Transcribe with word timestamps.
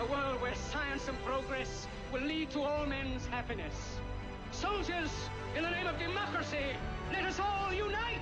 a 0.00 0.06
world 0.10 0.40
where 0.40 0.54
science 0.72 1.08
and 1.08 1.16
progress 1.24 1.86
will 2.12 2.22
lead 2.22 2.50
to 2.50 2.62
all 2.62 2.86
men's 2.86 3.26
happiness. 3.26 3.98
Soldiers, 4.52 5.10
in 5.56 5.62
the 5.62 5.70
name 5.70 5.86
of 5.86 5.98
democracy, 5.98 6.66
let 7.12 7.24
us 7.24 7.40
all 7.40 7.72
unite! 7.72 8.20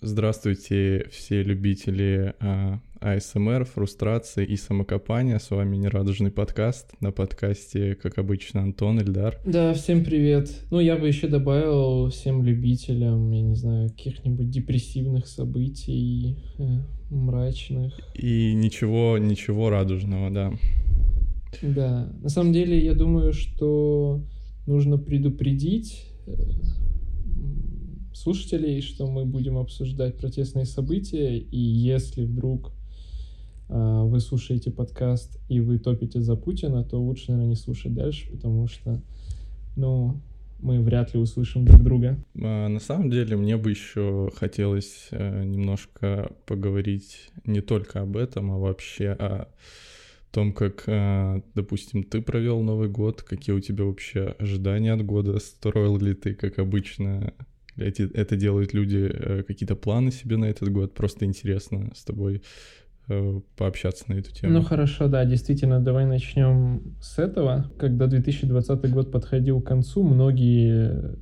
Здравствуйте, 0.00 1.06
все 1.10 1.42
любители 1.44 2.34
а, 2.40 2.78
АСМР, 3.01 3.65
фрустрации 3.65 4.45
и 4.45 4.55
самокопания. 4.55 5.37
С 5.37 5.51
вами 5.51 5.77
Нерадужный 5.77 6.31
подкаст. 6.31 6.93
На 6.99 7.11
подкасте, 7.11 7.95
как 7.95 8.17
обычно, 8.17 8.63
Антон, 8.63 8.99
Ильдар. 8.99 9.39
Да, 9.45 9.73
всем 9.73 10.03
привет. 10.03 10.49
Ну, 10.71 10.79
я 10.79 10.97
бы 10.97 11.07
еще 11.07 11.27
добавил 11.27 12.09
всем 12.09 12.43
любителям, 12.43 13.29
я 13.31 13.41
не 13.41 13.55
знаю, 13.55 13.89
каких-нибудь 13.89 14.49
депрессивных 14.49 15.27
событий, 15.27 16.37
э, 16.57 16.63
мрачных. 17.11 17.93
И 18.15 18.53
ничего, 18.53 19.17
ничего 19.17 19.69
радужного, 19.69 20.31
да. 20.31 20.53
Да, 21.61 22.11
на 22.21 22.29
самом 22.29 22.51
деле, 22.51 22.83
я 22.83 22.93
думаю, 22.93 23.33
что 23.33 24.23
нужно 24.65 24.97
предупредить 24.97 26.03
э, 26.25 26.33
слушателей, 28.13 28.81
что 28.81 29.05
мы 29.07 29.25
будем 29.25 29.57
обсуждать 29.57 30.17
протестные 30.17 30.65
события, 30.65 31.37
и 31.37 31.59
если 31.59 32.25
вдруг 32.25 32.76
вы 33.69 34.19
слушаете 34.19 34.71
подкаст 34.71 35.39
и 35.49 35.59
вы 35.59 35.77
топите 35.77 36.21
за 36.21 36.35
Путина, 36.35 36.83
то 36.83 37.01
лучше, 37.01 37.31
наверное, 37.31 37.49
не 37.49 37.55
слушать 37.55 37.93
дальше, 37.93 38.31
потому 38.31 38.67
что, 38.67 39.01
ну, 39.75 40.21
мы 40.59 40.81
вряд 40.81 41.13
ли 41.13 41.19
услышим 41.19 41.65
друг 41.65 41.83
друга. 41.83 42.17
А, 42.41 42.67
на 42.67 42.79
самом 42.79 43.09
деле, 43.09 43.35
мне 43.35 43.57
бы 43.57 43.69
еще 43.69 44.31
хотелось 44.35 45.07
э, 45.11 45.43
немножко 45.43 46.31
поговорить 46.45 47.29
не 47.45 47.61
только 47.61 48.01
об 48.01 48.17
этом, 48.17 48.51
а 48.51 48.57
вообще 48.57 49.09
о 49.09 49.49
том, 50.31 50.53
как, 50.53 50.83
э, 50.87 51.41
допустим, 51.53 52.03
ты 52.03 52.21
провел 52.21 52.61
Новый 52.61 52.89
год, 52.89 53.21
какие 53.21 53.55
у 53.55 53.59
тебя 53.59 53.85
вообще 53.85 54.35
ожидания 54.39 54.93
от 54.93 55.05
года, 55.05 55.39
строил 55.39 55.97
ли 55.97 56.13
ты, 56.13 56.33
как 56.33 56.59
обычно, 56.59 57.33
эти, 57.75 58.11
это 58.13 58.35
делают 58.35 58.73
люди, 58.73 59.09
э, 59.11 59.43
какие-то 59.43 59.75
планы 59.75 60.11
себе 60.11 60.37
на 60.37 60.45
этот 60.45 60.69
год, 60.71 60.93
просто 60.93 61.25
интересно 61.25 61.91
с 61.95 62.03
тобой 62.03 62.41
пообщаться 63.55 64.05
на 64.07 64.13
эту 64.15 64.33
тему. 64.33 64.53
Ну 64.53 64.61
хорошо, 64.61 65.07
да, 65.07 65.23
действительно, 65.25 65.79
давай 65.79 66.05
начнем 66.05 66.81
с 67.01 67.17
этого. 67.19 67.71
Когда 67.77 68.07
2020 68.07 68.91
год 68.91 69.11
подходил 69.11 69.61
к 69.61 69.67
концу, 69.67 70.03
многие, 70.03 71.15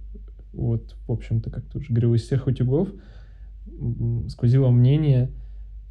вот, 0.54 0.96
в 1.08 1.12
общем-то, 1.12 1.52
как 1.52 1.66
ты 1.66 1.78
уже 1.78 1.90
говорил, 1.90 2.14
из 2.16 2.24
всех 2.24 2.48
утюгов 2.48 2.90
сквозило 4.30 4.70
мнение, 4.70 5.32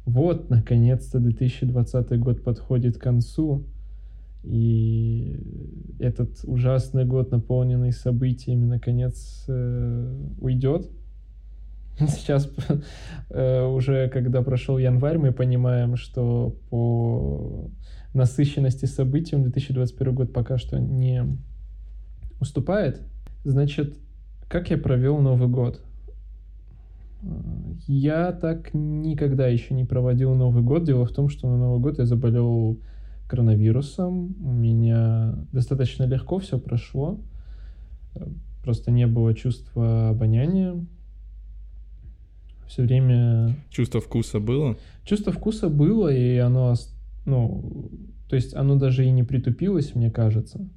вот, 0.05 0.49
наконец-то 0.49 1.19
2020 1.19 2.19
год 2.19 2.43
подходит 2.43 2.97
к 2.97 3.01
концу, 3.01 3.65
и 4.43 5.39
этот 5.99 6.41
ужасный 6.43 7.05
год, 7.05 7.31
наполненный 7.31 7.91
событиями, 7.91 8.65
наконец 8.65 9.45
э, 9.47 10.29
уйдет. 10.39 10.89
Сейчас 12.07 12.51
э, 13.29 13.65
уже, 13.65 14.09
когда 14.09 14.41
прошел 14.41 14.77
январь, 14.77 15.17
мы 15.17 15.31
понимаем, 15.31 15.95
что 15.95 16.55
по 16.69 17.69
насыщенности 18.13 18.85
событий 18.85 19.35
2021 19.35 20.15
год 20.15 20.33
пока 20.33 20.57
что 20.57 20.77
не 20.79 21.23
уступает. 22.39 23.01
Значит, 23.43 23.97
как 24.49 24.69
я 24.71 24.77
провел 24.77 25.19
Новый 25.19 25.47
год? 25.47 25.81
Я 27.87 28.31
так 28.33 28.73
никогда 28.73 29.47
еще 29.47 29.73
не 29.73 29.85
проводил 29.85 30.33
Новый 30.35 30.63
год. 30.63 30.83
Дело 30.83 31.05
в 31.05 31.11
том, 31.11 31.29
что 31.29 31.47
на 31.47 31.57
Новый 31.57 31.79
год 31.79 31.97
я 31.97 32.05
заболел 32.05 32.79
коронавирусом. 33.27 34.35
У 34.43 34.51
меня 34.51 35.35
достаточно 35.51 36.03
легко 36.03 36.39
все 36.39 36.59
прошло. 36.59 37.19
Просто 38.63 38.91
не 38.91 39.07
было 39.07 39.33
чувства 39.33 40.09
обоняния. 40.09 40.75
Все 42.67 42.83
время... 42.83 43.55
Чувство 43.69 44.01
вкуса 44.01 44.39
было? 44.39 44.77
Чувство 45.03 45.31
вкуса 45.31 45.69
было, 45.69 46.13
и 46.13 46.37
оно, 46.37 46.75
ну, 47.25 47.91
то 48.29 48.35
есть 48.35 48.55
оно 48.55 48.75
даже 48.75 49.05
и 49.05 49.11
не 49.11 49.23
притупилось, 49.23 49.95
мне 49.95 50.09
кажется. 50.09 50.67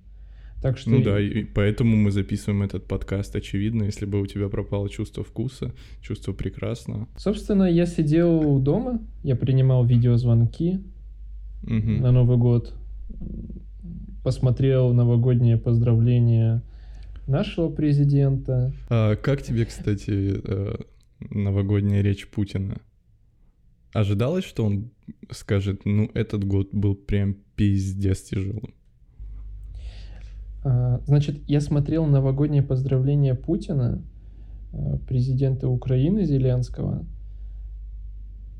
Так 0.60 0.76
что... 0.76 0.90
Ну 0.90 1.02
да, 1.02 1.20
и 1.20 1.44
поэтому 1.44 1.96
мы 1.96 2.10
записываем 2.10 2.62
этот 2.62 2.86
подкаст. 2.86 3.34
Очевидно, 3.36 3.84
если 3.84 4.06
бы 4.06 4.20
у 4.20 4.26
тебя 4.26 4.48
пропало 4.48 4.88
чувство 4.88 5.22
вкуса, 5.22 5.72
чувство 6.00 6.32
прекрасного. 6.32 7.06
Собственно, 7.16 7.64
я 7.64 7.86
сидел 7.86 8.58
дома, 8.58 9.00
я 9.22 9.36
принимал 9.36 9.84
видеозвонки 9.84 10.80
угу. 11.62 11.72
на 11.72 12.10
Новый 12.10 12.38
год, 12.38 12.74
посмотрел 14.24 14.92
новогоднее 14.92 15.58
поздравление 15.58 16.62
нашего 17.28 17.68
президента. 17.68 18.72
А 18.88 19.14
как 19.14 19.42
тебе, 19.42 19.64
кстати, 19.64 20.40
э, 20.42 20.74
новогодняя 21.20 22.02
речь 22.02 22.28
Путина? 22.28 22.78
Ожидалось, 23.92 24.44
что 24.44 24.64
он 24.64 24.90
скажет, 25.30 25.82
ну, 25.84 26.10
этот 26.14 26.44
год 26.44 26.68
был 26.72 26.94
прям 26.94 27.36
пиздец 27.56 28.22
тяжелым? 28.22 28.74
А, 30.64 31.00
значит, 31.06 31.40
я 31.46 31.60
смотрел 31.60 32.06
новогоднее 32.06 32.62
поздравление 32.62 33.34
Путина, 33.34 34.02
э, 34.72 34.98
президента 35.08 35.68
Украины 35.68 36.24
Зеленского, 36.24 37.06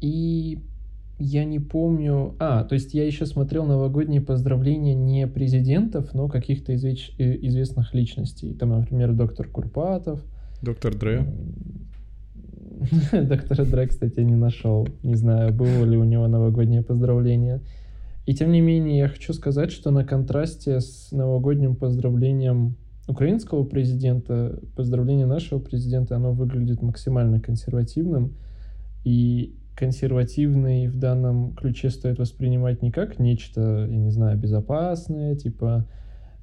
и 0.00 0.58
я 1.18 1.44
не 1.44 1.58
помню... 1.58 2.36
А, 2.38 2.62
то 2.64 2.74
есть 2.74 2.94
я 2.94 3.04
еще 3.04 3.26
смотрел 3.26 3.66
новогодние 3.66 4.20
поздравления 4.20 4.94
не 4.94 5.26
президентов, 5.26 6.14
но 6.14 6.28
каких-то 6.28 6.74
извеч... 6.74 7.12
Э, 7.18 7.36
известных 7.46 7.92
личностей. 7.92 8.54
Там, 8.54 8.70
например, 8.70 9.12
доктор 9.12 9.48
Курпатов. 9.48 10.24
Доктор 10.62 10.96
Дре. 10.96 11.26
Доктора 13.12 13.64
Дре, 13.64 13.86
кстати, 13.86 14.20
не 14.20 14.34
нашел. 14.34 14.86
Не 15.02 15.14
знаю, 15.14 15.52
было 15.52 15.84
ли 15.84 15.96
у 15.96 16.04
него 16.04 16.26
новогоднее 16.26 16.82
поздравление. 16.82 17.60
И 18.26 18.34
тем 18.34 18.52
не 18.52 18.60
менее, 18.60 18.98
я 18.98 19.08
хочу 19.08 19.32
сказать, 19.32 19.72
что 19.72 19.90
на 19.90 20.04
контрасте 20.04 20.80
с 20.80 21.12
новогодним 21.12 21.76
поздравлением 21.76 22.76
украинского 23.06 23.64
президента, 23.64 24.60
поздравление 24.76 25.26
нашего 25.26 25.58
президента, 25.58 26.16
оно 26.16 26.32
выглядит 26.32 26.82
максимально 26.82 27.40
консервативным. 27.40 28.34
И 29.04 29.56
консервативный 29.74 30.88
в 30.88 30.98
данном 30.98 31.54
ключе 31.54 31.90
стоит 31.90 32.18
воспринимать 32.18 32.82
не 32.82 32.90
как 32.90 33.18
нечто, 33.18 33.86
я 33.88 33.96
не 33.96 34.10
знаю, 34.10 34.36
безопасное, 34.36 35.36
типа 35.36 35.86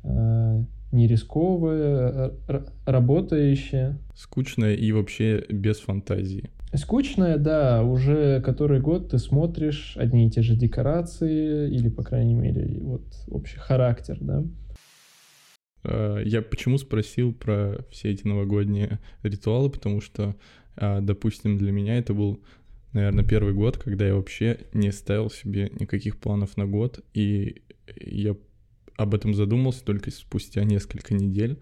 э, 0.04 0.64
не 0.96 1.08
рисковое, 1.08 2.32
а 2.48 2.66
работающее. 2.86 4.00
Скучное 4.16 4.74
и 4.74 4.92
вообще 4.92 5.46
без 5.50 5.80
фантазии. 5.80 6.50
Скучное, 6.74 7.38
да, 7.38 7.84
уже 7.84 8.42
который 8.42 8.82
год 8.82 9.12
ты 9.12 9.18
смотришь 9.18 9.96
одни 9.98 10.28
и 10.28 10.32
те 10.32 10.42
же 10.42 10.56
декорации, 10.56 11.70
или, 11.70 11.90
по 11.90 12.04
крайней 12.04 12.34
мере, 12.34 12.80
вот 12.82 13.04
общий 13.28 13.58
характер, 13.58 14.18
да. 14.20 14.44
А, 15.84 16.18
я 16.20 16.42
почему 16.42 16.78
спросил 16.78 17.34
про 17.34 17.78
все 17.92 18.12
эти 18.12 18.28
новогодние 18.28 19.00
ритуалы, 19.24 19.70
потому 19.70 20.02
что, 20.02 20.36
а, 20.76 21.02
допустим, 21.02 21.58
для 21.58 21.72
меня 21.72 21.98
это 21.98 22.14
был, 22.14 22.42
наверное, 22.94 23.24
первый 23.24 23.54
год, 23.54 23.78
когда 23.78 24.08
я 24.08 24.16
вообще 24.16 24.60
не 24.74 24.92
ставил 24.92 25.30
себе 25.30 25.72
никаких 25.80 26.18
планов 26.18 26.58
на 26.58 26.66
год, 26.66 27.00
и 27.14 27.62
я 28.02 28.36
об 28.98 29.14
этом 29.14 29.34
задумался 29.34 29.84
только 29.84 30.12
спустя 30.12 30.64
несколько 30.64 31.14
недель 31.14 31.60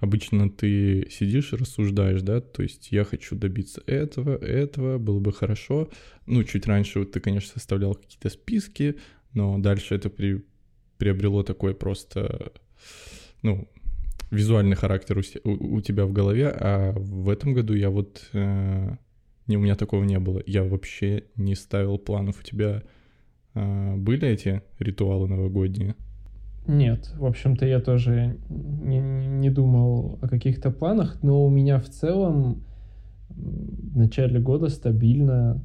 обычно 0.00 0.50
ты 0.50 1.08
сидишь 1.10 1.52
и 1.52 1.56
рассуждаешь, 1.56 2.22
да, 2.22 2.40
то 2.40 2.62
есть 2.62 2.92
я 2.92 3.04
хочу 3.04 3.36
добиться 3.36 3.82
этого, 3.86 4.36
этого, 4.36 4.98
было 4.98 5.20
бы 5.20 5.32
хорошо. 5.32 5.90
Ну, 6.26 6.44
чуть 6.44 6.66
раньше 6.66 7.00
вот 7.00 7.12
ты, 7.12 7.20
конечно, 7.20 7.52
составлял 7.52 7.94
какие-то 7.94 8.30
списки, 8.30 8.96
но 9.32 9.58
дальше 9.58 9.94
это 9.94 10.08
при, 10.10 10.44
приобрело 10.98 11.42
такой 11.42 11.74
просто, 11.74 12.52
ну, 13.42 13.68
визуальный 14.30 14.76
характер 14.76 15.22
у, 15.44 15.76
у, 15.76 15.80
тебя 15.80 16.06
в 16.06 16.12
голове, 16.12 16.48
а 16.48 16.92
в 16.92 17.28
этом 17.28 17.54
году 17.54 17.74
я 17.74 17.90
вот, 17.90 18.28
э, 18.32 18.96
не, 19.46 19.56
у 19.56 19.60
меня 19.60 19.74
такого 19.74 20.04
не 20.04 20.18
было, 20.18 20.42
я 20.46 20.64
вообще 20.64 21.24
не 21.36 21.54
ставил 21.54 21.98
планов. 21.98 22.40
У 22.40 22.42
тебя 22.42 22.82
э, 23.54 23.96
были 23.96 24.28
эти 24.28 24.62
ритуалы 24.78 25.28
новогодние? 25.28 25.96
Нет, 26.68 27.14
в 27.16 27.24
общем-то, 27.24 27.64
я 27.64 27.80
тоже 27.80 28.36
не, 28.50 28.98
не 29.00 29.48
думал 29.48 30.18
о 30.20 30.28
каких-то 30.28 30.70
планах, 30.70 31.22
но 31.22 31.42
у 31.42 31.48
меня 31.48 31.80
в 31.80 31.88
целом 31.88 32.62
в 33.30 33.96
начале 33.96 34.38
года 34.38 34.68
стабильно 34.68 35.64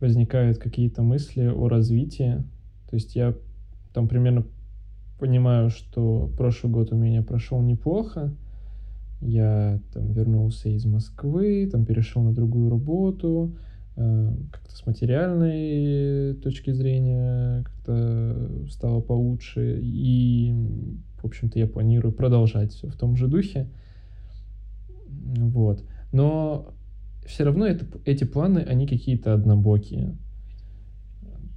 возникают 0.00 0.56
какие-то 0.56 1.02
мысли 1.02 1.44
о 1.44 1.68
развитии. 1.68 2.44
То 2.88 2.96
есть 2.96 3.14
я 3.14 3.34
там 3.92 4.08
примерно 4.08 4.44
понимаю, 5.18 5.68
что 5.68 6.30
прошлый 6.38 6.72
год 6.72 6.92
у 6.92 6.96
меня 6.96 7.22
прошел 7.22 7.60
неплохо. 7.60 8.32
Я 9.20 9.80
там 9.92 10.12
вернулся 10.12 10.70
из 10.70 10.86
Москвы, 10.86 11.68
там 11.70 11.84
перешел 11.84 12.22
на 12.22 12.32
другую 12.32 12.70
работу, 12.70 13.54
как-то 13.98 14.76
с 14.76 14.86
материальной 14.86 16.34
точки 16.34 16.70
зрения 16.70 17.64
как-то 17.64 18.68
стало 18.70 19.00
получше. 19.00 19.80
И, 19.82 20.54
в 21.20 21.24
общем-то, 21.24 21.58
я 21.58 21.66
планирую 21.66 22.12
продолжать 22.12 22.72
все 22.72 22.88
в 22.88 22.96
том 22.96 23.16
же 23.16 23.26
духе. 23.26 23.68
Вот. 25.08 25.84
Но 26.12 26.72
все 27.26 27.44
равно 27.44 27.66
это, 27.66 27.86
эти 28.04 28.24
планы, 28.24 28.60
они 28.60 28.86
какие-то 28.86 29.34
однобокие. 29.34 30.16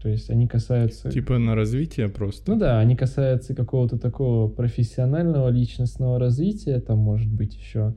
То 0.02 0.10
есть 0.10 0.32
они 0.32 0.48
касаются... 0.48 1.12
Типа 1.12 1.38
на 1.38 1.54
развитие 1.54 2.10
просто? 2.10 2.52
Ну 2.52 2.60
да, 2.60 2.80
они 2.80 2.96
касаются 2.96 3.54
какого-то 3.54 4.00
такого 4.00 4.48
профессионального, 4.50 5.50
личностного 5.50 6.18
развития. 6.18 6.80
Там 6.80 6.98
может 6.98 7.32
быть 7.32 7.56
еще, 7.56 7.94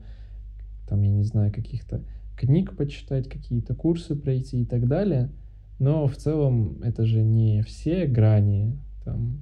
там, 0.87 1.01
я 1.01 1.09
не 1.09 1.23
знаю, 1.23 1.51
каких-то 1.51 2.03
книг 2.35 2.75
почитать, 2.75 3.29
какие-то 3.29 3.75
курсы 3.75 4.15
пройти 4.15 4.61
и 4.61 4.65
так 4.65 4.87
далее. 4.87 5.31
Но 5.79 6.07
в 6.07 6.15
целом 6.15 6.81
это 6.83 7.05
же 7.05 7.21
не 7.21 7.61
все 7.63 8.05
грани 8.05 8.77
там, 9.03 9.39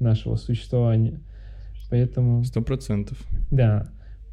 нашего 0.00 0.36
существования. 0.36 1.20
Поэтому... 1.90 2.44
Сто 2.44 2.62
процентов. 2.62 3.18
Да. 3.50 3.88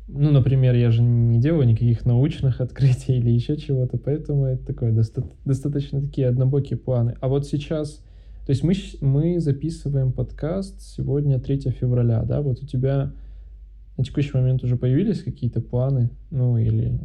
Ну, 0.08 0.32
например, 0.32 0.76
я 0.76 0.92
же 0.92 1.02
не 1.02 1.40
делаю 1.40 1.68
никаких 1.68 2.06
научных 2.06 2.62
открытий 2.62 3.18
или 3.18 3.32
еще 3.32 3.58
чего-то, 3.58 3.98
поэтому 3.98 4.46
это 4.46 4.66
такое 4.66 4.92
доста- 4.92 5.30
достаточно 5.46 6.02
такие 6.02 6.28
однобокие 6.28 6.78
планы. 6.78 7.16
А 7.22 7.28
вот 7.28 7.48
сейчас, 7.48 8.04
то 8.46 8.52
есть 8.52 8.64
мы, 8.64 8.74
мы 9.02 9.40
записываем 9.40 10.12
подкаст 10.12 10.82
сегодня 10.82 11.40
3 11.40 11.72
февраля, 11.72 12.24
да, 12.24 12.42
вот 12.42 12.62
у 12.62 12.66
тебя 12.68 13.14
на 13.98 14.04
текущий 14.04 14.32
момент 14.36 14.64
уже 14.64 14.76
появились 14.76 15.24
какие-то 15.24 15.62
планы, 15.62 16.12
ну 16.30 16.58
или 16.58 17.00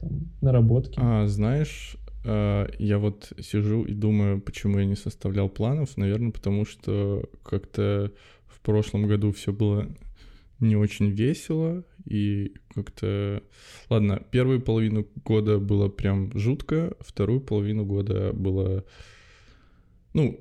там, 0.00 0.10
наработки? 0.40 0.98
А, 1.00 1.26
знаешь, 1.26 1.96
а, 2.24 2.68
я 2.78 2.98
вот 2.98 3.32
сижу 3.40 3.84
и 3.84 3.94
думаю, 3.94 4.40
почему 4.40 4.78
я 4.78 4.84
не 4.84 4.96
составлял 4.96 5.48
планов. 5.48 5.96
Наверное, 5.96 6.32
потому 6.32 6.64
что 6.64 7.28
как-то 7.42 8.12
в 8.46 8.60
прошлом 8.60 9.06
году 9.06 9.32
все 9.32 9.52
было 9.52 9.88
не 10.60 10.76
очень 10.76 11.10
весело, 11.10 11.84
и 12.04 12.54
как-то... 12.74 13.42
Ладно, 13.88 14.22
первую 14.30 14.60
половину 14.60 15.06
года 15.24 15.58
было 15.58 15.88
прям 15.88 16.36
жутко, 16.36 16.96
вторую 17.00 17.40
половину 17.40 17.84
года 17.84 18.32
было... 18.32 18.84
Ну, 20.14 20.40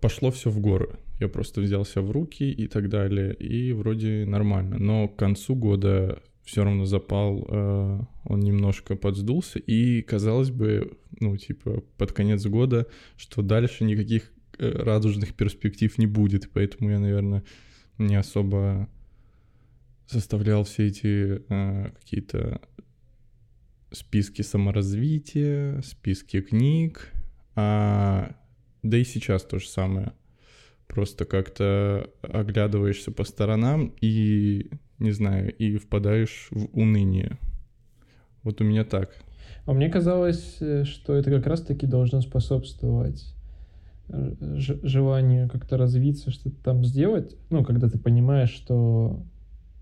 пошло 0.00 0.30
все 0.30 0.50
в 0.50 0.58
горы. 0.58 0.98
Я 1.20 1.28
просто 1.28 1.60
взялся 1.60 2.02
в 2.02 2.10
руки 2.10 2.50
и 2.50 2.66
так 2.66 2.88
далее, 2.88 3.34
и 3.34 3.72
вроде 3.72 4.24
нормально. 4.26 4.78
Но 4.78 5.06
к 5.06 5.16
концу 5.16 5.54
года 5.54 6.20
все 6.44 6.64
равно 6.64 6.84
запал, 6.86 7.46
э, 7.48 8.00
он 8.24 8.40
немножко 8.40 8.96
подсдулся, 8.96 9.58
и 9.58 10.02
казалось 10.02 10.50
бы, 10.50 10.98
ну, 11.20 11.36
типа, 11.36 11.82
под 11.96 12.12
конец 12.12 12.44
года, 12.46 12.86
что 13.16 13.42
дальше 13.42 13.84
никаких 13.84 14.32
э, 14.58 14.68
радужных 14.68 15.34
перспектив 15.34 15.96
не 15.98 16.06
будет, 16.06 16.50
поэтому 16.52 16.90
я, 16.90 16.98
наверное, 16.98 17.44
не 17.98 18.16
особо 18.16 18.88
составлял 20.06 20.64
все 20.64 20.88
эти 20.88 21.42
э, 21.48 21.90
какие-то 22.00 22.60
списки 23.92 24.42
саморазвития, 24.42 25.80
списки 25.82 26.40
книг, 26.40 27.12
а, 27.54 28.34
да 28.82 28.98
и 28.98 29.04
сейчас 29.04 29.44
то 29.44 29.58
же 29.58 29.68
самое. 29.68 30.12
Просто 30.86 31.24
как-то 31.24 32.10
оглядываешься 32.22 33.12
по 33.12 33.24
сторонам 33.24 33.94
и, 34.00 34.70
не 35.02 35.12
знаю, 35.12 35.54
и 35.54 35.76
впадаешь 35.76 36.48
в 36.50 36.68
уныние. 36.72 37.38
Вот 38.42 38.60
у 38.60 38.64
меня 38.64 38.84
так. 38.84 39.10
А 39.66 39.72
мне 39.72 39.88
казалось, 39.88 40.56
э, 40.60 40.84
что 40.84 41.14
это 41.14 41.30
как 41.30 41.46
раз-таки 41.46 41.86
должно 41.86 42.20
способствовать 42.20 43.34
э, 44.08 44.34
желанию 44.38 45.48
как-то 45.48 45.76
развиться, 45.76 46.30
что-то 46.30 46.56
там 46.62 46.84
сделать. 46.84 47.36
Ну, 47.50 47.64
когда 47.64 47.88
ты 47.88 47.98
понимаешь, 47.98 48.50
что 48.50 49.22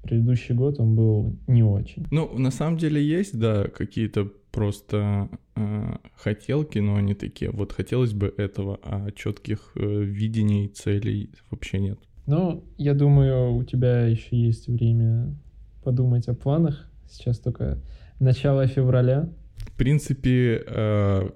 предыдущий 0.02 0.54
год 0.54 0.80
он 0.80 0.96
был 0.96 1.36
не 1.46 1.62
очень. 1.62 2.06
Ну, 2.10 2.36
на 2.38 2.50
самом 2.50 2.78
деле 2.78 3.02
есть, 3.02 3.38
да, 3.38 3.68
какие-то 3.68 4.30
просто 4.50 5.28
э, 5.56 5.96
хотелки, 6.16 6.78
но 6.78 6.96
они 6.96 7.14
такие, 7.14 7.50
вот 7.50 7.72
хотелось 7.72 8.12
бы 8.12 8.32
этого, 8.36 8.80
а 8.82 9.10
четких 9.12 9.72
э, 9.76 10.02
видений, 10.02 10.68
целей 10.68 11.30
вообще 11.50 11.78
нет. 11.78 11.98
Ну, 12.30 12.62
я 12.78 12.94
думаю, 12.94 13.56
у 13.56 13.64
тебя 13.64 14.06
еще 14.06 14.36
есть 14.36 14.68
время 14.68 15.34
подумать 15.82 16.28
о 16.28 16.34
планах. 16.34 16.88
Сейчас 17.10 17.40
только 17.40 17.82
начало 18.20 18.68
февраля. 18.68 19.28
В 19.56 19.76
принципе, 19.76 20.62
э, 20.64 21.28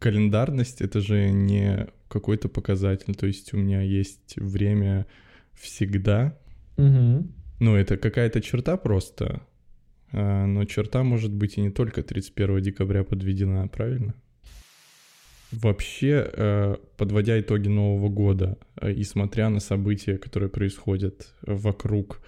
календарность 0.00 0.80
это 0.80 1.00
же 1.00 1.30
не 1.30 1.86
какой-то 2.08 2.48
показатель. 2.48 3.14
То 3.14 3.28
есть 3.28 3.54
у 3.54 3.56
меня 3.56 3.82
есть 3.82 4.34
время 4.34 5.06
всегда. 5.54 6.36
Угу. 6.76 7.28
Ну, 7.60 7.76
это 7.76 7.96
какая-то 7.96 8.40
черта 8.40 8.76
просто. 8.76 9.42
А, 10.10 10.44
но 10.44 10.64
черта 10.64 11.04
может 11.04 11.32
быть 11.32 11.56
и 11.56 11.60
не 11.60 11.70
только 11.70 12.02
31 12.02 12.62
декабря 12.62 13.04
подведена, 13.04 13.68
правильно? 13.68 14.16
Вообще, 15.52 16.28
э, 16.32 16.76
подводя 16.96 17.38
итоги 17.40 17.68
Нового 17.68 18.08
года 18.08 18.58
э, 18.80 18.92
и 18.92 19.04
смотря 19.04 19.48
на 19.48 19.60
события, 19.60 20.18
которые 20.18 20.48
происходят 20.48 21.32
вокруг, 21.42 22.20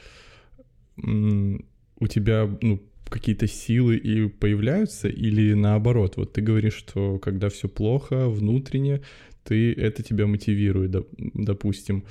у 0.96 2.06
тебя 2.08 2.48
ну, 2.60 2.82
какие-то 3.08 3.46
силы 3.46 3.96
и 3.96 4.28
появляются, 4.28 5.08
или 5.08 5.54
наоборот, 5.54 6.16
вот 6.16 6.32
ты 6.32 6.40
говоришь, 6.40 6.74
что 6.74 7.18
когда 7.18 7.48
все 7.48 7.68
плохо 7.68 8.28
внутренне, 8.28 9.02
ты 9.44 9.72
это 9.72 10.02
тебя 10.02 10.26
мотивирует, 10.26 10.94
допустим. 11.18 12.04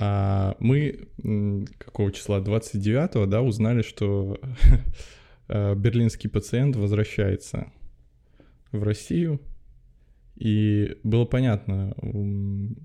А 0.00 0.56
мы 0.60 1.08
какого 1.78 2.12
числа? 2.12 2.38
29-го, 2.40 3.26
да, 3.26 3.42
узнали, 3.42 3.82
что 3.82 4.38
э, 5.48 5.74
берлинский 5.74 6.30
пациент 6.30 6.76
возвращается 6.76 7.72
в 8.70 8.82
Россию. 8.82 9.40
И 10.38 10.98
было 11.02 11.24
понятно, 11.24 11.94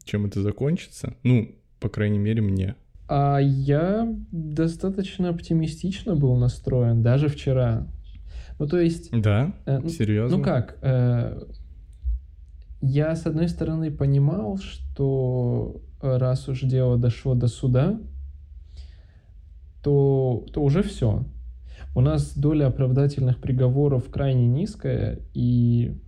чем 0.05 0.25
это 0.25 0.41
закончится. 0.41 1.15
Ну, 1.23 1.55
по 1.79 1.89
крайней 1.89 2.17
мере, 2.17 2.41
мне. 2.41 2.75
А 3.07 3.37
я 3.39 4.11
достаточно 4.31 5.29
оптимистично 5.29 6.15
был 6.15 6.35
настроен, 6.35 7.03
даже 7.03 7.27
вчера. 7.27 7.87
Ну, 8.57 8.67
то 8.67 8.79
есть... 8.79 9.11
Да? 9.11 9.53
Э, 9.65 9.87
Серьезно? 9.87 10.37
Ну 10.37 10.43
как? 10.43 10.77
Э, 10.81 11.43
я, 12.81 13.15
с 13.15 13.25
одной 13.25 13.49
стороны, 13.49 13.91
понимал, 13.91 14.57
что 14.57 15.81
раз 16.01 16.49
уж 16.49 16.61
дело 16.61 16.97
дошло 16.97 17.35
до 17.35 17.47
суда, 17.47 17.99
то, 19.83 20.45
то 20.51 20.61
уже 20.61 20.83
все. 20.83 21.25
У 21.95 22.01
нас 22.01 22.37
доля 22.37 22.67
оправдательных 22.67 23.39
приговоров 23.39 24.09
крайне 24.09 24.47
низкая 24.47 25.19
и, 25.33 25.91
ну, 25.91 25.99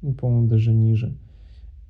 по-моему, 0.00 0.48
даже 0.48 0.72
ниже. 0.72 1.16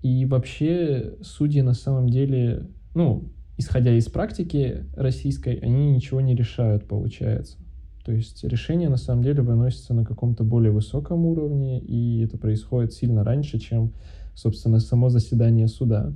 И 0.03 0.25
вообще 0.25 1.15
судьи 1.23 1.63
на 1.63 1.75
самом 1.75 2.09
деле, 2.09 2.67
ну, 2.95 3.31
исходя 3.59 3.93
из 3.95 4.09
практики 4.09 4.87
российской, 4.97 5.57
они 5.57 5.93
ничего 5.93 6.21
не 6.21 6.35
решают, 6.35 6.89
получается. 6.89 7.59
То 8.05 8.13
есть 8.13 8.43
решение 8.45 8.89
на 8.89 8.97
самом 8.97 9.23
деле 9.23 9.43
выносится 9.43 9.93
на 9.93 10.05
каком-то 10.05 10.43
более 10.43 10.73
высоком 10.73 11.27
уровне, 11.27 11.79
и 11.81 12.23
это 12.25 12.39
происходит 12.39 12.95
сильно 12.95 13.23
раньше, 13.23 13.59
чем, 13.59 13.93
собственно, 14.35 14.81
само 14.81 15.11
заседание 15.11 15.69
суда. 15.69 16.13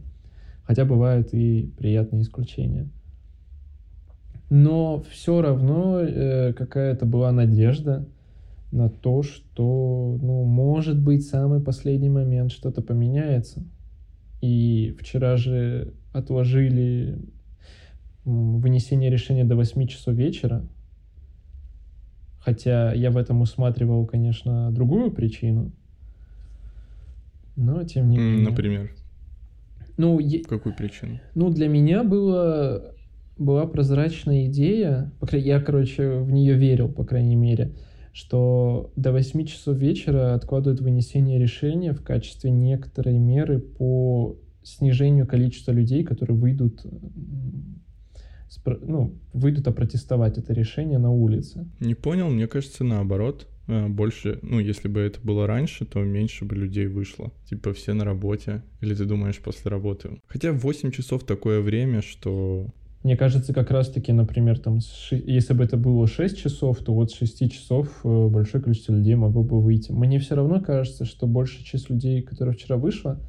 Хотя 0.63 0.87
бывают 0.87 1.35
и 1.35 1.71
приятные 1.77 2.23
исключения. 2.23 2.89
Но 4.49 5.05
все 5.11 5.43
равно 5.43 6.01
э, 6.01 6.55
какая-то 6.55 7.05
была 7.05 7.33
надежда 7.33 8.07
на 8.75 8.89
то, 8.89 9.23
что, 9.23 10.19
ну, 10.21 10.43
может 10.43 10.99
быть, 10.99 11.25
самый 11.25 11.61
последний 11.61 12.11
момент 12.11 12.51
что-то 12.51 12.83
поменяется. 12.83 13.63
И 14.41 14.97
вчера 14.99 15.37
же 15.37 15.95
отложили 16.13 17.19
вынесение 18.25 19.11
решения 19.11 19.45
до 19.45 19.55
8 19.55 19.87
часов 19.87 20.15
вечера. 20.15 20.67
Хотя 22.41 22.93
я 22.93 23.13
в 23.13 23.17
этом 23.17 23.43
усматривал, 23.43 24.07
конечно, 24.07 24.73
другую 24.73 25.13
причину. 25.13 25.71
Но 27.55 27.85
тем 27.85 28.09
не 28.09 28.19
менее. 28.19 28.51
Например. 28.51 28.91
Ну, 29.97 30.19
Какую 30.49 30.75
причину? 30.75 31.21
Ну, 31.37 31.51
для 31.51 31.69
меня 31.69 32.03
было, 32.03 32.93
была 33.39 33.69
прозрачная 33.69 34.47
идея, 34.47 35.13
я, 35.31 35.61
короче, 35.61 36.19
в 36.19 36.33
нее 36.33 36.55
верил, 36.55 36.89
по 36.89 37.05
крайней 37.05 37.37
мере, 37.37 37.73
что 38.15 38.93
до 38.95 39.11
8 39.13 39.45
часов 39.45 39.77
вечера 39.77 40.35
откладывают 40.35 40.81
вынесение 40.81 41.39
решения 41.39 41.93
в 41.93 42.03
качестве 42.03 42.51
некоторой 42.51 43.19
меры 43.19 43.59
по 43.59 44.39
снижению 44.63 45.27
количества 45.27 45.73
людей, 45.73 46.05
которые 46.05 46.37
выйдут 46.39 46.87
ну, 48.83 49.19
выйдут 49.33 49.67
опротестовать 49.67 50.39
это 50.39 50.53
решение 50.53 50.99
на 50.99 51.11
улице. 51.11 51.67
Не 51.81 51.95
понял, 51.95 52.31
мне 52.31 52.47
кажется, 52.47 52.85
наоборот. 52.85 53.49
Э, 53.67 53.89
больше, 53.89 54.39
ну, 54.43 54.61
если 54.61 54.87
бы 54.89 55.01
это 55.01 55.19
было 55.23 55.47
раньше, 55.49 55.85
то 55.85 56.01
меньше 56.01 56.45
бы 56.45 56.55
людей 56.55 56.87
вышло. 56.87 57.33
Типа 57.49 57.73
все 57.73 57.95
на 57.95 58.05
работе. 58.05 58.63
Или 58.81 58.95
ты 58.95 59.07
думаешь 59.07 59.41
после 59.41 59.71
работы? 59.71 60.21
Хотя 60.29 60.53
8 60.53 60.93
часов 60.93 61.25
такое 61.25 61.61
время, 61.61 62.01
что... 62.01 62.69
Мне 63.05 63.19
кажется, 63.19 63.53
как 63.53 63.71
раз-таки, 63.71 64.13
например, 64.13 64.59
там, 64.59 64.79
если 65.11 65.53
бы 65.53 65.63
это 65.63 65.77
было 65.77 66.07
6 66.07 66.39
часов, 66.39 66.79
то 66.79 66.95
вот 66.95 67.11
с 67.11 67.15
6 67.17 67.53
часов 67.53 68.01
э, 68.03 68.29
большое 68.29 68.65
количество 68.65 68.95
людей 68.95 69.15
могло 69.15 69.43
бы 69.43 69.61
выйти. 69.61 69.93
Мне 69.93 70.19
все 70.19 70.35
равно 70.35 70.63
кажется, 70.63 71.05
что 71.05 71.27
большая 71.27 71.65
часть 71.65 71.91
людей, 71.91 72.23
которые 72.23 72.55
вчера 72.55 72.79
вышла, 72.79 73.21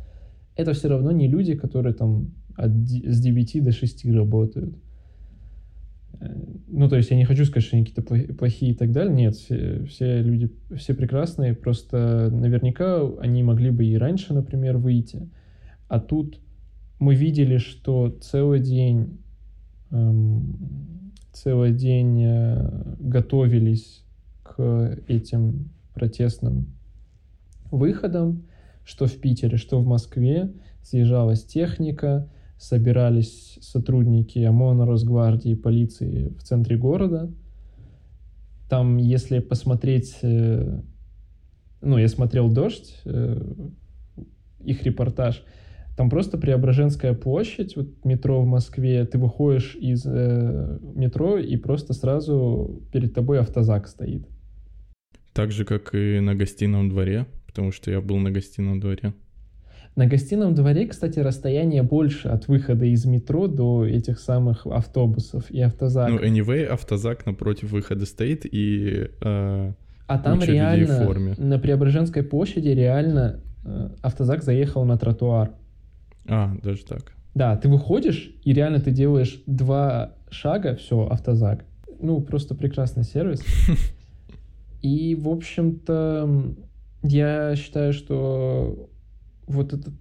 это 0.55 0.71
все 0.71 0.87
равно 0.87 1.11
не 1.11 1.27
люди, 1.27 1.55
которые 1.55 1.93
там 1.93 2.31
от, 2.55 2.71
с 2.71 3.19
9 3.19 3.63
до 3.65 3.73
6 3.73 4.05
работают. 4.05 4.77
Ну, 6.67 6.87
то 6.87 6.95
есть 6.95 7.11
я 7.11 7.17
не 7.17 7.25
хочу 7.25 7.43
сказать, 7.43 7.65
что 7.65 7.75
они 7.75 7.85
какие-то 7.85 8.33
плохие 8.33 8.71
и 8.71 8.75
так 8.75 8.93
далее. 8.93 9.13
Нет, 9.13 9.35
все, 9.35 9.83
все 9.89 10.21
люди, 10.21 10.49
все 10.77 10.93
прекрасные. 10.93 11.53
Просто 11.53 12.29
наверняка 12.31 13.01
они 13.19 13.43
могли 13.43 13.71
бы 13.71 13.85
и 13.85 13.97
раньше, 13.97 14.33
например, 14.33 14.77
выйти. 14.77 15.29
А 15.89 15.99
тут 15.99 16.39
мы 16.99 17.13
видели, 17.15 17.57
что 17.57 18.09
целый 18.21 18.61
день, 18.61 19.19
целый 21.35 21.73
день 21.73 22.23
э, 22.23 22.95
готовились 22.99 24.03
к 24.43 24.97
этим 25.07 25.69
протестным 25.93 26.67
выходам, 27.71 28.43
что 28.85 29.05
в 29.07 29.13
Питере, 29.17 29.57
что 29.57 29.79
в 29.81 29.85
Москве. 29.85 30.53
Съезжалась 30.81 31.43
техника, 31.43 32.29
собирались 32.57 33.57
сотрудники 33.61 34.39
ОМОНа, 34.39 34.85
Росгвардии, 34.85 35.55
полиции 35.55 36.29
в 36.37 36.43
центре 36.43 36.77
города. 36.77 37.31
Там, 38.69 38.97
если 38.97 39.39
посмотреть, 39.39 40.17
э, 40.21 40.81
ну, 41.81 41.97
я 41.97 42.07
смотрел 42.07 42.49
«Дождь», 42.49 42.99
э, 43.05 43.63
их 44.63 44.83
репортаж, 44.83 45.43
там 45.95 46.09
просто 46.09 46.37
Преображенская 46.37 47.13
площадь, 47.13 47.75
вот 47.75 48.03
метро 48.03 48.41
в 48.41 48.45
Москве, 48.45 49.05
ты 49.05 49.17
выходишь 49.17 49.75
из 49.75 50.05
э, 50.05 50.77
метро, 50.93 51.37
и 51.37 51.55
просто 51.55 51.93
сразу 51.93 52.81
перед 52.91 53.13
тобой 53.13 53.39
автозак 53.39 53.87
стоит. 53.87 54.27
Так 55.33 55.51
же, 55.51 55.63
как 55.65 55.95
и 55.95 56.19
на 56.19 56.35
гостином 56.35 56.89
дворе, 56.89 57.27
потому 57.45 57.71
что 57.71 57.91
я 57.91 58.01
был 58.01 58.17
на 58.17 58.31
гостином 58.31 58.79
дворе. 58.79 59.13
На 59.95 60.07
гостином 60.07 60.53
дворе, 60.53 60.87
кстати, 60.87 61.19
расстояние 61.19 61.81
больше 61.81 62.27
от 62.27 62.49
выхода 62.49 62.85
из 62.85 63.05
метро 63.05 63.47
до 63.47 63.85
этих 63.85 64.19
самых 64.19 64.67
автобусов 64.67 65.49
и 65.49 65.61
автозак. 65.61 66.09
Ну, 66.09 66.19
anyway, 66.19 66.65
автозак 66.65 67.25
напротив 67.25 67.71
выхода 67.71 68.05
стоит 68.05 68.45
и 68.45 69.07
э, 69.21 69.73
А 70.07 70.19
там 70.19 70.41
реально, 70.41 70.99
в 70.99 71.05
форме. 71.05 71.35
на 71.37 71.57
Преображенской 71.57 72.23
площади 72.23 72.69
реально 72.69 73.39
э, 73.63 73.89
автозак 74.01 74.43
заехал 74.43 74.83
на 74.83 74.97
тротуар. 74.97 75.51
А, 76.27 76.55
даже 76.63 76.85
так. 76.85 77.13
Да, 77.33 77.57
ты 77.57 77.67
выходишь, 77.67 78.33
и 78.43 78.53
реально 78.53 78.79
ты 78.79 78.91
делаешь 78.91 79.41
два 79.45 80.13
шага, 80.29 80.75
все, 80.75 81.05
автозак. 81.05 81.65
Ну, 81.99 82.21
просто 82.21 82.55
прекрасный 82.55 83.03
сервис. 83.03 83.43
И, 84.81 85.15
в 85.15 85.29
общем-то, 85.29 86.55
я 87.03 87.55
считаю, 87.55 87.91
что 87.93 88.89
вот, 89.47 89.73
этот, 89.73 89.93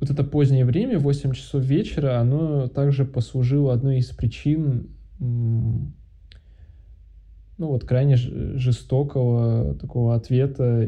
вот 0.00 0.10
это 0.10 0.24
позднее 0.24 0.64
время, 0.64 0.98
8 0.98 1.32
часов 1.32 1.62
вечера, 1.62 2.20
оно 2.20 2.68
также 2.68 3.04
послужило 3.04 3.72
одной 3.72 3.98
из 3.98 4.10
причин 4.10 4.90
ну 7.58 7.68
вот 7.68 7.84
крайне 7.84 8.16
жестокого 8.16 9.74
такого 9.76 10.14
ответа 10.14 10.86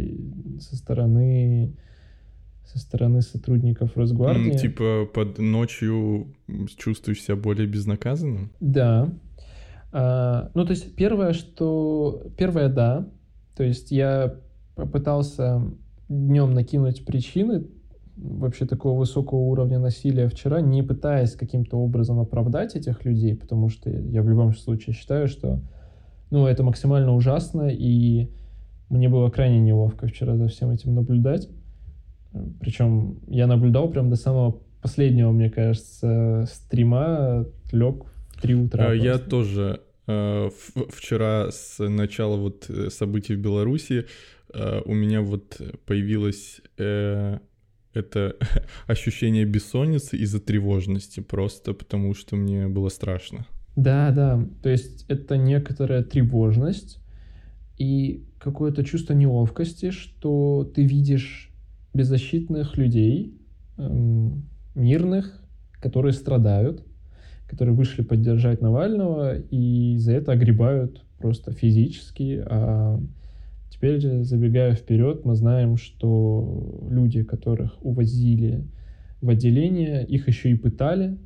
со 0.60 0.76
стороны 0.76 1.74
со 2.72 2.78
стороны 2.78 3.22
сотрудников 3.22 3.96
Росгвардии. 3.96 4.56
Типа 4.56 5.08
под 5.12 5.38
ночью 5.38 6.34
чувствуешь 6.76 7.22
себя 7.22 7.36
более 7.36 7.66
безнаказанным? 7.66 8.52
Да. 8.60 9.10
А, 9.90 10.50
ну, 10.54 10.64
то 10.64 10.72
есть 10.72 10.94
первое, 10.94 11.32
что... 11.32 12.22
Первое, 12.36 12.68
да. 12.68 13.08
То 13.56 13.64
есть 13.64 13.90
я 13.90 14.36
попытался 14.76 15.62
днем 16.08 16.52
накинуть 16.52 17.04
причины 17.04 17.66
вообще 18.16 18.66
такого 18.66 18.98
высокого 18.98 19.38
уровня 19.38 19.78
насилия 19.78 20.28
вчера, 20.28 20.60
не 20.60 20.82
пытаясь 20.82 21.32
каким-то 21.32 21.78
образом 21.78 22.18
оправдать 22.18 22.74
этих 22.76 23.04
людей, 23.04 23.34
потому 23.34 23.68
что 23.68 23.90
я 23.90 24.22
в 24.22 24.28
любом 24.28 24.54
случае 24.54 24.94
считаю, 24.94 25.28
что 25.28 25.62
ну, 26.30 26.46
это 26.46 26.62
максимально 26.62 27.14
ужасно, 27.14 27.68
и 27.70 28.28
мне 28.90 29.08
было 29.08 29.30
крайне 29.30 29.60
неловко 29.60 30.06
вчера 30.06 30.36
за 30.36 30.48
всем 30.48 30.70
этим 30.70 30.94
наблюдать. 30.94 31.48
Причем 32.60 33.18
я 33.28 33.46
наблюдал 33.46 33.90
прям 33.90 34.10
до 34.10 34.16
самого 34.16 34.60
последнего, 34.82 35.32
мне 35.32 35.50
кажется, 35.50 36.48
стрима, 36.50 37.46
лег 37.72 38.04
в 38.28 38.40
3 38.40 38.54
утра. 38.54 38.90
А, 38.90 38.94
я 38.94 39.18
тоже 39.18 39.80
э, 40.06 40.50
вчера 40.90 41.50
с 41.50 41.86
начала 41.86 42.36
вот 42.36 42.66
э, 42.68 42.90
событий 42.90 43.34
в 43.34 43.38
Беларуси 43.38 44.06
э, 44.52 44.80
у 44.84 44.94
меня 44.94 45.20
вот 45.20 45.60
появилось 45.84 46.60
это 47.94 48.36
ощущение 48.86 49.44
бессонницы 49.44 50.16
из-за 50.16 50.40
тревожности, 50.40 51.20
просто 51.20 51.74
потому 51.74 52.14
что 52.14 52.36
мне 52.36 52.68
было 52.68 52.88
страшно. 52.88 53.46
Да, 53.76 54.10
да, 54.10 54.44
то 54.62 54.68
есть 54.68 55.04
это 55.08 55.36
некоторая 55.36 56.02
тревожность 56.02 56.98
и 57.76 58.24
какое-то 58.38 58.84
чувство 58.84 59.14
неловкости, 59.14 59.90
что 59.90 60.70
ты 60.74 60.84
видишь 60.84 61.47
беззащитных 61.98 62.76
людей, 62.76 63.36
эм, 63.76 64.48
мирных, 64.74 65.42
которые 65.80 66.12
страдают, 66.12 66.86
которые 67.48 67.74
вышли 67.74 68.02
поддержать 68.02 68.62
Навального 68.62 69.36
и 69.36 69.96
за 69.98 70.12
это 70.12 70.32
огребают 70.32 71.04
просто 71.18 71.52
физически, 71.52 72.42
а 72.46 73.00
Теперь, 73.70 74.24
забегая 74.24 74.74
вперед, 74.74 75.24
мы 75.24 75.36
знаем, 75.36 75.76
что 75.76 76.80
люди, 76.90 77.22
которых 77.22 77.76
увозили 77.80 78.66
в 79.20 79.28
отделение, 79.28 80.04
их 80.04 80.26
еще 80.26 80.50
и 80.50 80.54
пытали, 80.54 81.16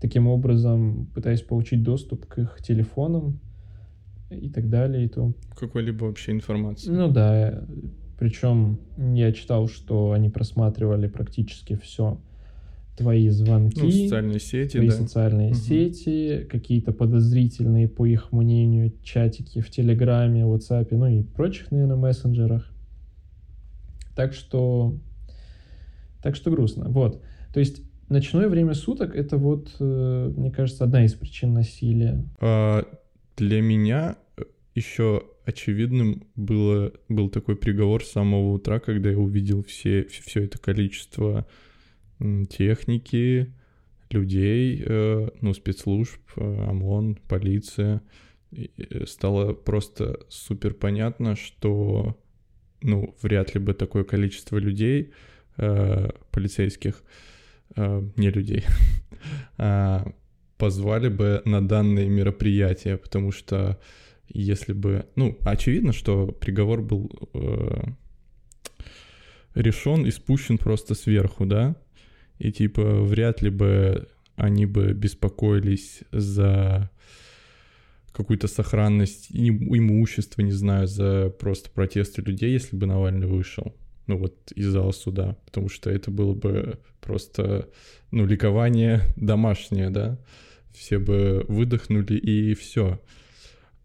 таким 0.00 0.26
образом 0.26 1.10
пытаясь 1.14 1.42
получить 1.42 1.82
доступ 1.82 2.24
к 2.24 2.38
их 2.38 2.58
телефонам 2.62 3.40
и 4.30 4.48
так 4.48 4.70
далее. 4.70 5.04
И 5.04 5.08
то... 5.08 5.34
Какой-либо 5.54 6.04
вообще 6.04 6.32
информации. 6.32 6.90
Ну 6.90 7.10
да, 7.10 7.66
причем 8.18 8.80
я 8.96 9.32
читал, 9.32 9.68
что 9.68 10.12
они 10.12 10.28
просматривали 10.28 11.06
практически 11.08 11.76
все 11.76 12.18
твои 12.96 13.28
звонки, 13.28 13.80
ну, 13.80 13.90
социальные 13.90 14.40
сети, 14.40 14.72
твои 14.72 14.88
да. 14.88 14.94
социальные 14.94 15.50
угу. 15.50 15.56
сети, 15.56 16.46
какие-то 16.50 16.92
подозрительные, 16.92 17.86
по 17.86 18.04
их 18.06 18.32
мнению, 18.32 18.92
чатики 19.04 19.60
в 19.60 19.70
Телеграме, 19.70 20.42
WhatsApp, 20.42 20.88
ну 20.90 21.06
и 21.06 21.22
прочих, 21.22 21.70
наверное, 21.70 21.96
мессенджерах. 21.96 22.68
Так 24.16 24.34
что, 24.34 24.98
так 26.22 26.34
что 26.34 26.50
грустно. 26.50 26.88
Вот. 26.88 27.22
То 27.54 27.60
есть 27.60 27.82
ночное 28.08 28.48
время 28.48 28.74
суток 28.74 29.14
это 29.14 29.36
вот, 29.36 29.70
э, 29.78 30.32
мне 30.36 30.50
кажется, 30.50 30.82
одна 30.82 31.04
из 31.04 31.14
причин 31.14 31.54
насилия. 31.54 32.24
А 32.40 32.84
для 33.36 33.62
меня 33.62 34.16
еще 34.74 35.24
очевидным 35.44 36.26
было, 36.36 36.92
был 37.08 37.28
такой 37.30 37.56
приговор 37.56 38.04
с 38.04 38.10
самого 38.10 38.52
утра, 38.52 38.80
когда 38.80 39.10
я 39.10 39.18
увидел 39.18 39.62
все, 39.64 40.04
все 40.04 40.44
это 40.44 40.58
количество 40.58 41.46
техники, 42.48 43.52
людей, 44.10 44.82
э, 44.84 45.28
ну, 45.40 45.54
спецслужб, 45.54 46.20
э, 46.36 46.64
ОМОН, 46.68 47.18
полиция. 47.28 48.02
Э, 48.52 49.06
стало 49.06 49.52
просто 49.52 50.20
супер 50.28 50.74
понятно, 50.74 51.36
что, 51.36 52.18
ну, 52.82 53.14
вряд 53.22 53.54
ли 53.54 53.60
бы 53.60 53.74
такое 53.74 54.04
количество 54.04 54.58
людей, 54.58 55.12
полицейских, 56.30 57.02
не 57.74 58.30
людей, 58.30 58.64
а, 59.58 60.06
позвали 60.56 61.08
бы 61.08 61.42
на 61.44 61.66
данные 61.66 62.08
мероприятия, 62.08 62.96
потому 62.96 63.32
что 63.32 63.76
если 64.28 64.72
бы... 64.72 65.06
Ну, 65.16 65.36
очевидно, 65.44 65.92
что 65.92 66.28
приговор 66.28 66.82
был 66.82 67.10
решен 69.54 70.06
и 70.06 70.10
спущен 70.10 70.58
просто 70.58 70.94
сверху, 70.94 71.46
да, 71.46 71.76
и 72.38 72.52
типа 72.52 73.02
вряд 73.02 73.42
ли 73.42 73.50
бы 73.50 74.08
они 74.36 74.66
бы 74.66 74.92
беспокоились 74.92 76.00
за 76.12 76.90
какую-то 78.12 78.48
сохранность 78.48 79.28
имущества, 79.30 80.42
не 80.42 80.52
знаю, 80.52 80.86
за 80.86 81.30
просто 81.30 81.70
протесты 81.70 82.22
людей, 82.22 82.52
если 82.52 82.76
бы 82.76 82.86
Навальный 82.86 83.26
вышел. 83.26 83.74
Ну 84.06 84.16
вот 84.16 84.52
из 84.52 84.68
зала 84.68 84.92
суда, 84.92 85.36
потому 85.44 85.68
что 85.68 85.90
это 85.90 86.10
было 86.10 86.34
бы 86.34 86.78
просто, 87.00 87.68
ну, 88.10 88.26
ликование 88.26 89.02
домашнее, 89.16 89.90
да, 89.90 90.18
все 90.72 90.98
бы 90.98 91.44
выдохнули 91.48 92.14
и 92.14 92.54
все. 92.54 93.00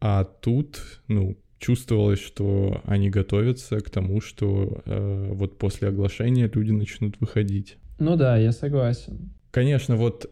А 0.06 0.26
тут, 0.26 0.82
ну, 1.08 1.38
чувствовалось, 1.60 2.20
что 2.20 2.82
они 2.84 3.10
готовятся 3.10 3.80
к 3.80 3.89
тому, 3.89 4.20
что 4.20 4.82
э, 4.86 5.30
вот 5.32 5.58
после 5.58 5.88
оглашения 5.88 6.52
люди 6.54 6.72
начнут 6.72 7.16
выходить. 7.22 7.78
Ну 8.00 8.18
да, 8.18 8.38
я 8.38 8.52
согласен. 8.52 9.32
Конечно, 9.50 9.96
вот 9.96 10.30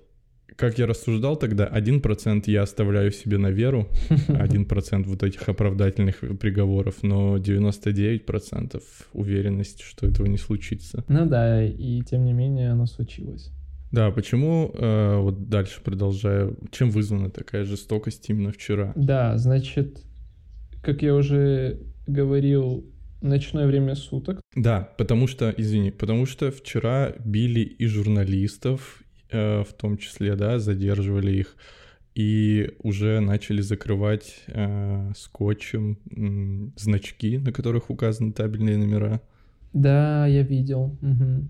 как 0.57 0.77
я 0.77 0.87
рассуждал 0.87 1.37
тогда, 1.37 1.67
один 1.67 2.01
процент 2.01 2.49
я 2.49 2.63
оставляю 2.63 3.13
себе 3.13 3.37
на 3.37 3.47
веру, 3.47 3.87
один 4.27 4.65
процент 4.65 5.07
вот 5.07 5.23
этих 5.23 5.47
оправдательных 5.47 6.19
приговоров, 6.37 7.01
но 7.01 7.37
99% 7.37 8.83
уверенность, 9.13 9.83
что 9.83 10.05
этого 10.05 10.27
не 10.27 10.37
случится. 10.37 11.05
Ну 11.07 11.25
да, 11.25 11.63
и 11.63 12.01
тем 12.01 12.25
не 12.25 12.33
менее 12.33 12.71
оно 12.71 12.87
случилось. 12.87 13.53
Да, 13.91 14.11
почему, 14.11 14.71
э, 14.73 15.17
вот 15.17 15.49
дальше 15.49 15.81
продолжаю, 15.83 16.57
чем 16.71 16.91
вызвана 16.91 17.29
такая 17.29 17.65
жестокость 17.65 18.29
именно 18.29 18.51
вчера? 18.51 18.93
Да, 18.95 19.37
значит, 19.37 20.01
как 20.81 21.01
я 21.01 21.13
уже 21.13 21.79
говорил, 22.07 22.85
ночное 23.21 23.67
время 23.67 23.95
суток. 23.95 24.41
Да, 24.55 24.89
потому 24.97 25.27
что, 25.27 25.53
извини, 25.55 25.91
потому 25.91 26.25
что 26.25 26.51
вчера 26.51 27.13
били 27.19 27.59
и 27.59 27.85
журналистов, 27.85 29.03
э, 29.29 29.63
в 29.63 29.73
том 29.73 29.97
числе, 29.97 30.35
да, 30.35 30.59
задерживали 30.59 31.31
их, 31.31 31.55
и 32.15 32.71
уже 32.79 33.19
начали 33.19 33.61
закрывать 33.61 34.43
э, 34.47 35.11
скотчем 35.15 35.97
э, 36.09 36.79
значки, 36.79 37.37
на 37.37 37.51
которых 37.51 37.89
указаны 37.89 38.33
табельные 38.33 38.77
номера. 38.77 39.21
Да, 39.73 40.27
я 40.27 40.41
видел. 40.41 40.97
Угу. 41.01 41.47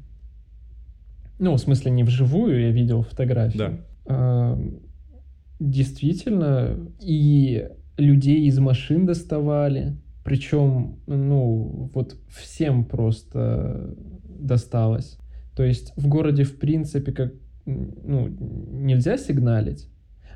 Ну, 1.42 1.56
в 1.56 1.60
смысле, 1.60 1.90
не 1.90 2.04
вживую, 2.04 2.62
я 2.62 2.70
видел 2.70 3.02
фотографии. 3.02 3.58
Да. 3.58 3.74
А, 4.06 4.60
действительно, 5.60 6.78
и 7.00 7.68
людей 7.98 8.46
из 8.46 8.60
машин 8.60 9.08
доставали. 9.08 9.98
Причем, 10.24 11.00
ну, 11.08 11.90
вот 11.96 12.16
всем 12.30 12.86
просто 12.86 13.96
досталось. 14.24 15.18
То 15.56 15.64
есть 15.64 15.94
в 15.96 16.08
городе, 16.08 16.44
в 16.44 16.60
принципе, 16.60 17.12
как, 17.12 17.34
ну, 17.66 18.28
нельзя 18.28 19.18
сигналить. 19.18 19.90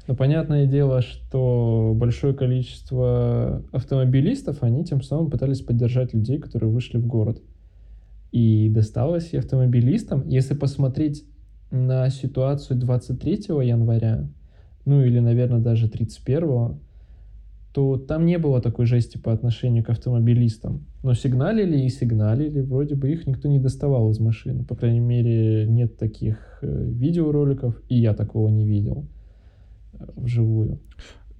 Но 0.07 0.15
понятное 0.15 0.65
дело, 0.65 1.03
что 1.03 1.93
большое 1.95 2.33
количество 2.33 3.63
автомобилистов, 3.71 4.63
они 4.63 4.83
тем 4.83 5.03
самым 5.03 5.29
пытались 5.29 5.61
поддержать 5.61 6.15
людей, 6.15 6.39
которые 6.39 6.71
вышли 6.71 6.97
в 6.97 7.05
город. 7.05 7.43
И 8.35 8.67
досталось 8.67 9.31
и 9.31 9.37
автомобилистам. 9.37 10.27
Если 10.27 10.55
посмотреть 10.55 11.23
на 11.71 12.09
ситуацию 12.09 12.77
23 12.77 13.33
января, 13.63 14.27
ну 14.83 15.01
или, 15.05 15.19
наверное, 15.19 15.61
даже 15.61 15.87
31, 15.87 16.77
то 17.71 17.97
там 17.97 18.25
не 18.25 18.37
было 18.37 18.59
такой 18.59 18.87
жести 18.87 19.17
по 19.17 19.31
отношению 19.31 19.85
к 19.85 19.89
автомобилистам. 19.89 20.85
Но 21.01 21.13
сигналили 21.13 21.77
и 21.85 21.87
сигналили, 21.87 22.59
вроде 22.59 22.95
бы 22.95 23.09
их 23.09 23.25
никто 23.25 23.47
не 23.47 23.57
доставал 23.57 24.11
из 24.11 24.19
машины. 24.19 24.65
По 24.65 24.75
крайней 24.75 24.99
мере, 24.99 25.65
нет 25.65 25.95
таких 25.97 26.59
э, 26.61 26.89
видеороликов, 26.89 27.81
и 27.87 27.95
я 27.95 28.13
такого 28.13 28.49
не 28.49 28.65
видел 28.67 29.05
э, 29.93 30.07
вживую. 30.17 30.81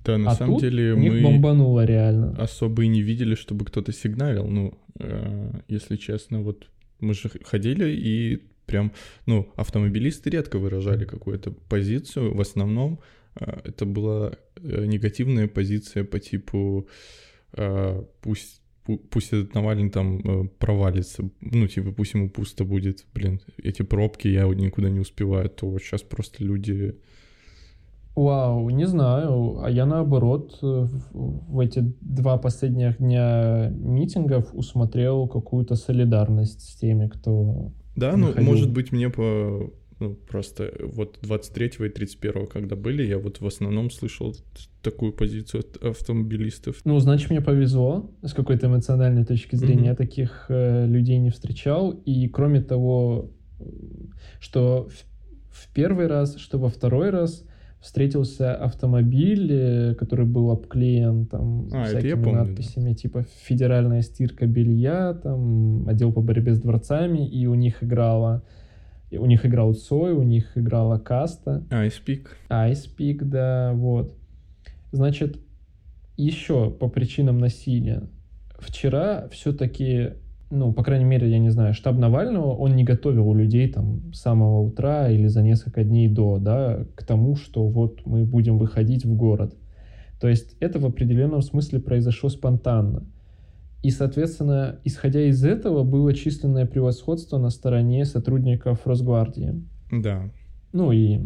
Да, 0.05 0.17
на 0.17 0.31
а 0.31 0.35
самом 0.35 0.53
тут 0.53 0.61
деле 0.61 0.95
мы 0.95 1.21
бомбануло 1.21 1.83
реально. 1.83 2.37
особо 2.37 2.85
и 2.85 2.87
не 2.87 3.01
видели, 3.01 3.35
чтобы 3.35 3.65
кто-то 3.65 3.91
сигналил. 3.91 4.47
Ну, 4.47 4.73
э, 4.97 5.51
если 5.67 5.97
честно, 5.97 6.41
вот 6.41 6.69
мы 6.99 7.13
же 7.13 7.29
ходили 7.43 7.89
и 7.89 8.43
прям, 8.65 8.91
ну, 9.25 9.51
автомобилисты 9.55 10.29
редко 10.29 10.57
выражали 10.57 11.05
какую-то 11.05 11.51
позицию. 11.51 12.33
В 12.33 12.41
основном 12.41 12.99
э, 13.39 13.61
это 13.63 13.85
была 13.85 14.33
э, 14.55 14.85
негативная 14.85 15.47
позиция 15.47 16.03
по 16.03 16.19
типу 16.19 16.87
э, 17.53 18.03
пусть 18.21 18.61
пу- 18.85 18.97
пусть 19.09 19.33
этот 19.33 19.53
Навальный 19.53 19.89
там 19.89 20.49
провалится, 20.59 21.29
ну, 21.41 21.67
типа, 21.67 21.91
пусть 21.91 22.13
ему 22.13 22.29
пусто 22.29 22.65
будет, 22.65 23.05
блин, 23.13 23.41
эти 23.57 23.83
пробки, 23.83 24.27
я 24.27 24.43
никуда 24.45 24.89
не 24.89 24.99
успеваю, 24.99 25.49
то 25.49 25.69
вот 25.69 25.81
сейчас 25.81 26.01
просто 26.01 26.43
люди... 26.43 26.95
Вау, 28.15 28.69
не 28.69 28.87
знаю. 28.87 29.59
А 29.61 29.69
я 29.69 29.85
наоборот 29.85 30.57
э, 30.61 30.85
в, 31.11 31.59
эти 31.59 31.83
два 31.99 32.37
последних 32.37 32.97
дня 32.99 33.69
митингов 33.71 34.53
усмотрел 34.53 35.27
какую-то 35.27 35.75
солидарность 35.75 36.61
с 36.61 36.75
теми, 36.75 37.07
кто... 37.09 37.73
Да, 37.95 38.15
ну, 38.15 38.27
Находил. 38.27 38.49
может 38.49 38.71
быть, 38.71 38.91
мне 38.91 39.09
по... 39.09 39.71
Ну, 39.99 40.13
просто 40.13 40.73
вот 40.93 41.19
23 41.21 41.71
и 41.79 41.89
31, 41.89 42.47
когда 42.47 42.75
были, 42.75 43.03
я 43.03 43.17
вот 43.17 43.39
в 43.39 43.47
основном 43.47 43.89
слышал 43.89 44.35
такую 44.81 45.13
позицию 45.13 45.61
от 45.61 45.83
автомобилистов. 45.83 46.81
Ну, 46.83 46.99
значит, 46.99 47.29
мне 47.29 47.39
повезло 47.39 48.11
с 48.21 48.33
какой-то 48.33 48.67
эмоциональной 48.67 49.25
точки 49.25 49.55
зрения. 49.55 49.75
Мгм. 49.75 49.85
Я 49.85 49.95
таких 49.95 50.45
э, 50.49 50.85
людей 50.85 51.17
не 51.17 51.31
встречал. 51.31 51.91
И 51.91 52.27
кроме 52.27 52.61
того, 52.61 53.31
м, 53.59 54.13
что 54.39 54.89
в, 54.89 55.63
в 55.67 55.73
первый 55.73 56.07
раз, 56.07 56.37
что 56.37 56.59
во 56.59 56.69
второй 56.69 57.09
раз 57.09 57.45
встретился 57.85 58.55
автомобиль, 58.55 59.47
э, 59.51 59.93
который 59.93 60.25
был 60.25 60.49
обклеен 60.49 61.27
там 61.27 61.67
А, 61.71 61.85
всякими 61.85 62.15
помню, 62.15 62.39
да. 62.39 62.45
надписями, 62.45 62.93
типа 62.93 63.25
«Федеральная 63.43 64.01
стирка 64.01 64.47
белья», 64.47 65.13
там 65.13 65.87
«Отдел 65.87 66.11
по 66.11 66.21
борьбе 66.21 66.55
с 66.55 66.59
дворцами», 66.59 67.27
и 67.27 67.45
у 67.45 67.53
них 67.53 67.83
играла... 67.83 68.41
У 69.11 69.27
них 69.27 69.45
играл 69.45 69.75
Цой, 69.75 70.13
у 70.13 70.23
них 70.23 70.57
играла 70.57 70.97
Каста. 70.97 71.63
А, 71.69 71.85
и 71.85 71.91
спик. 71.91 72.35
Айспик, 72.49 73.23
да, 73.23 73.71
вот. 73.75 74.17
Значит, 74.91 75.39
еще 76.17 76.71
по 76.71 76.89
причинам 76.89 77.37
насилия. 77.37 78.09
Вчера 78.57 79.29
все-таки, 79.29 80.13
ну, 80.49 80.73
по 80.73 80.83
крайней 80.83 81.05
мере, 81.05 81.29
я 81.29 81.39
не 81.39 81.49
знаю, 81.49 81.73
штаб 81.73 81.97
Навального, 81.97 82.53
он 82.55 82.75
не 82.75 82.83
готовил 82.83 83.33
людей 83.33 83.67
там 83.71 84.13
с 84.13 84.19
самого 84.19 84.61
утра 84.61 85.09
или 85.09 85.27
за 85.27 85.41
несколько 85.41 85.83
дней 85.83 86.07
до, 86.07 86.37
да, 86.37 86.85
к 86.95 87.03
тому, 87.03 87.35
что 87.35 87.67
вот 87.67 88.05
мы 88.05 88.25
будем 88.25 88.57
выходить 88.57 89.05
в 89.05 89.15
город. 89.15 89.55
То 90.19 90.27
есть 90.27 90.55
это 90.59 90.79
в 90.79 90.85
определенном 90.85 91.41
смысле 91.41 91.79
произошло 91.79 92.29
спонтанно. 92.29 93.05
И, 93.83 93.91
соответственно, 93.91 94.79
исходя 94.83 95.21
из 95.21 95.43
этого, 95.45 95.83
было 95.83 96.13
численное 96.13 96.65
превосходство 96.65 97.37
на 97.37 97.49
стороне 97.49 98.05
сотрудников 98.05 98.87
Росгвардии 98.87 99.63
Да. 99.91 100.31
ну 100.73 100.91
и, 100.91 101.19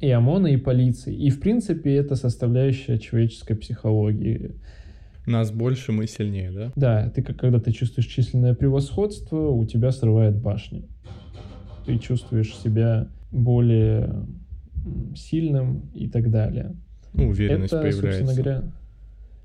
и 0.00 0.10
ОМОНа, 0.10 0.48
и 0.48 0.56
полиции. 0.56 1.14
И, 1.14 1.30
в 1.30 1.40
принципе, 1.40 1.94
это 1.94 2.16
составляющая 2.16 2.98
человеческой 2.98 3.54
психологии. 3.54 4.56
Нас 5.28 5.50
больше, 5.50 5.92
мы 5.92 6.06
сильнее, 6.06 6.50
да? 6.50 6.72
Да, 6.74 7.10
ты 7.10 7.22
как 7.22 7.36
когда 7.36 7.60
ты 7.60 7.70
чувствуешь 7.70 8.06
численное 8.06 8.54
превосходство, 8.54 9.50
у 9.50 9.66
тебя 9.66 9.92
срывает 9.92 10.36
башню. 10.40 10.88
Ты 11.84 11.98
чувствуешь 11.98 12.56
себя 12.56 13.08
более 13.30 14.26
сильным 15.14 15.90
и 15.92 16.08
так 16.08 16.30
далее. 16.30 16.74
Ну, 17.12 17.28
уверенность 17.28 17.74
это, 17.74 17.90
собственно 17.92 18.32
появляется. 18.32 18.42
говоря, 18.42 18.72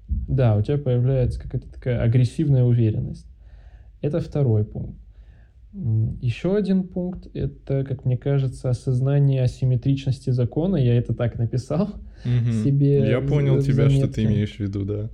да, 0.07 0.55
у 0.55 0.61
тебя 0.61 0.77
появляется 0.77 1.39
какая-то 1.41 1.67
такая 1.69 2.01
агрессивная 2.01 2.63
уверенность. 2.63 3.27
Это 4.01 4.21
второй 4.21 4.63
пункт. 4.63 4.97
Еще 5.73 6.55
один 6.55 6.83
пункт— 6.87 7.27
это, 7.33 7.83
как 7.83 8.05
мне 8.05 8.17
кажется, 8.17 8.69
осознание 8.69 9.43
асимметричности 9.43 10.29
закона. 10.29 10.77
Я 10.77 10.95
это 10.95 11.13
так 11.13 11.37
написал 11.37 11.89
Мгм. 12.23 12.51
себе 12.51 13.09
Я 13.09 13.19
понял 13.19 13.59
тебя, 13.59 13.89
что 13.89 14.07
ты 14.07 14.23
имеешь 14.23 14.55
в 14.55 14.59
виду, 14.61 14.85
да. 14.85 15.09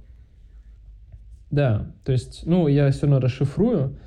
Да, 1.52 1.92
то 2.04 2.12
есть, 2.12 2.44
ну, 2.46 2.68
я 2.68 2.92
все 2.92 3.02
равно 3.02 3.20
расшифрую, 3.20 3.98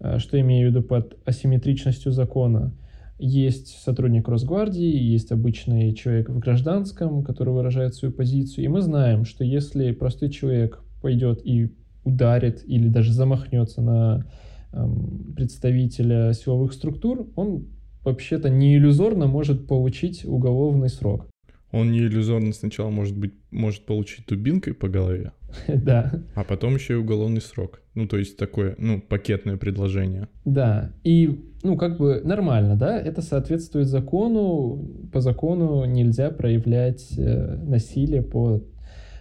э, 0.00 0.18
что 0.18 0.40
имею 0.40 0.68
в 0.68 0.70
виду 0.70 0.82
под 0.82 1.18
асимметричностью 1.24 2.12
закона. 2.12 2.72
Есть 3.18 3.82
сотрудник 3.82 4.28
Росгвардии, 4.28 4.96
есть 4.96 5.30
обычный 5.30 5.94
человек 5.94 6.28
в 6.28 6.38
гражданском, 6.38 7.22
который 7.22 7.52
выражает 7.52 7.94
свою 7.94 8.12
позицию. 8.12 8.64
И 8.64 8.68
мы 8.68 8.80
знаем, 8.80 9.24
что 9.24 9.44
если 9.44 9.92
простой 9.92 10.30
человек 10.30 10.82
пойдет 11.00 11.40
и 11.44 11.72
ударит 12.04 12.64
или 12.66 12.88
даже 12.88 13.12
замахнется 13.12 13.80
на 13.80 14.26
эм, 14.72 15.34
представителя 15.36 16.32
силовых 16.32 16.72
структур, 16.72 17.28
он 17.36 17.66
вообще-то 18.02 18.50
не 18.50 18.76
иллюзорно 18.76 19.26
может 19.26 19.66
получить 19.66 20.24
уголовный 20.24 20.88
срок. 20.88 21.28
Он 21.70 21.90
не 21.90 22.00
иллюзорно 22.00 22.52
сначала 22.52 22.90
может 22.90 23.16
быть 23.16 23.34
может 23.50 23.86
получить 23.86 24.26
дубинкой 24.26 24.74
по 24.74 24.88
голове, 24.88 25.32
Да. 25.68 26.12
а 26.34 26.44
потом 26.44 26.74
еще 26.74 26.94
и 26.94 26.96
уголовный 26.96 27.40
срок. 27.40 27.80
Ну, 27.94 28.06
то 28.06 28.16
есть 28.16 28.36
такое, 28.36 28.74
ну, 28.78 29.00
пакетное 29.00 29.56
предложение. 29.56 30.28
Да, 30.44 30.92
и, 31.04 31.44
ну, 31.62 31.76
как 31.76 31.98
бы 31.98 32.22
нормально, 32.24 32.76
да, 32.76 32.98
это 32.98 33.22
соответствует 33.22 33.86
закону, 33.86 34.88
по 35.12 35.20
закону 35.20 35.84
нельзя 35.84 36.30
проявлять 36.30 37.12
э, 37.18 37.56
насилие 37.66 38.22
по 38.22 38.62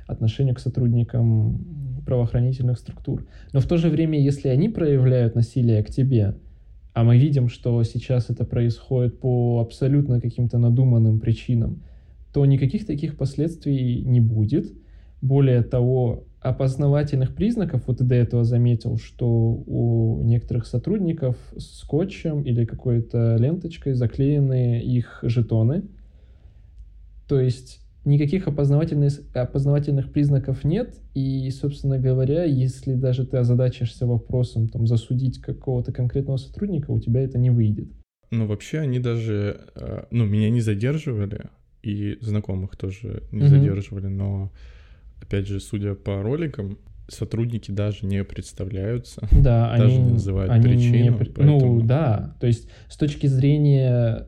отношению 0.08 0.56
к 0.56 0.60
сотрудникам 0.60 2.04
правоохранительных 2.06 2.78
структур. 2.78 3.26
Но 3.54 3.60
в 3.60 3.65
то 3.65 3.78
же 3.78 3.89
время, 3.89 4.20
если 4.20 4.50
они 4.50 4.70
проявляют 4.70 5.36
насилие 5.36 5.84
к 5.84 5.89
тебе, 5.89 6.36
а 6.94 7.04
мы 7.04 7.17
видим, 7.17 7.48
что 7.48 7.82
сейчас 7.84 8.30
это 8.30 8.44
происходит 8.44 9.20
по 9.20 9.62
абсолютно 9.62 10.20
каким-то 10.20 10.58
надуманным 10.58 11.20
причинам, 11.20 11.84
то 12.34 12.46
никаких 12.46 12.86
таких 12.86 13.17
последствий 13.17 14.04
не 14.04 14.20
будет. 14.20 14.74
Более 15.21 15.62
того, 15.62 16.25
опознавательных 16.39 17.36
признаков, 17.36 17.84
вот 17.86 17.99
ты 17.99 18.03
до 18.03 18.15
этого 18.15 18.43
заметил, 18.43 18.97
что 18.97 19.27
у 19.27 20.23
некоторых 20.23 20.65
сотрудников 20.65 21.38
скотчем 21.57 22.41
или 22.41 22.65
какой-то 22.65 23.36
ленточкой 23.38 23.93
заклеены 23.93 24.81
их 24.81 25.19
жетоны. 25.21 25.84
То 27.27 27.39
есть 27.39 27.79
никаких 28.03 28.47
опознавательных, 28.47 29.13
опознавательных 29.36 30.12
признаков 30.12 30.63
нет, 30.63 30.99
и, 31.13 31.49
собственно 31.51 31.99
говоря, 31.99 32.43
если 32.43 32.95
даже 32.95 33.25
ты 33.27 33.38
озадачишься 33.38 34.07
вопросом 34.07 34.67
там, 34.67 34.88
засудить 34.88 35.39
какого-то 35.39 35.91
конкретного 35.91 36.38
сотрудника, 36.38 36.89
у 36.89 36.99
тебя 36.99 37.21
это 37.21 37.38
не 37.38 37.51
выйдет. 37.51 37.89
Но 38.31 38.47
вообще 38.47 38.79
они 38.79 38.97
даже, 38.99 39.62
э, 39.75 40.05
ну, 40.10 40.25
меня 40.25 40.49
не 40.49 40.62
задерживали, 40.62 41.49
и 41.84 42.17
знакомых 42.21 42.75
тоже 42.77 43.23
не 43.31 43.41
Мгм. 43.41 43.49
задерживали, 43.49 44.07
но, 44.07 44.51
опять 45.21 45.47
же, 45.47 45.60
судя 45.60 45.93
по 45.95 46.21
роликам, 46.21 46.77
сотрудники 47.07 47.71
даже 47.71 48.05
не 48.05 48.23
представляются. 48.23 49.27
Да, 49.31 49.71
Даже 49.77 49.95
они 49.95 50.03
не 50.03 50.12
называют 50.13 50.51
они 50.51 50.63
причину, 50.63 51.12
не 51.12 51.12
при- 51.17 51.29
поэтому- 51.29 51.60
Ну 51.60 51.81
да, 51.81 52.36
то 52.39 52.47
есть 52.47 52.69
с 52.88 52.97
точки 52.97 53.27
зрения 53.27 54.27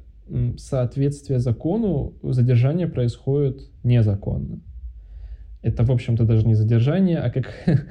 соответствия 0.58 1.39
закону 1.39 2.13
задержание 2.23 2.88
происходит 2.88 3.69
незаконно. 3.84 4.60
Это, 5.62 5.84
в 5.84 5.91
общем-то, 5.91 6.25
даже 6.25 6.45
не 6.45 6.56
задержание, 6.56 7.19
а 7.19 7.29
как 7.29 7.53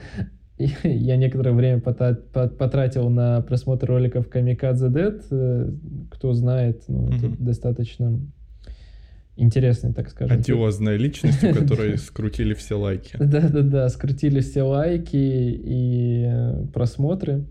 я 0.85 1.17
некоторое 1.17 1.53
время 1.53 1.81
потратил 1.81 3.09
на 3.09 3.41
просмотр 3.43 3.87
роликов 3.89 4.29
Камикадзе 4.29 4.89
Дед. 4.91 5.25
э, 5.31 5.73
Кто 6.11 6.33
знает, 6.35 6.85
ну, 6.89 7.09
это 7.09 7.29
достаточно 7.39 8.21
интересный, 9.37 9.93
так 9.93 10.09
скажем. 10.11 10.39
Одиозная 10.39 10.97
личность, 10.97 11.43
у 11.45 11.53
которой 11.55 11.99
скрутили 11.99 12.55
все 12.55 12.79
лайки. 12.79 13.17
Да-да-да, 13.19 13.89
скрутили 13.89 14.41
все 14.41 14.63
лайки 14.63 15.17
и 15.17 16.25
э, 16.27 16.67
просмотры. 16.73 17.45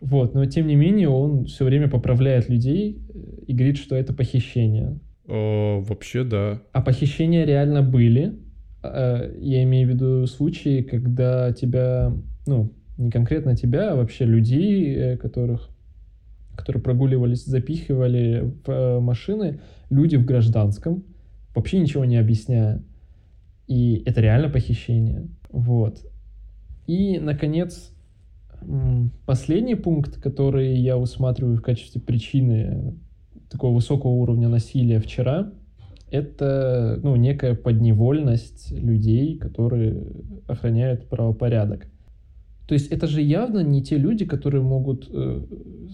Вот, 0.00 0.34
но 0.34 0.44
тем 0.46 0.66
не 0.66 0.74
менее 0.74 1.08
он 1.08 1.44
все 1.46 1.64
время 1.64 1.88
поправляет 1.88 2.48
людей 2.48 2.98
э, 3.14 3.18
и 3.46 3.52
говорит, 3.54 3.78
что 3.78 3.96
это 3.96 4.12
похищение. 4.12 4.98
О, 5.26 5.80
вообще, 5.86 6.24
да. 6.24 6.60
А 6.72 6.82
похищения 6.82 7.44
реально 7.44 7.82
были. 7.82 8.34
Э, 8.82 9.32
Я 9.38 9.62
имею 9.62 9.88
в 9.88 9.92
виду 9.92 10.26
случаи, 10.26 10.82
когда 10.82 11.52
тебя, 11.52 12.12
ну, 12.46 12.72
не 12.98 13.10
конкретно 13.10 13.56
тебя, 13.56 13.92
а 13.92 13.96
вообще 13.96 14.24
людей, 14.24 15.16
которых, 15.16 15.70
которые 16.56 16.82
прогуливались, 16.82 17.44
запихивали 17.44 18.52
в 18.64 18.70
э, 18.70 19.00
машины, 19.00 19.60
люди 19.90 20.16
в 20.16 20.24
гражданском, 20.24 21.04
вообще 21.54 21.78
ничего 21.78 22.04
не 22.04 22.16
объясняя. 22.16 22.82
И 23.66 24.02
это 24.06 24.20
реально 24.20 24.48
похищение. 24.48 25.28
Вот. 25.50 26.00
И, 26.86 27.18
наконец, 27.18 27.92
последний 29.26 29.74
пункт, 29.74 30.20
который 30.20 30.76
я 30.76 30.98
усматриваю 30.98 31.56
в 31.56 31.62
качестве 31.62 32.00
причины 32.00 32.94
такого 33.50 33.74
высокого 33.74 34.12
уровня 34.12 34.48
насилия 34.48 34.98
вчера, 34.98 35.52
это 36.10 37.00
ну, 37.02 37.16
некая 37.16 37.54
подневольность 37.54 38.70
людей, 38.70 39.38
которые 39.38 40.04
охраняют 40.46 41.08
правопорядок. 41.08 41.86
То 42.72 42.74
есть 42.74 42.90
это 42.90 43.06
же 43.06 43.20
явно 43.20 43.58
не 43.58 43.82
те 43.82 43.98
люди, 43.98 44.24
которые 44.24 44.62
могут 44.62 45.06
э, 45.12 45.42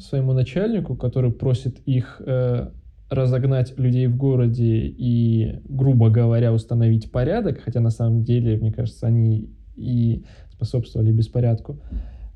своему 0.00 0.32
начальнику, 0.32 0.94
который 0.94 1.32
просит 1.32 1.80
их 1.86 2.22
э, 2.24 2.70
разогнать 3.10 3.76
людей 3.76 4.06
в 4.06 4.16
городе 4.16 4.86
и, 4.86 5.58
грубо 5.64 6.08
говоря, 6.08 6.52
установить 6.52 7.10
порядок, 7.10 7.58
хотя 7.58 7.80
на 7.80 7.90
самом 7.90 8.22
деле, 8.22 8.58
мне 8.58 8.70
кажется, 8.70 9.08
они 9.08 9.50
и 9.74 10.24
способствовали 10.52 11.10
беспорядку, 11.10 11.82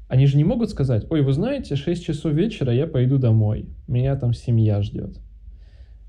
они 0.08 0.26
же 0.26 0.36
не 0.36 0.42
могут 0.42 0.70
сказать, 0.70 1.06
ой, 1.08 1.22
вы 1.22 1.32
знаете, 1.32 1.76
6 1.76 2.04
часов 2.04 2.32
вечера 2.32 2.74
я 2.74 2.88
пойду 2.88 3.18
домой, 3.18 3.68
меня 3.86 4.16
там 4.16 4.32
семья 4.32 4.82
ждет. 4.82 5.20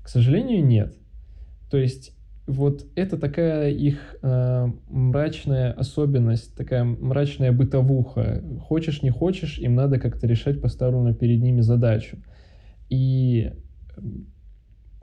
К 0.02 0.08
сожалению, 0.08 0.66
нет. 0.66 0.92
То 1.70 1.76
есть 1.76 2.16
вот 2.46 2.86
это 2.94 3.16
такая 3.16 3.70
их 3.70 4.16
э, 4.20 4.66
мрачная 4.88 5.72
особенность, 5.72 6.54
такая 6.54 6.84
мрачная 6.84 7.52
бытовуха. 7.52 8.42
Хочешь, 8.60 9.02
не 9.02 9.10
хочешь, 9.10 9.58
им 9.58 9.74
надо 9.74 9.98
как-то 9.98 10.26
решать 10.26 10.60
поставленную 10.60 11.14
перед 11.14 11.40
ними 11.40 11.62
задачу. 11.62 12.18
И 12.90 13.52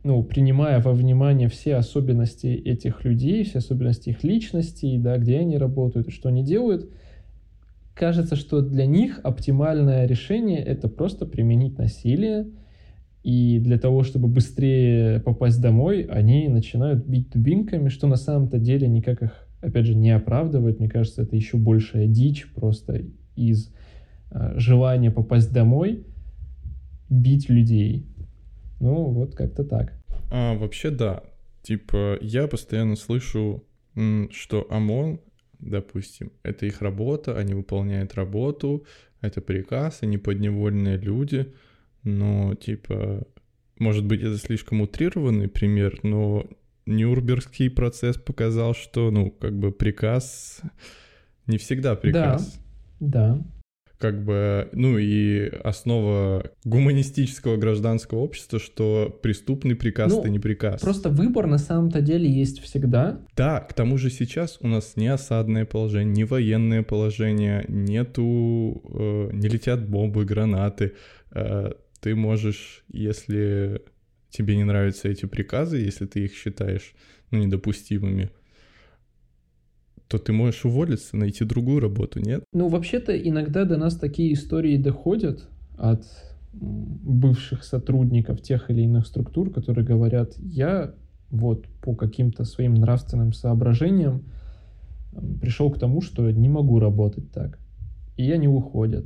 ну, 0.04 0.24
принимая 0.24 0.82
во 0.82 0.94
внимание 0.94 1.48
все 1.48 1.76
особенности 1.76 2.48
этих 2.48 3.04
людей, 3.06 3.44
все 3.44 3.60
особенности 3.60 4.10
их 4.10 4.24
личностей, 4.24 4.98
да, 5.00 5.18
где 5.18 5.40
они 5.40 5.58
работают 5.58 6.08
и 6.08 6.12
что 6.12 6.30
они 6.30 6.44
делают, 6.44 6.90
кажется, 7.96 8.36
что 8.36 8.62
для 8.62 8.86
них 8.86 9.20
оптимальное 9.24 10.06
решение— 10.06 10.60
это 10.66 10.88
просто 10.88 11.26
применить 11.26 11.78
насилие, 11.78 12.48
и 13.24 13.60
для 13.60 13.78
того, 13.78 14.04
чтобы 14.04 14.28
быстрее 14.28 15.20
попасть 15.20 15.62
домой, 15.62 16.04
они 16.04 16.48
начинают 16.48 17.06
бить 17.06 17.30
дубинками, 17.30 17.90
что 17.90 18.08
на 18.08 18.16
самом-то 18.16 18.58
деле 18.58 18.88
никак 18.88 19.22
их, 19.22 19.48
опять 19.62 19.86
же, 19.86 19.96
не 19.96 20.10
оправдывает. 20.10 20.80
Мне 20.80 20.90
кажется, 20.90 21.22
это 21.22 21.36
еще 21.36 21.58
большая 21.58 22.08
дичь 22.08 22.52
просто 22.54 23.04
из 23.36 23.72
э, 24.32 24.54
желания 24.58 25.12
попасть 25.12 25.54
домой, 25.54 26.04
бить 27.10 27.48
людей. 27.48 28.08
Ну, 28.80 29.12
вот 29.12 29.36
как-то 29.36 29.64
так. 29.64 29.94
А, 30.32 30.56
вообще, 30.56 30.90
да. 30.90 31.22
Типа, 31.62 32.18
я 32.22 32.48
постоянно 32.48 32.96
слышу, 32.96 33.64
что 34.32 34.66
ОМОН, 34.68 35.20
допустим, 35.60 36.32
это 36.42 36.66
их 36.66 36.82
работа, 36.82 37.38
они 37.38 37.54
выполняют 37.54 38.16
работу, 38.16 38.86
это 39.20 39.42
приказ, 39.42 40.00
они 40.02 40.18
подневольные 40.18 40.98
люди— 40.98 41.54
но, 42.04 42.56
типа, 42.56 43.28
может 43.80 44.06
быть, 44.06 44.22
это 44.22 44.38
слишком 44.38 44.82
утрированный 44.82 45.48
пример, 45.48 46.00
но 46.04 46.46
Нюрнбергский 46.86 47.70
процесс 47.70 48.18
показал, 48.18 48.74
что, 48.74 49.12
ну, 49.12 49.32
как 49.32 49.58
бы 49.58 49.72
приказ 49.72 50.62
не 51.48 51.58
всегда 51.58 51.96
приказ. 51.96 52.60
Да, 53.00 53.36
да. 53.36 53.42
Как 53.98 54.26
бы, 54.26 54.68
ну 54.72 54.98
и 54.98 55.48
основа 55.64 56.50
гуманистического 56.64 57.58
гражданского 57.58 58.18
общества, 58.20 58.58
что 58.58 59.16
преступный 59.22 59.76
приказ 59.76 60.12
ну, 60.12 60.22
это 60.22 60.30
не 60.30 60.40
приказ. 60.40 60.82
Просто 60.82 61.10
выбор 61.10 61.46
на 61.46 61.60
самом-то 61.60 62.02
деле 62.02 62.28
есть 62.28 62.62
всегда. 62.62 63.20
Да, 63.38 63.60
к 63.60 63.74
тому 63.74 64.00
же 64.00 64.10
сейчас 64.10 64.58
у 64.62 64.68
нас 64.68 64.96
не 64.96 65.08
осадное 65.08 65.66
положение, 65.66 66.16
не 66.16 66.24
военное 66.24 66.82
положение, 66.82 67.64
нету, 67.68 68.82
э, 68.92 69.30
не 69.34 69.48
летят 69.48 69.88
бомбы, 69.88 70.26
гранаты. 70.26 70.94
Э, 71.32 71.74
ты 72.02 72.16
можешь, 72.16 72.84
если 72.92 73.82
тебе 74.30 74.58
не 74.58 74.64
нравятся 74.64 75.08
эти 75.08 75.26
приказы, 75.26 75.78
если 75.78 76.06
ты 76.06 76.26
их 76.26 76.34
считаешь 76.34 76.94
ну, 77.30 77.38
недопустимыми, 77.38 78.32
то 80.08 80.18
ты 80.18 80.34
можешь 80.34 80.66
уволиться, 80.66 81.16
найти 81.16 81.46
другую 81.46 81.80
работу, 81.80 82.20
нет? 82.20 82.44
Ну, 82.54 82.68
вообще-то 82.68 83.18
иногда 83.18 83.64
до 83.64 83.78
нас 83.78 83.96
такие 83.96 84.34
истории 84.34 84.76
доходят 84.76 85.48
от 85.78 86.04
бывших 86.54 87.64
сотрудников 87.64 88.42
тех 88.42 88.70
или 88.70 88.82
иных 88.82 89.08
структур, 89.08 89.52
которые 89.52 89.86
говорят, 89.86 90.34
я 90.38 90.94
вот 91.30 91.66
по 91.82 91.96
каким-то 91.96 92.44
своим 92.44 92.74
нравственным 92.74 93.32
соображениям 93.32 94.26
пришел 95.40 95.72
к 95.72 95.80
тому, 95.80 96.02
что 96.02 96.30
не 96.30 96.50
могу 96.50 96.80
работать 96.80 97.32
так. 97.32 97.58
И 98.18 98.30
они 98.32 98.48
уходят. 98.48 99.06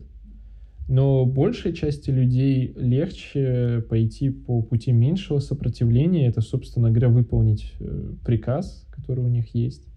Но 0.87 1.25
большей 1.25 1.73
части 1.73 2.11
людей 2.11 2.73
легче 2.75 3.83
пойти 3.89 4.29
по 4.29 4.61
пути 4.61 4.91
меньшего 4.91 5.39
сопротивления. 5.39 6.27
Это, 6.27 6.41
собственно 6.41 6.89
говоря, 6.89 7.09
выполнить 7.09 7.73
э, 7.79 8.13
приказ, 8.23 8.85
который 8.91 9.23
у 9.23 9.27
них 9.27 9.55
есть. 9.55 9.87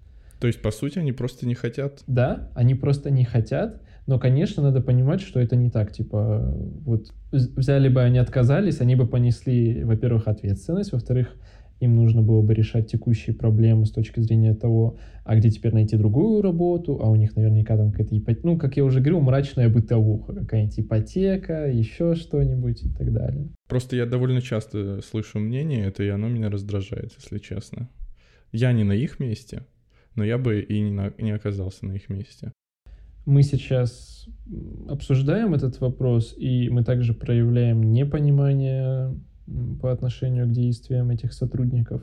То 0.40 0.46
есть, 0.46 0.62
по 0.62 0.70
сути, 0.70 0.98
они 0.98 1.12
просто 1.12 1.46
не 1.46 1.54
хотят? 1.54 2.02
Да, 2.06 2.50
они 2.54 2.74
просто 2.74 3.10
не 3.10 3.24
хотят. 3.24 3.82
Но, 4.06 4.18
конечно, 4.18 4.62
надо 4.62 4.80
понимать, 4.80 5.20
что 5.20 5.38
это 5.40 5.56
не 5.56 5.68
так. 5.68 5.92
Типа, 5.92 6.54
вот 6.86 7.12
взяли 7.30 7.88
бы 7.88 8.02
они 8.02 8.16
отказались, 8.18 8.80
они 8.80 8.94
бы 8.94 9.06
понесли, 9.06 9.84
во-первых, 9.84 10.28
ответственность, 10.28 10.92
во-вторых, 10.92 11.34
им 11.80 11.96
нужно 11.96 12.22
было 12.22 12.42
бы 12.42 12.54
решать 12.54 12.90
текущие 12.90 13.34
проблемы 13.34 13.86
с 13.86 13.90
точки 13.90 14.20
зрения 14.20 14.54
того, 14.54 14.98
а 15.24 15.36
где 15.36 15.50
теперь 15.50 15.72
найти 15.72 15.96
другую 15.96 16.42
работу, 16.42 17.00
а 17.02 17.08
у 17.08 17.16
них 17.16 17.36
наверняка 17.36 17.76
там 17.76 17.90
какая-то 17.90 18.18
ипотека, 18.18 18.46
ну, 18.46 18.58
как 18.58 18.76
я 18.76 18.84
уже 18.84 19.00
говорил, 19.00 19.20
мрачная 19.20 19.68
бытовуха, 19.68 20.34
какая-нибудь 20.34 20.80
ипотека, 20.80 21.70
еще 21.70 22.14
что-нибудь 22.14 22.82
и 22.82 22.88
так 22.90 23.12
далее. 23.12 23.48
Просто 23.68 23.96
я 23.96 24.06
довольно 24.06 24.40
часто 24.40 25.00
слышу 25.02 25.38
мнение, 25.38 25.86
это 25.86 26.02
и 26.02 26.08
оно 26.08 26.28
меня 26.28 26.50
раздражает, 26.50 27.12
если 27.16 27.38
честно. 27.38 27.88
Я 28.50 28.72
не 28.72 28.84
на 28.84 28.92
их 28.92 29.20
месте, 29.20 29.66
но 30.14 30.24
я 30.24 30.38
бы 30.38 30.60
и 30.60 30.80
не, 30.80 30.90
на, 30.90 31.12
не 31.18 31.30
оказался 31.30 31.86
на 31.86 31.92
их 31.92 32.08
месте. 32.08 32.52
Мы 33.26 33.42
сейчас 33.42 34.26
обсуждаем 34.88 35.52
этот 35.52 35.80
вопрос, 35.80 36.34
и 36.36 36.70
мы 36.70 36.82
также 36.82 37.12
проявляем 37.12 37.92
непонимание 37.92 39.14
по 39.80 39.92
отношению 39.92 40.46
к 40.46 40.52
действиям 40.52 41.10
этих 41.10 41.32
сотрудников. 41.32 42.02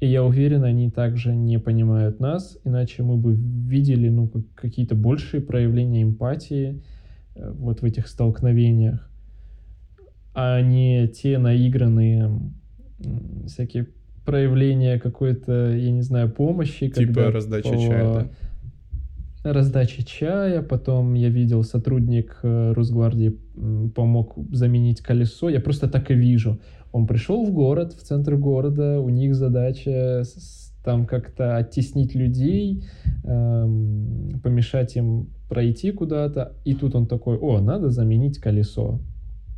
И 0.00 0.06
я 0.06 0.24
уверен, 0.24 0.64
они 0.64 0.90
также 0.90 1.34
не 1.34 1.58
понимают 1.58 2.20
нас, 2.20 2.58
иначе 2.64 3.02
мы 3.02 3.16
бы 3.16 3.34
видели 3.34 4.08
ну, 4.08 4.30
какие-то 4.54 4.94
большие 4.94 5.42
проявления 5.42 6.02
эмпатии 6.02 6.82
э, 7.34 7.52
вот 7.52 7.82
в 7.82 7.84
этих 7.84 8.08
столкновениях, 8.08 9.10
а 10.34 10.62
не 10.62 11.06
те 11.08 11.36
наигранные 11.38 12.30
всякие 13.46 13.88
проявления 14.24 14.98
какой-то, 14.98 15.74
я 15.74 15.90
не 15.90 16.02
знаю, 16.02 16.30
помощи. 16.30 16.88
Типа 16.88 17.30
раздача 17.30 17.70
по... 17.70 17.78
чая, 17.78 18.14
да? 18.14 19.52
Раздача 19.52 20.02
чая, 20.04 20.62
потом 20.62 21.14
я 21.14 21.28
видел 21.28 21.62
сотрудник 21.62 22.38
э, 22.42 22.72
Росгвардии 22.72 23.38
помог 23.94 24.36
заменить 24.52 25.00
колесо, 25.00 25.48
я 25.48 25.60
просто 25.60 25.88
так 25.88 26.10
и 26.10 26.14
вижу. 26.14 26.60
Он 26.92 27.06
пришел 27.06 27.44
в 27.44 27.52
город, 27.52 27.92
в 27.92 28.02
центр 28.02 28.36
города, 28.36 29.00
у 29.00 29.08
них 29.08 29.34
задача 29.34 30.24
там 30.84 31.06
как-то 31.06 31.56
оттеснить 31.56 32.14
людей, 32.14 32.84
эм, 33.24 34.40
помешать 34.42 34.96
им 34.96 35.28
пройти 35.48 35.92
куда-то, 35.92 36.56
и 36.64 36.74
тут 36.74 36.94
он 36.94 37.06
такой, 37.06 37.36
о, 37.36 37.60
надо 37.60 37.90
заменить 37.90 38.38
колесо, 38.38 39.00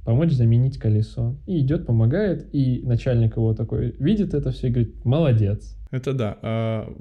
помочь 0.05 0.33
заменить 0.33 0.79
колесо. 0.79 1.37
И 1.47 1.61
идет, 1.61 1.87
помогает, 1.87 2.53
и 2.53 2.83
начальник 2.85 3.37
его 3.37 3.55
такой 3.55 3.95
видит 3.99 4.35
это 4.35 4.51
все 4.51 4.69
и 4.69 4.71
говорит, 4.71 5.05
молодец. 5.05 5.77
Это 5.91 6.13
да. 6.13 6.39
А 6.43 6.93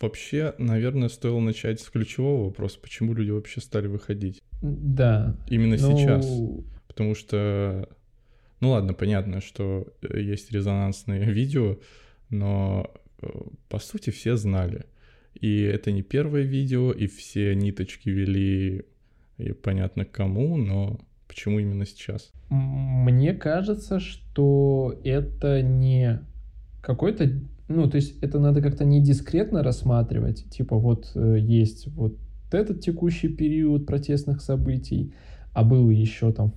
вообще, 0.00 0.54
наверное, 0.58 1.08
стоило 1.08 1.40
начать 1.40 1.80
с 1.80 1.90
ключевого 1.90 2.46
вопроса, 2.46 2.78
почему 2.80 3.12
люди 3.12 3.30
вообще 3.30 3.60
стали 3.60 3.88
выходить. 3.88 4.40
Да. 4.62 5.36
Именно 5.48 5.76
ну... 5.80 5.96
сейчас. 5.96 6.26
Потому 6.86 7.14
что 7.14 7.88
ну 8.60 8.70
ладно, 8.70 8.94
понятно, 8.94 9.40
что 9.40 9.86
э, 10.02 10.20
есть 10.20 10.52
резонансные 10.52 11.24
видео, 11.32 11.78
но 12.28 12.90
э, 13.22 13.26
по 13.68 13.78
сути 13.78 14.10
все 14.10 14.36
знали. 14.36 14.84
И 15.34 15.62
это 15.62 15.92
не 15.92 16.02
первое 16.02 16.42
видео, 16.42 16.92
и 16.92 17.06
все 17.06 17.54
ниточки 17.54 18.08
вели 18.08 18.84
и 19.38 19.52
понятно 19.52 20.04
кому, 20.04 20.56
но 20.56 21.00
почему 21.26 21.58
именно 21.60 21.86
сейчас? 21.86 22.30
Мне 22.50 23.32
кажется, 23.32 24.00
что 24.00 25.00
это 25.04 25.62
не 25.62 26.20
какой-то... 26.82 27.30
Ну, 27.68 27.88
то 27.88 27.96
есть 27.96 28.20
это 28.20 28.38
надо 28.38 28.60
как-то 28.60 28.84
не 28.84 29.00
дискретно 29.00 29.62
рассматривать. 29.62 30.44
Типа 30.50 30.76
вот 30.76 31.12
э, 31.14 31.36
есть 31.38 31.86
вот 31.88 32.18
этот 32.50 32.80
текущий 32.80 33.28
период 33.28 33.86
протестных 33.86 34.42
событий, 34.42 35.14
а 35.52 35.62
был 35.62 35.88
еще 35.88 36.32
там 36.32 36.52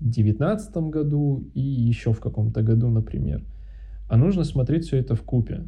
2019 0.00 0.76
году 0.90 1.50
и 1.54 1.60
еще 1.60 2.12
в 2.12 2.20
каком-то 2.20 2.62
году, 2.62 2.88
например. 2.88 3.44
А 4.08 4.16
нужно 4.16 4.44
смотреть 4.44 4.86
все 4.86 4.98
это 4.98 5.14
в 5.14 5.22
купе. 5.22 5.66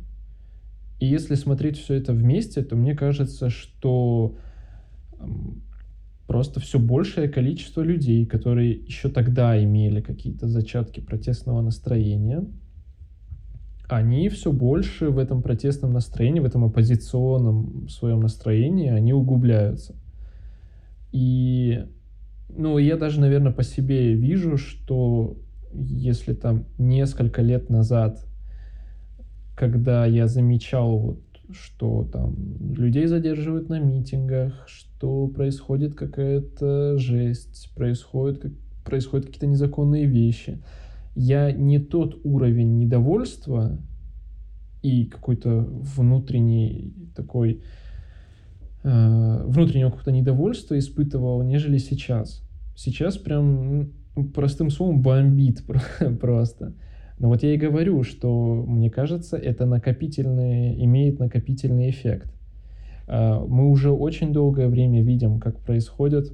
И 0.99 1.07
если 1.07 1.35
смотреть 1.35 1.79
все 1.79 1.95
это 1.95 2.13
вместе, 2.13 2.63
то 2.63 2.77
мне 2.77 2.95
кажется, 2.95 3.51
что 3.51 4.37
просто 6.27 6.61
все 6.61 6.79
большее 6.79 7.29
количество 7.29 7.83
людей, 7.83 8.25
которые 8.25 8.73
еще 8.73 9.09
тогда 9.09 9.63
имели 9.63 10.01
какие-то 10.01 10.47
зачатки 10.47 11.01
протестного 11.01 11.61
настроения, 11.61 12.45
они 13.89 14.29
все 14.29 14.53
больше 14.53 15.11
в 15.11 15.19
этом 15.19 15.43
протестном 15.43 15.93
настроении, 15.93 16.41
в 16.41 16.45
этом 16.45 16.65
оппозиционном 16.65 17.89
своем 17.89 18.21
настроении, 18.21 18.89
они 18.89 19.13
углубляются. 19.13 19.97
И, 21.13 21.85
ну, 22.57 22.79
я 22.79 22.97
даже, 22.97 23.21
наверное, 23.21 23.53
по 23.53 23.63
себе 23.63 24.15
вижу, 24.15 24.57
что 24.57 25.37
если 25.73 26.35
там 26.35 26.67
несколько 26.79 27.43
лет 27.43 27.71
назад, 27.71 28.25
когда 29.57 30.07
я 30.07 30.27
замечал 30.27 30.99
вот 30.99 31.21
что 31.53 32.09
там 32.13 32.37
людей 32.75 33.07
задерживают 33.07 33.69
на 33.69 33.79
митингах, 33.79 34.65
что 34.67 35.29
происходит 35.29 35.95
какая-то 35.95 36.99
жесть, 36.99 37.73
происходит, 37.75 38.41
как, 38.41 38.53
происходят 38.85 39.27
какие-то 39.27 39.47
незаконные 39.47 40.07
вещи. 40.07 40.63
Я 41.15 41.53
не 41.53 41.79
тот 41.79 42.21
уровень 42.25 42.79
недовольства 42.79 43.79
и 44.83 45.07
какой-то 45.07 45.67
внутренний 45.97 46.95
такой 47.15 47.63
внутреннего 48.83 49.89
какого-то 49.91 50.13
недовольства 50.13 50.79
испытывал, 50.79 51.43
нежели 51.43 51.79
сейчас. 51.79 52.43
Сейчас 52.75 53.19
прям 53.19 53.91
простым 54.35 54.71
словом 54.71 55.03
бомбит 55.03 55.63
просто. 56.21 56.75
Но 57.19 57.29
вот 57.29 57.43
я 57.43 57.53
и 57.53 57.59
говорю, 57.59 58.03
что 58.03 58.65
мне 58.67 58.91
кажется, 58.91 59.37
это 59.37 59.67
накопительный, 59.67 60.83
имеет 60.85 61.19
накопительный 61.19 61.91
эффект. 61.91 62.33
А, 63.07 63.45
мы 63.45 63.69
уже 63.69 63.91
очень 63.91 64.33
долгое 64.33 64.69
время 64.69 65.03
видим, 65.03 65.39
как 65.39 65.61
происходят 65.61 66.33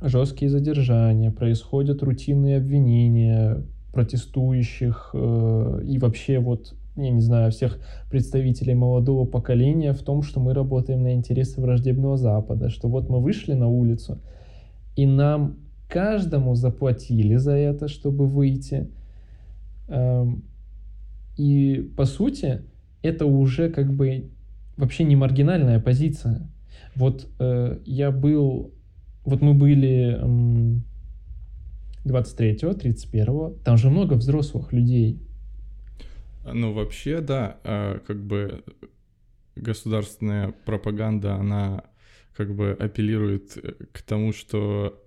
жесткие 0.00 0.50
задержания, 0.50 1.32
происходят 1.32 2.02
рутинные 2.02 2.58
обвинения 2.58 3.64
протестующих 3.92 5.10
э, 5.14 5.80
и 5.84 5.98
вообще 5.98 6.38
вот, 6.38 6.74
я 6.96 7.10
не 7.10 7.20
знаю, 7.20 7.50
всех 7.50 7.78
представителей 8.10 8.74
молодого 8.74 9.26
поколения 9.26 9.92
в 9.92 10.02
том, 10.02 10.22
что 10.22 10.40
мы 10.40 10.54
работаем 10.54 11.02
на 11.02 11.14
интересы 11.14 11.60
враждебного 11.60 12.16
Запада, 12.16 12.70
что 12.70 12.88
вот 12.88 13.08
мы 13.08 13.20
вышли 13.20 13.52
на 13.52 13.68
улицу, 13.68 14.20
и 14.96 15.06
нам 15.06 15.56
каждому 15.88 16.54
заплатили 16.54 17.36
за 17.36 17.52
это, 17.52 17.88
чтобы 17.88 18.26
выйти– 18.26 18.90
Эм, 19.88 20.42
и 21.36 21.92
по 21.96 22.04
сути 22.04 22.62
это 23.02 23.26
уже 23.26 23.70
как 23.70 23.92
бы 23.92 24.30
вообще 24.76 25.04
не 25.04 25.16
маргинальная 25.16 25.80
позиция. 25.80 26.48
Вот 26.94 27.28
э, 27.38 27.78
я 27.84 28.10
был, 28.10 28.72
вот 29.24 29.42
мы 29.42 29.54
были 29.54 30.18
э, 30.18 32.08
23-го, 32.08 32.70
31-го, 32.70 33.56
там 33.64 33.76
же 33.76 33.90
много 33.90 34.14
взрослых 34.14 34.72
людей. 34.72 35.20
Ну, 36.52 36.72
вообще, 36.72 37.20
да, 37.20 37.58
а, 37.64 37.98
как 38.06 38.22
бы 38.22 38.64
государственная 39.56 40.52
пропаганда, 40.64 41.34
она 41.34 41.84
как 42.36 42.54
бы 42.54 42.76
апеллирует 42.78 43.56
к 43.92 44.02
тому, 44.02 44.32
что 44.32 45.02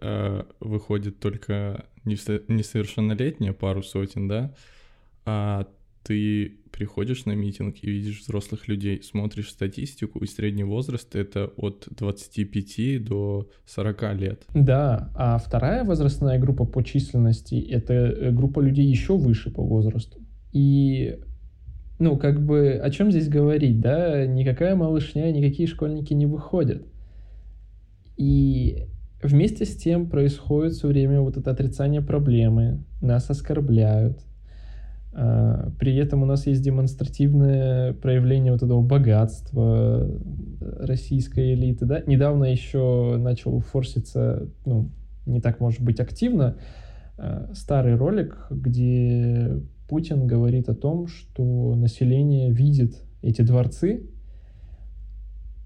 э, 0.00 0.44
выходит 0.60 1.18
только 1.18 1.86
несовершеннолетняя, 2.04 3.52
пару 3.52 3.82
сотен, 3.82 4.28
да, 4.28 4.54
а 5.24 5.66
ты 6.04 6.60
приходишь 6.70 7.26
на 7.26 7.32
митинг 7.32 7.76
и 7.82 7.90
видишь 7.90 8.20
взрослых 8.20 8.68
людей, 8.68 9.02
смотришь 9.02 9.50
статистику, 9.50 10.20
и 10.20 10.26
средний 10.26 10.64
возраст— 10.64 11.14
это 11.16 11.50
от 11.56 11.88
25 11.90 13.04
до 13.04 13.50
40 13.66 14.14
лет. 14.14 14.44
Да, 14.54 15.12
а 15.16 15.38
вторая 15.38 15.84
возрастная 15.84 16.38
группа 16.38 16.64
по 16.64 16.82
численности— 16.82 17.56
это 17.70 17.92
э, 17.92 18.30
группа 18.30 18.60
людей 18.60 18.86
еще 18.86 19.16
выше 19.16 19.50
по 19.50 19.62
возрасту. 19.62 20.20
И 20.52 21.18
ну, 21.98 22.16
как 22.16 22.44
бы, 22.44 22.80
о 22.82 22.90
чем 22.90 23.10
здесь 23.10 23.28
говорить, 23.28 23.80
да? 23.80 24.26
Никакая 24.26 24.76
малышня, 24.76 25.32
никакие 25.32 25.68
школьники 25.68 26.14
не 26.14 26.26
выходят. 26.26 26.86
И 28.16 28.88
Вместе 29.22 29.64
с 29.64 29.76
тем 29.76 30.08
происходит 30.08 30.74
все 30.74 30.86
время 30.86 31.20
вот 31.20 31.36
это 31.36 31.50
отрицание 31.50 32.00
проблемы, 32.00 32.84
нас 33.00 33.28
оскорбляют. 33.30 34.20
А, 35.12 35.72
при 35.80 35.96
этом 35.96 36.22
у 36.22 36.26
нас 36.26 36.46
есть 36.46 36.62
демонстративное 36.62 37.94
проявление 37.94 38.52
вот 38.52 38.62
этого 38.62 38.80
богатства 38.80 40.08
российской 40.60 41.54
элиты. 41.54 41.84
Да? 41.84 42.00
Недавно 42.06 42.44
еще 42.44 43.16
начал 43.18 43.58
форситься, 43.58 44.48
ну, 44.64 44.92
не 45.26 45.40
так 45.40 45.58
может 45.58 45.80
быть 45.80 45.98
активно, 45.98 46.56
а, 47.16 47.50
старый 47.54 47.96
ролик, 47.96 48.46
где 48.50 49.60
Путин 49.88 50.26
говорит 50.26 50.68
о 50.68 50.74
том, 50.74 51.06
что 51.06 51.74
население 51.74 52.50
видит 52.50 53.02
эти 53.22 53.42
дворцы, 53.42 54.06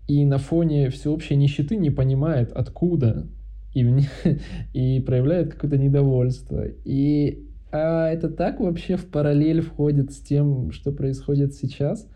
и 0.09 0.25
на 0.25 0.39
фоне 0.39 0.91
всеобщей 0.91 1.37
нищеты 1.37 1.77
не 1.77 1.91
понимает, 1.91 2.53
откуда 2.53 3.27
и, 3.75 3.85
в, 3.85 4.01
и 4.75 5.01
проявляет 5.01 5.55
какое-то 5.55 5.79
недовольство. 5.79 6.67
И 6.85 7.49
а 7.73 8.09
это 8.09 8.29
так 8.29 8.61
вообще 8.61 8.97
в 8.97 9.07
параллель 9.07 9.63
входит 9.63 10.13
с 10.13 10.19
тем, 10.19 10.71
что 10.73 10.93
происходит 10.93 11.55
сейчас. 11.55 12.07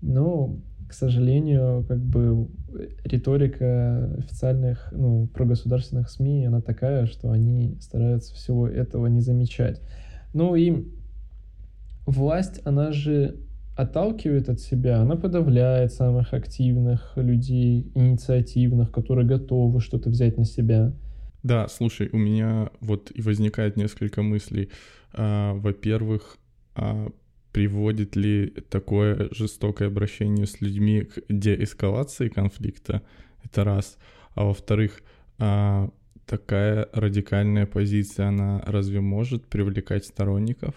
Но, 0.00 0.56
к 0.88 0.92
сожалению, 0.92 1.84
как 1.88 1.98
бы 1.98 2.48
риторика 3.04 4.14
официальных, 4.18 4.88
ну, 4.92 5.26
прогосударственных 5.34 6.08
СМИ, 6.08 6.46
она 6.46 6.60
такая, 6.60 7.06
что 7.06 7.32
они 7.32 7.76
стараются 7.80 8.34
всего 8.34 8.68
этого 8.68 9.08
не 9.08 9.20
замечать. 9.20 9.80
Ну 10.32 10.54
и 10.54 10.86
власть, 12.10 12.60
она 12.64 12.92
же 12.92 13.36
отталкивает 13.76 14.48
от 14.48 14.60
себя, 14.60 15.00
она 15.00 15.14
подавляет 15.14 15.92
самых 15.92 16.34
активных 16.34 17.12
людей, 17.16 17.92
инициативных, 17.94 18.90
которые 18.90 19.26
готовы 19.26 19.80
что-то 19.80 20.10
взять 20.10 20.36
на 20.36 20.44
себя. 20.44 20.92
Да, 21.44 21.68
слушай, 21.68 22.08
у 22.12 22.18
меня 22.18 22.70
вот 22.80 23.12
и 23.14 23.22
возникает 23.22 23.76
несколько 23.76 24.22
мыслей. 24.22 24.70
А, 25.12 25.54
во-первых, 25.54 26.38
а 26.74 27.08
приводит 27.52 28.16
ли 28.16 28.48
такое 28.68 29.28
жестокое 29.30 29.88
обращение 29.88 30.46
с 30.46 30.60
людьми 30.60 31.02
к 31.02 31.20
деэскалации 31.28 32.28
конфликта? 32.28 33.02
Это 33.44 33.62
раз. 33.62 33.96
А 34.34 34.44
во-вторых, 34.44 35.02
а, 35.38 35.90
такая 36.26 36.88
радикальная 36.92 37.66
позиция, 37.66 38.28
она 38.28 38.60
разве 38.66 39.00
может 39.00 39.46
привлекать 39.46 40.04
сторонников? 40.04 40.74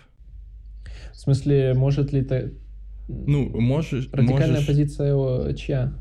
В 1.13 1.17
смысле, 1.17 1.74
может 1.74 2.13
ли 2.13 2.26
ну, 3.08 3.50
можешь... 3.60 4.10
Радикальная 4.12 4.48
можешь... 4.48 4.67
позиция 4.67 5.54
чья? 5.56 5.94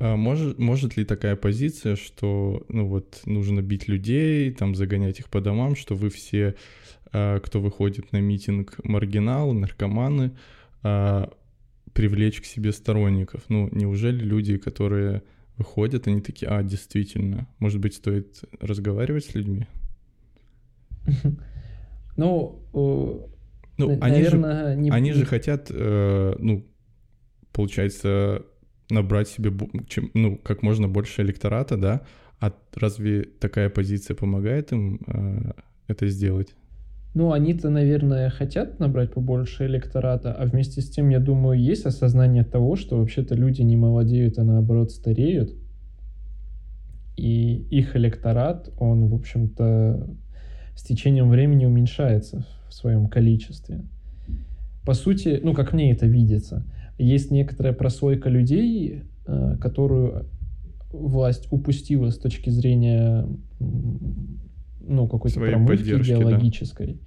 А, 0.00 0.16
может, 0.16 0.58
может 0.58 0.96
ли 0.96 1.04
такая 1.04 1.36
позиция, 1.36 1.96
что, 1.96 2.64
ну 2.68 2.86
вот, 2.86 3.20
нужно 3.26 3.60
бить 3.60 3.86
людей, 3.88 4.50
там, 4.52 4.74
загонять 4.74 5.20
их 5.20 5.28
по 5.28 5.40
домам, 5.40 5.76
что 5.76 5.94
вы 5.94 6.10
все, 6.10 6.54
а, 7.12 7.38
кто 7.40 7.60
выходит 7.60 8.12
на 8.12 8.20
митинг, 8.20 8.76
маргиналы, 8.82 9.54
наркоманы, 9.54 10.32
а, 10.82 11.30
привлечь 11.92 12.40
к 12.40 12.46
себе 12.46 12.72
сторонников? 12.72 13.42
Ну, 13.48 13.68
неужели 13.72 14.18
люди, 14.24 14.56
которые 14.56 15.22
выходят, 15.56 16.08
они 16.08 16.22
такие, 16.22 16.50
а, 16.50 16.62
действительно, 16.62 17.46
может 17.58 17.80
быть, 17.80 17.94
стоит 17.94 18.42
разговаривать 18.60 19.26
с 19.26 19.34
людьми? 19.34 19.66
Ну, 22.16 22.60
ну, 23.86 23.98
они 24.00 24.24
же, 24.24 24.36
не... 24.76 24.90
они 24.90 25.12
же 25.12 25.24
хотят, 25.24 25.70
э, 25.70 26.34
ну, 26.38 26.66
получается, 27.52 28.44
набрать 28.90 29.28
себе, 29.28 29.52
чем, 29.88 30.10
ну, 30.14 30.36
как 30.36 30.62
можно 30.62 30.88
больше 30.88 31.22
электората, 31.22 31.76
да? 31.76 32.02
А 32.40 32.52
разве 32.74 33.22
такая 33.22 33.68
позиция 33.68 34.14
помогает 34.14 34.72
им 34.72 35.00
э, 35.06 35.52
это 35.88 36.08
сделать? 36.08 36.54
Ну, 37.12 37.32
они-то, 37.32 37.70
наверное, 37.70 38.30
хотят 38.30 38.78
набрать 38.78 39.12
побольше 39.12 39.66
электората, 39.66 40.32
а 40.32 40.46
вместе 40.46 40.80
с 40.80 40.88
тем, 40.88 41.08
я 41.08 41.18
думаю, 41.18 41.60
есть 41.60 41.84
осознание 41.84 42.44
того, 42.44 42.76
что 42.76 42.98
вообще-то 42.98 43.34
люди 43.34 43.62
не 43.62 43.76
молодеют, 43.76 44.38
а 44.38 44.44
наоборот 44.44 44.92
стареют. 44.92 45.52
И 47.16 47.56
их 47.70 47.96
электорат, 47.96 48.70
он, 48.78 49.08
в 49.08 49.14
общем-то, 49.14 50.08
с 50.76 50.82
течением 50.82 51.28
времени 51.28 51.66
уменьшается 51.66 52.46
в 52.70 52.74
своем 52.74 53.08
количестве. 53.08 53.82
По 54.86 54.94
сути, 54.94 55.40
ну, 55.42 55.52
как 55.52 55.72
мне 55.72 55.92
это 55.92 56.06
видится, 56.06 56.64
есть 56.98 57.30
некоторая 57.30 57.74
прослойка 57.74 58.30
людей, 58.30 59.02
э, 59.26 59.56
которую 59.60 60.26
власть 60.92 61.48
упустила 61.50 62.10
с 62.10 62.18
точки 62.18 62.50
зрения 62.50 63.26
ну, 63.58 65.06
какой-то 65.06 65.40
промывки 65.40 65.90
идеологической. 65.90 66.98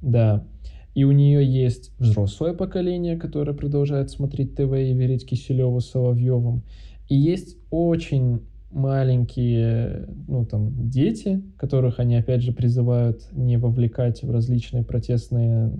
Да. 0.00 0.36
да. 0.36 0.46
И 0.94 1.04
у 1.04 1.12
нее 1.12 1.44
есть 1.46 1.92
взрослое 1.98 2.52
поколение, 2.52 3.16
которое 3.16 3.52
продолжает 3.52 4.10
смотреть 4.10 4.56
ТВ 4.56 4.72
и 4.72 4.92
верить 4.92 5.24
Киселеву 5.24 5.80
Соловьевым. 5.80 6.62
И 7.08 7.14
есть 7.14 7.58
очень 7.70 8.40
маленькие, 8.70 10.06
ну, 10.28 10.44
там, 10.44 10.88
дети, 10.88 11.42
которых 11.56 11.98
они, 11.98 12.16
опять 12.16 12.42
же, 12.42 12.52
призывают 12.52 13.22
не 13.32 13.56
вовлекать 13.56 14.22
в 14.22 14.30
различные 14.30 14.84
протестные 14.84 15.72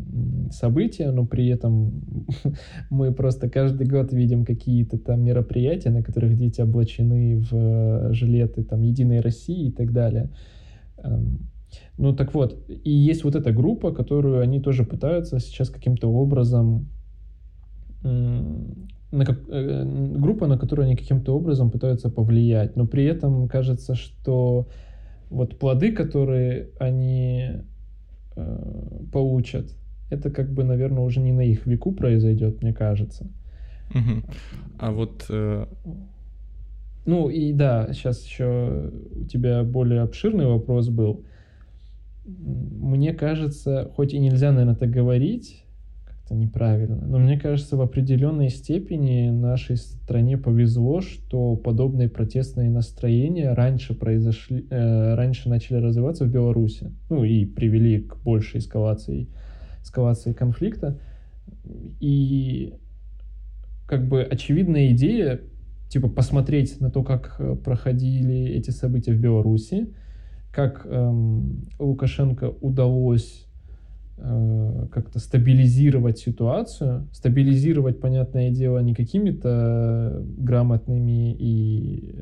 события, 0.50 1.10
но 1.10 1.24
при 1.24 1.46
этом 1.48 2.02
мы 2.90 3.12
просто 3.12 3.48
каждый 3.48 3.86
год 3.86 4.12
видим 4.12 4.44
какие-то 4.44 4.98
там 4.98 5.22
мероприятия, 5.22 5.90
на 5.90 6.02
которых 6.02 6.36
дети 6.36 6.60
облачены 6.60 7.44
в 7.50 8.12
жилеты, 8.12 8.64
там, 8.64 8.82
Единой 8.82 9.20
России 9.20 9.68
и 9.68 9.72
так 9.72 9.92
далее. 9.92 10.30
Эм, 10.98 11.50
ну, 11.96 12.14
так 12.14 12.34
вот, 12.34 12.58
и 12.68 12.90
есть 12.90 13.22
вот 13.22 13.36
эта 13.36 13.52
группа, 13.52 13.92
которую 13.92 14.40
они 14.40 14.60
тоже 14.60 14.84
пытаются 14.84 15.38
сейчас 15.38 15.70
каким-то 15.70 16.08
образом 16.10 16.88
на 19.12 19.24
как, 19.24 19.40
э, 19.48 19.84
группа, 19.84 20.46
на 20.46 20.58
которую 20.58 20.86
они 20.86 20.96
каким-то 20.96 21.36
образом 21.36 21.70
пытаются 21.70 22.10
повлиять, 22.10 22.76
но 22.76 22.86
при 22.86 23.04
этом 23.04 23.48
кажется, 23.48 23.94
что 23.94 24.68
вот 25.30 25.58
плоды, 25.58 25.92
которые 25.92 26.70
они 26.78 27.62
э, 28.36 29.00
получат, 29.12 29.74
это 30.10 30.30
как 30.30 30.52
бы, 30.52 30.64
наверное, 30.64 31.02
уже 31.02 31.20
не 31.20 31.32
на 31.32 31.42
их 31.42 31.66
веку 31.66 31.92
произойдет, 31.92 32.62
мне 32.62 32.72
кажется. 32.72 33.26
Угу. 33.90 34.22
А 34.78 34.92
вот... 34.92 35.26
Э... 35.28 35.66
Ну 37.06 37.28
и 37.28 37.52
да, 37.52 37.92
сейчас 37.92 38.24
еще 38.24 38.92
у 39.14 39.24
тебя 39.24 39.64
более 39.64 40.02
обширный 40.02 40.46
вопрос 40.46 40.88
был. 40.88 41.24
Мне 42.26 43.14
кажется, 43.14 43.90
хоть 43.96 44.12
и 44.12 44.18
нельзя, 44.18 44.52
наверное, 44.52 44.76
так 44.76 44.90
говорить, 44.90 45.64
это 46.30 46.38
неправильно. 46.38 47.04
Но 47.06 47.18
мне 47.18 47.38
кажется, 47.38 47.76
в 47.76 47.80
определенной 47.80 48.50
степени 48.50 49.30
нашей 49.30 49.76
стране 49.76 50.38
повезло, 50.38 51.00
что 51.00 51.56
подобные 51.56 52.08
протестные 52.08 52.70
настроения 52.70 53.52
раньше 53.52 53.94
произошли, 53.94 54.66
э, 54.70 55.14
раньше 55.14 55.48
начали 55.48 55.78
развиваться 55.78 56.24
в 56.24 56.30
Беларуси, 56.30 56.92
ну 57.08 57.24
и 57.24 57.44
привели 57.44 58.02
к 58.02 58.16
большей 58.22 58.60
эскалации, 58.60 59.28
эскалации 59.82 60.32
конфликта. 60.32 61.00
И 61.98 62.74
как 63.88 64.08
бы 64.08 64.22
очевидная 64.22 64.92
идея, 64.92 65.40
типа 65.88 66.08
посмотреть 66.08 66.80
на 66.80 66.90
то, 66.90 67.02
как 67.02 67.36
э, 67.40 67.56
проходили 67.56 68.46
эти 68.46 68.70
события 68.70 69.12
в 69.12 69.20
Беларуси, 69.20 69.92
как 70.52 70.86
эм, 70.86 71.68
Лукашенко 71.78 72.50
удалось 72.60 73.46
как-то 74.90 75.18
стабилизировать 75.18 76.18
ситуацию, 76.18 77.08
стабилизировать, 77.12 78.00
понятное 78.00 78.50
дело, 78.50 78.78
не 78.78 78.94
какими-то 78.94 80.22
грамотными 80.38 81.34
и 81.38 82.14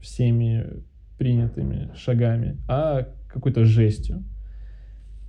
всеми 0.00 0.82
принятыми 1.18 1.90
шагами, 1.94 2.58
а 2.68 3.08
какой-то 3.28 3.64
жестью. 3.64 4.24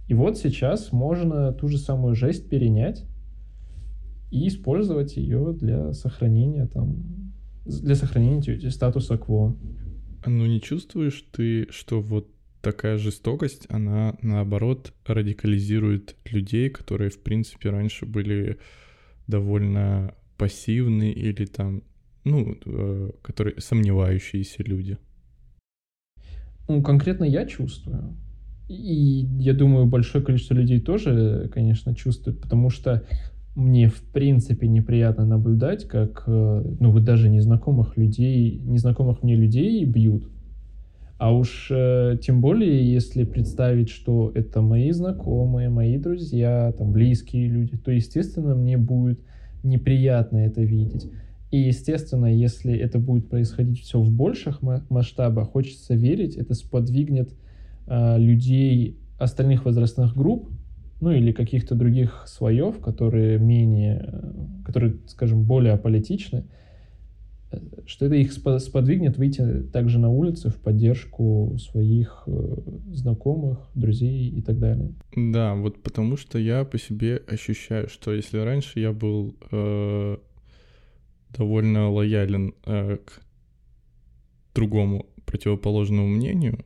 И 0.07 0.13
вот 0.13 0.37
сейчас 0.37 0.91
можно 0.91 1.51
ту 1.51 1.67
же 1.67 1.77
самую 1.77 2.15
жесть 2.15 2.49
перенять 2.49 3.05
и 4.31 4.47
использовать 4.47 5.17
ее 5.17 5.53
для 5.53 5.93
сохранения 5.93 6.67
там 6.67 7.33
для 7.65 7.95
сохранения 7.95 8.69
статуса 8.71 9.17
кво. 9.17 9.55
Ну 10.25 10.45
не 10.45 10.61
чувствуешь 10.61 11.25
ты, 11.31 11.67
что 11.69 12.01
вот 12.01 12.29
такая 12.61 12.97
жестокость, 12.97 13.65
она 13.69 14.15
наоборот 14.21 14.93
радикализирует 15.05 16.15
людей, 16.25 16.69
которые, 16.69 17.09
в 17.09 17.21
принципе, 17.21 17.69
раньше 17.69 18.05
были 18.05 18.57
довольно 19.27 20.13
пассивны 20.37 21.11
или 21.11 21.45
там, 21.45 21.83
ну, 22.23 22.57
э, 22.65 23.11
которые 23.21 23.59
сомневающиеся 23.59 24.63
люди. 24.63 24.97
Ну, 26.67 26.81
конкретно 26.81 27.23
я 27.23 27.45
чувствую. 27.45 28.15
И 28.67 29.25
я 29.39 29.53
думаю, 29.53 29.85
большое 29.85 30.23
количество 30.23 30.53
людей 30.53 30.81
тоже, 30.81 31.49
конечно, 31.53 31.95
чувствует, 31.95 32.41
потому 32.41 32.69
что 32.69 33.05
мне 33.55 33.87
в 33.87 34.01
принципе 34.01 34.67
неприятно 34.67 35.25
наблюдать, 35.25 35.87
как, 35.87 36.23
э, 36.27 36.75
ну, 36.79 36.91
вот 36.91 37.03
даже 37.03 37.29
незнакомых 37.29 37.97
людей, 37.97 38.59
незнакомых 38.63 39.23
мне 39.23 39.35
людей 39.35 39.83
бьют. 39.85 40.29
А 41.17 41.33
уж 41.33 41.69
э, 41.71 42.17
тем 42.21 42.41
более, 42.41 42.91
если 42.93 43.23
представить, 43.23 43.89
что 43.89 44.31
это 44.35 44.61
мои 44.61 44.91
знакомые, 44.91 45.69
мои 45.69 45.97
друзья, 45.97 46.71
там, 46.77 46.91
близкие 46.91 47.47
люди, 47.47 47.75
то, 47.75 47.91
естественно, 47.91 48.53
мне 48.53 48.77
будет 48.77 49.19
неприятно 49.63 50.37
это 50.37 50.61
видеть. 50.61 51.09
И, 51.49 51.57
естественно, 51.57 52.25
если 52.25 52.77
это 52.77 52.99
будет 52.99 53.29
происходить 53.29 53.81
все 53.81 53.99
в 53.99 54.11
больших 54.11 54.61
масштабах, 54.61 55.49
хочется 55.49 55.95
верить, 55.95 56.35
это 56.35 56.53
сподвигнет 56.53 57.33
э, 57.87 58.19
людей 58.19 58.97
остальных 59.17 59.65
возрастных 59.65 60.15
групп, 60.15 60.49
ну 60.99 61.11
или 61.11 61.31
каких-то 61.31 61.73
других 61.75 62.25
слоев, 62.27 62.79
которые 62.79 63.39
менее, 63.39 64.09
э, 64.11 64.33
которые, 64.65 64.97
скажем, 65.07 65.43
более 65.45 65.73
аполитичны, 65.73 66.43
что 67.85 68.05
это 68.05 68.15
их 68.15 68.33
сподвигнет 68.33 69.17
выйти 69.17 69.63
также 69.71 69.99
на 69.99 70.09
улицы 70.09 70.49
в 70.49 70.57
поддержку 70.57 71.57
своих 71.57 72.23
э, 72.27 72.57
знакомых, 72.91 73.69
друзей 73.73 74.29
и 74.29 74.41
так 74.41 74.59
далее. 74.59 74.93
Да, 75.15 75.55
вот 75.55 75.81
потому 75.81 76.17
что 76.17 76.37
я 76.37 76.65
по 76.65 76.77
себе 76.77 77.23
ощущаю, 77.27 77.87
что 77.89 78.13
если 78.13 78.39
раньше 78.39 78.79
я 78.79 78.91
был 78.91 79.35
э, 79.51 80.17
довольно 81.29 81.89
лоялен 81.89 82.53
э, 82.65 82.97
к 82.97 83.21
другому 84.53 85.05
противоположному 85.25 86.07
мнению, 86.07 86.65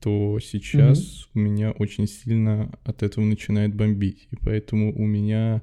то 0.00 0.38
сейчас 0.40 0.98
mm-hmm. 0.98 1.28
у 1.34 1.38
меня 1.38 1.70
очень 1.72 2.06
сильно 2.06 2.70
от 2.84 3.02
этого 3.02 3.24
начинает 3.24 3.74
бомбить. 3.74 4.28
И 4.30 4.36
поэтому 4.36 4.94
у 4.94 5.06
меня 5.06 5.62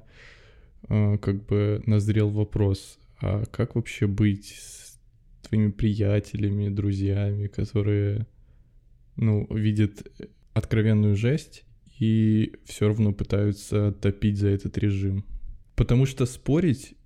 э, 0.88 1.18
как 1.18 1.44
бы 1.46 1.82
назрел 1.86 2.30
вопрос, 2.30 2.98
а 3.22 3.44
как 3.46 3.76
вообще 3.76 4.08
быть 4.08 4.56
с 4.58 4.98
твоими 5.48 5.70
приятелями, 5.70 6.68
друзьями, 6.68 7.46
которые, 7.46 8.26
ну, 9.16 9.46
видят 9.54 10.04
откровенную 10.54 11.14
жесть 11.14 11.64
и 12.00 12.52
все 12.64 12.88
равно 12.88 13.12
пытаются 13.12 13.92
топить 13.92 14.38
за 14.38 14.48
этот 14.48 14.76
режим? 14.76 15.24
Потому 15.76 16.04
что 16.04 16.26
спорить 16.26 16.96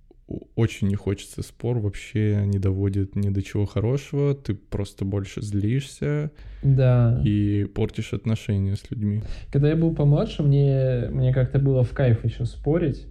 очень 0.55 0.87
не 0.87 0.95
хочется. 0.95 1.41
Спор 1.43 1.79
вообще 1.79 2.43
не 2.45 2.59
доводит 2.59 3.15
ни 3.15 3.29
до 3.29 3.41
чего 3.41 3.65
хорошего. 3.65 4.33
Ты 4.33 4.55
просто 4.55 5.05
больше 5.05 5.41
злишься. 5.41 6.31
Да. 6.63 7.21
И 7.23 7.65
портишь 7.65 8.13
отношения 8.13 8.75
с 8.75 8.89
людьми. 8.89 9.21
Когда 9.51 9.69
я 9.69 9.75
был 9.75 9.95
помладше, 9.95 10.43
мне, 10.43 11.09
мне 11.11 11.33
как-то 11.33 11.59
было 11.59 11.83
в 11.83 11.91
кайф 11.91 12.25
еще 12.25 12.45
спорить. 12.45 13.07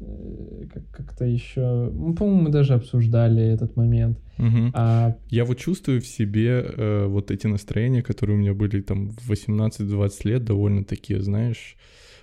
Э, 0.00 0.64
как-то 0.90 1.24
еще... 1.24 1.90
Ну, 1.92 2.14
по-моему, 2.14 2.42
мы 2.42 2.50
даже 2.50 2.74
обсуждали 2.74 3.42
этот 3.42 3.76
момент. 3.76 4.18
Угу. 4.38 4.70
А... 4.74 5.16
Я 5.28 5.44
вот 5.44 5.58
чувствую 5.58 6.00
в 6.00 6.06
себе 6.06 6.64
э, 6.64 7.06
вот 7.06 7.30
эти 7.30 7.46
настроения, 7.46 8.02
которые 8.02 8.36
у 8.36 8.40
меня 8.40 8.54
были 8.54 8.80
там 8.80 9.10
в 9.10 9.30
18-20 9.30 10.10
лет, 10.24 10.44
довольно 10.44 10.84
такие, 10.84 11.20
знаешь, 11.22 11.76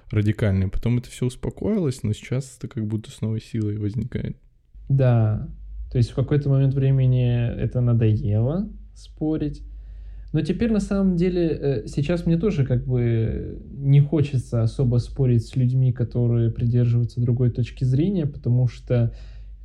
радикальные. 0.10 0.70
Потом 0.70 0.98
это 0.98 1.10
все 1.10 1.26
успокоилось, 1.26 2.04
но 2.04 2.14
сейчас 2.14 2.58
это 2.58 2.68
как 2.68 2.86
будто 2.86 3.12
с 3.12 3.22
новой 3.22 3.42
силой 3.42 3.78
возникает. 3.78 4.38
Да. 4.90 5.48
То 5.92 5.98
есть 5.98 6.12
в 6.12 6.16
какой-то 6.16 6.50
момент 6.50 6.74
времени 6.74 7.60
это 7.60 7.82
надоело 7.82 8.70
спорить, 8.94 9.64
но 10.34 10.42
теперь 10.42 10.72
на 10.72 10.80
самом 10.80 11.18
деле 11.18 11.48
э, 11.48 11.88
сейчас 11.88 12.26
мне 12.26 12.38
тоже 12.38 12.66
как 12.66 12.86
бы 12.86 13.60
не 13.72 14.00
хочется 14.00 14.64
особо 14.64 14.98
спорить 14.98 15.46
с 15.46 15.56
людьми, 15.56 15.92
которые 15.92 16.52
придерживаются 16.52 17.20
другой 17.20 17.52
точки 17.52 17.84
зрения, 17.84 18.26
потому 18.26 18.68
что 18.68 19.14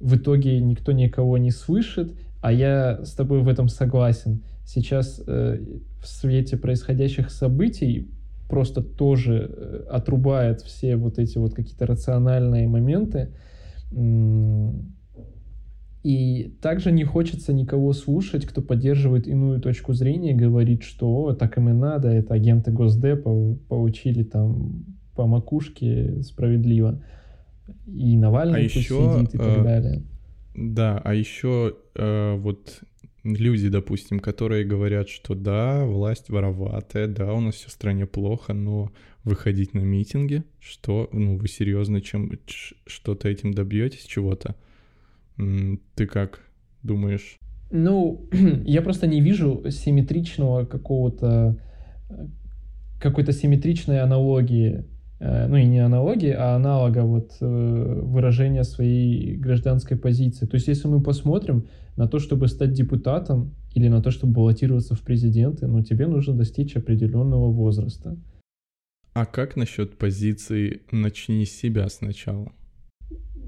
в 0.01 0.17
итоге 0.17 0.61
никто 0.61 0.93
никого 0.93 1.39
не 1.39 1.51
слышит, 1.51 2.15
а 2.43 2.53
я 2.53 3.05
с 3.05 3.13
тобой 3.13 3.43
в 3.43 3.49
этом 3.49 3.69
согласен. 3.69 4.43
Сейчас 4.65 5.23
э, 5.25 5.61
в 6.03 6.07
свете 6.07 6.57
происходящих 6.57 7.31
событий 7.31 8.11
просто 8.49 8.83
тоже 8.83 9.49
э, 9.49 9.85
отрубает 9.89 10.63
все 10.63 10.97
вот 10.97 11.19
эти 11.19 11.39
вот 11.39 11.55
какие-то 11.55 11.87
рациональные 11.87 12.67
моменты. 12.69 13.31
И 16.07 16.55
также 16.63 16.93
не 16.93 17.03
хочется 17.03 17.53
никого 17.53 17.93
слушать, 17.93 18.47
кто 18.47 18.63
поддерживает 18.63 19.27
иную 19.27 19.61
точку 19.61 19.93
зрения, 19.93 20.35
говорит, 20.35 20.85
что 20.85 21.35
так 21.35 21.59
им 21.59 21.69
и 21.69 21.73
надо, 21.73 22.07
это 22.07 22.33
агенты 22.33 22.71
Госдепа 22.71 23.57
получили 23.69 24.23
там 24.23 24.85
по 25.17 25.27
макушке 25.27 26.23
справедливо. 26.23 27.03
И 27.89 28.17
Навальный 28.17 28.61
а 28.61 28.63
еще, 28.63 28.81
сидит 28.83 29.35
и 29.35 29.39
так 29.39 29.59
э, 29.59 29.63
далее. 29.65 30.03
Да, 30.55 31.01
а 31.03 31.13
еще 31.13 31.75
э, 31.97 32.37
вот 32.37 32.83
люди, 33.25 33.69
допустим, 33.69 34.21
которые 34.21 34.65
говорят, 34.65 35.09
что 35.09 35.35
да, 35.35 35.85
власть 35.87 36.29
вороватая, 36.29 37.09
да, 37.09 37.33
у 37.33 37.41
нас 37.41 37.57
все 37.57 37.67
в 37.67 37.73
стране 37.73 38.07
плохо, 38.07 38.53
но 38.53 38.93
выходить 39.25 39.75
на 39.75 39.81
митинги, 39.81 40.45
что, 40.61 41.09
ну, 41.11 41.37
вы 41.37 41.49
серьезно 41.49 42.01
чем 42.01 42.31
что-то 42.87 43.29
этим 43.29 43.53
добьетесь, 43.53 44.05
чего-то? 44.05 44.55
Ты 45.37 46.07
как 46.07 46.41
думаешь? 46.83 47.39
Ну, 47.71 48.29
я 48.65 48.83
просто 48.83 49.07
не 49.07 49.21
вижу 49.21 49.65
симметричного 49.71 50.65
какого-то 50.65 51.59
какой-то 53.01 53.33
симметричной 53.33 54.01
аналогии, 54.01 54.85
э, 55.21 55.47
ну 55.49 55.57
и 55.57 55.65
не 55.65 55.81
аналогии, 55.81 56.31
а 56.31 56.57
аналога 56.57 57.03
вот 57.05 57.33
э, 57.41 57.45
выражения 57.47 58.65
своей 58.65 59.37
гражданской 59.37 59.97
позиции. 59.97 60.47
То 60.47 60.57
есть 60.57 60.69
если 60.69 60.89
мы 60.89 61.03
посмотрим 61.03 61.67
на 61.97 62.09
то, 62.09 62.19
чтобы 62.19 62.49
стать 62.49 62.73
депутатом 62.73 63.55
или 63.75 63.89
на 63.89 64.03
то, 64.03 64.11
чтобы 64.11 64.33
баллотироваться 64.33 64.95
в 64.95 65.03
президенты, 65.03 65.67
ну 65.67 65.83
тебе 65.83 66.07
нужно 66.07 66.35
достичь 66.35 66.77
определенного 66.77 67.51
возраста. 67.51 68.17
А 69.13 69.25
как 69.25 69.57
насчет 69.57 69.97
позиции 69.99 70.83
«начни 70.91 71.45
с 71.45 71.53
себя 71.53 71.89
сначала»? 71.89 72.53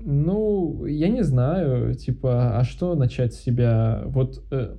Ну, 0.05 0.85
я 0.87 1.09
не 1.09 1.23
знаю, 1.23 1.95
типа, 1.95 2.59
а 2.59 2.65
что 2.65 2.95
начать 2.95 3.35
с 3.35 3.41
себя? 3.41 4.03
Вот 4.07 4.45
э, 4.51 4.77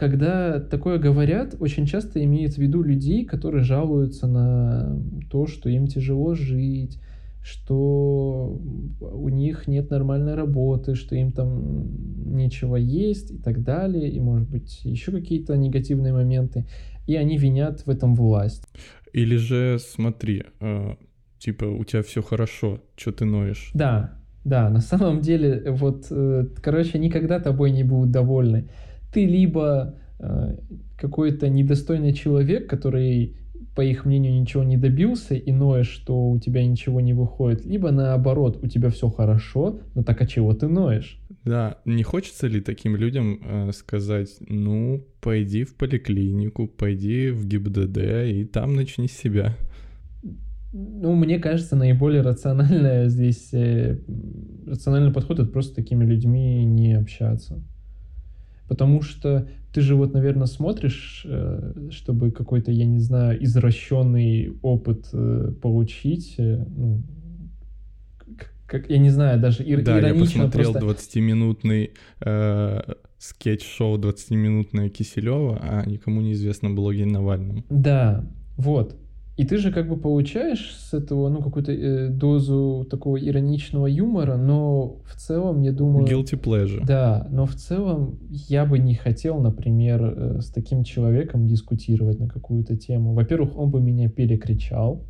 когда 0.00 0.60
такое 0.60 0.98
говорят, 0.98 1.54
очень 1.60 1.84
часто 1.86 2.24
имеют 2.24 2.54
в 2.54 2.58
виду 2.58 2.82
людей, 2.82 3.26
которые 3.26 3.62
жалуются 3.62 4.26
на 4.26 4.98
то, 5.30 5.46
что 5.46 5.68
им 5.68 5.86
тяжело 5.86 6.34
жить, 6.34 6.98
что 7.42 8.58
у 9.00 9.28
них 9.28 9.66
нет 9.66 9.90
нормальной 9.90 10.34
работы, 10.34 10.94
что 10.94 11.14
им 11.16 11.32
там 11.32 12.34
нечего 12.34 12.76
есть 12.76 13.30
и 13.30 13.38
так 13.38 13.62
далее, 13.62 14.10
и, 14.10 14.20
может 14.20 14.48
быть, 14.48 14.80
еще 14.84 15.12
какие-то 15.12 15.56
негативные 15.56 16.12
моменты, 16.12 16.66
и 17.06 17.16
они 17.16 17.36
винят 17.36 17.86
в 17.86 17.90
этом 17.90 18.14
власть. 18.14 18.64
Или 19.12 19.36
же, 19.36 19.78
смотри, 19.78 20.44
э, 20.60 20.94
типа, 21.40 21.64
у 21.64 21.82
тебя 21.84 22.02
все 22.02 22.22
хорошо, 22.22 22.80
что 22.96 23.10
ты 23.10 23.24
ноешь? 23.24 23.70
Да, 23.74 24.18
да, 24.44 24.70
на 24.70 24.80
самом 24.80 25.20
деле, 25.20 25.64
вот, 25.72 26.06
э, 26.10 26.46
короче, 26.62 26.98
никогда 27.00 27.40
тобой 27.40 27.72
не 27.72 27.82
будут 27.82 28.12
довольны 28.12 28.68
ты 29.12 29.26
либо 29.26 29.94
э, 30.18 30.56
какой-то 30.96 31.48
недостойный 31.48 32.12
человек, 32.12 32.68
который, 32.68 33.36
по 33.74 33.82
их 33.82 34.04
мнению, 34.04 34.40
ничего 34.40 34.62
не 34.62 34.76
добился, 34.76 35.34
и 35.34 35.52
ноешь, 35.52 35.88
что 35.88 36.30
у 36.30 36.38
тебя 36.38 36.64
ничего 36.64 37.00
не 37.00 37.12
выходит, 37.12 37.64
либо 37.64 37.90
наоборот, 37.90 38.58
у 38.62 38.68
тебя 38.68 38.90
все 38.90 39.08
хорошо, 39.08 39.80
но 39.94 40.02
так 40.02 40.20
а 40.22 40.26
чего 40.26 40.52
ты 40.54 40.68
ноешь? 40.68 41.20
Да, 41.44 41.78
не 41.84 42.02
хочется 42.02 42.46
ли 42.46 42.60
таким 42.60 42.96
людям 42.96 43.40
э, 43.42 43.72
сказать, 43.72 44.36
ну, 44.40 45.04
пойди 45.20 45.64
в 45.64 45.74
поликлинику, 45.74 46.68
пойди 46.68 47.30
в 47.30 47.46
ГИБДД 47.46 47.98
и 48.26 48.44
там 48.44 48.74
начни 48.74 49.08
с 49.08 49.12
себя? 49.12 49.56
Ну, 50.72 51.14
мне 51.14 51.38
кажется, 51.38 51.74
наиболее 51.74 52.22
рациональное 52.22 53.08
здесь, 53.08 53.52
э, 53.52 53.98
рациональный 54.66 55.12
подход— 55.12 55.38
это 55.40 55.50
просто 55.50 55.74
такими 55.74 56.04
людьми 56.04 56.64
не 56.64 56.94
общаться. 56.94 57.60
Потому 58.68 59.02
что 59.02 59.48
ты 59.72 59.80
же 59.80 59.96
вот, 59.96 60.14
наверное, 60.14 60.46
смотришь, 60.46 61.26
э, 61.28 61.88
чтобы 61.90 62.30
какой-то, 62.30 62.70
я 62.70 62.84
не 62.84 63.00
знаю, 63.00 63.42
извращенный 63.42 64.56
опыт 64.62 65.08
э, 65.12 65.52
получить, 65.60 66.36
э, 66.38 66.64
ну, 66.76 67.02
как, 68.66 68.88
я 68.88 68.98
не 68.98 69.10
знаю, 69.10 69.40
даже 69.40 69.64
ир- 69.64 69.82
да, 69.82 69.98
иронично 69.98 70.42
я 70.42 70.44
посмотрел 70.44 70.72
просто... 70.72 71.18
20-минутный 71.18 71.90
э, 72.20 72.80
скетч-шоу 73.18 73.98
20-минутное 73.98 74.88
Киселева, 74.88 75.58
а 75.60 75.84
никому 75.84 76.20
неизвестно 76.20 76.70
блоге 76.70 77.06
Навального. 77.06 77.64
Да, 77.68 78.24
вот. 78.56 78.96
И 79.40 79.44
ты 79.46 79.56
же 79.56 79.72
как 79.72 79.88
бы 79.88 79.96
получаешь 79.96 80.76
с 80.76 80.92
этого, 80.92 81.30
ну, 81.30 81.40
какую-то 81.40 81.72
э, 81.72 82.08
дозу 82.10 82.86
такого 82.90 83.16
ироничного 83.16 83.86
юмора, 83.86 84.36
но 84.36 84.98
в 85.06 85.14
целом, 85.16 85.62
я 85.62 85.72
думаю... 85.72 86.06
Guilty 86.06 86.38
pleasure. 86.38 86.84
Да, 86.84 87.26
но 87.30 87.46
в 87.46 87.54
целом 87.54 88.18
я 88.28 88.66
бы 88.66 88.78
не 88.78 88.94
хотел, 88.94 89.40
например, 89.40 90.02
э, 90.04 90.40
с 90.42 90.50
таким 90.50 90.84
человеком 90.84 91.46
дискутировать 91.46 92.20
на 92.20 92.28
какую-то 92.28 92.76
тему. 92.76 93.14
Во-первых, 93.14 93.56
он 93.56 93.70
бы 93.70 93.80
меня 93.80 94.10
перекричал. 94.10 95.06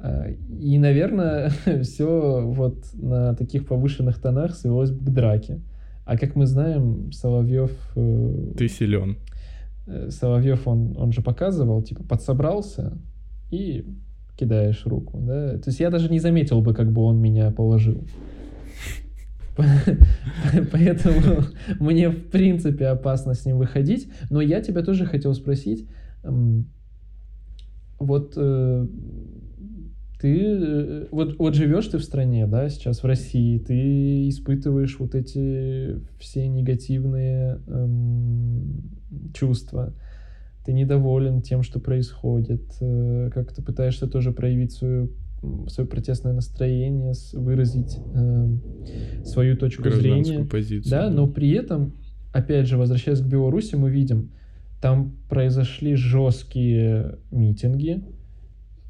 Э, 0.00 0.34
и, 0.58 0.76
наверное, 0.76 1.52
все 1.82 2.42
вот 2.44 2.86
на 2.94 3.36
таких 3.36 3.68
повышенных 3.68 4.20
тонах 4.20 4.56
свелось 4.56 4.90
бы 4.90 5.06
к 5.06 5.14
драке. 5.14 5.60
А 6.06 6.18
как 6.18 6.34
мы 6.34 6.46
знаем, 6.46 7.12
Соловьев... 7.12 7.70
Э, 7.94 8.52
ты 8.58 8.66
силен. 8.66 9.16
Э, 9.86 10.10
Соловьев, 10.10 10.66
он, 10.66 10.96
он 10.96 11.12
же 11.12 11.22
показывал, 11.22 11.82
типа, 11.82 12.02
подсобрался 12.02 12.98
и 13.50 13.86
кидаешь 14.36 14.84
руку, 14.84 15.18
да. 15.18 15.58
То 15.58 15.68
есть 15.70 15.80
я 15.80 15.90
даже 15.90 16.10
не 16.10 16.18
заметил 16.18 16.60
бы, 16.60 16.74
как 16.74 16.92
бы 16.92 17.02
он 17.02 17.20
меня 17.20 17.50
положил. 17.50 18.04
Поэтому 20.72 21.44
мне, 21.80 22.10
в 22.10 22.28
принципе, 22.30 22.88
опасно 22.88 23.34
с 23.34 23.46
ним 23.46 23.58
выходить. 23.58 24.08
Но 24.28 24.40
я 24.40 24.60
тебя 24.60 24.82
тоже 24.82 25.06
хотел 25.06 25.32
спросить. 25.32 25.88
Вот 27.98 28.34
э, 28.36 28.86
ты 30.20 30.40
э, 30.40 31.06
вот, 31.10 31.38
вот 31.38 31.54
живешь 31.54 31.86
ты 31.86 31.98
в 31.98 32.04
стране, 32.04 32.46
да, 32.46 32.68
сейчас 32.68 33.02
в 33.02 33.06
России, 33.06 33.58
ты 33.58 34.28
испытываешь 34.28 34.98
вот 34.98 35.14
эти 35.14 36.00
все 36.18 36.46
негативные 36.48 37.60
эм, 37.66 38.05
чувства, 39.36 39.92
ты 40.64 40.72
недоволен 40.72 41.42
тем, 41.42 41.62
что 41.62 41.78
происходит, 41.78 42.62
э, 42.80 43.30
как 43.32 43.52
ты 43.52 43.62
пытаешься 43.62 44.06
тоже 44.06 44.32
проявить 44.32 44.72
свою 44.72 45.10
свое 45.68 45.88
протестное 45.88 46.32
настроение, 46.32 47.12
выразить 47.34 47.98
э, 48.14 48.56
свою 49.24 49.56
точку 49.56 49.90
зрения. 49.90 50.44
Позицию, 50.44 50.90
да, 50.90 51.08
да, 51.08 51.14
но 51.14 51.28
при 51.28 51.50
этом, 51.50 51.92
опять 52.32 52.66
же, 52.66 52.78
возвращаясь 52.78 53.20
к 53.20 53.26
Беларуси, 53.26 53.76
мы 53.76 53.90
видим, 53.90 54.30
там 54.80 55.14
произошли 55.28 55.94
жесткие 55.94 57.18
митинги, 57.30 58.02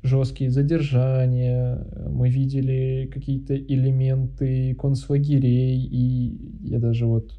жесткие 0.02 0.50
задержания, 0.50 1.84
мы 2.08 2.30
видели 2.30 3.10
какие-то 3.12 3.56
элементы 3.56 4.74
концлагерей, 4.76 5.84
и 5.84 6.52
я 6.62 6.78
даже 6.78 7.06
вот 7.06 7.32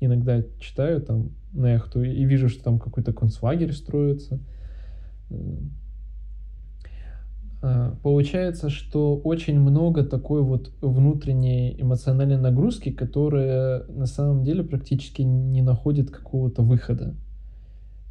иногда 0.00 0.42
читаю 0.58 1.00
там 1.00 1.30
Нехту 1.52 2.02
и 2.02 2.24
вижу, 2.24 2.48
что 2.48 2.64
там 2.64 2.78
какой-то 2.78 3.12
концлагерь 3.12 3.72
строится. 3.72 4.40
А, 7.62 7.94
получается, 8.02 8.70
что 8.70 9.16
очень 9.16 9.60
много 9.60 10.02
такой 10.02 10.42
вот 10.42 10.72
внутренней 10.80 11.78
эмоциональной 11.78 12.38
нагрузки, 12.38 12.90
которая 12.90 13.84
на 13.88 14.06
самом 14.06 14.44
деле 14.44 14.64
практически 14.64 15.22
не 15.22 15.60
находит 15.60 16.10
какого-то 16.10 16.62
выхода. 16.62 17.14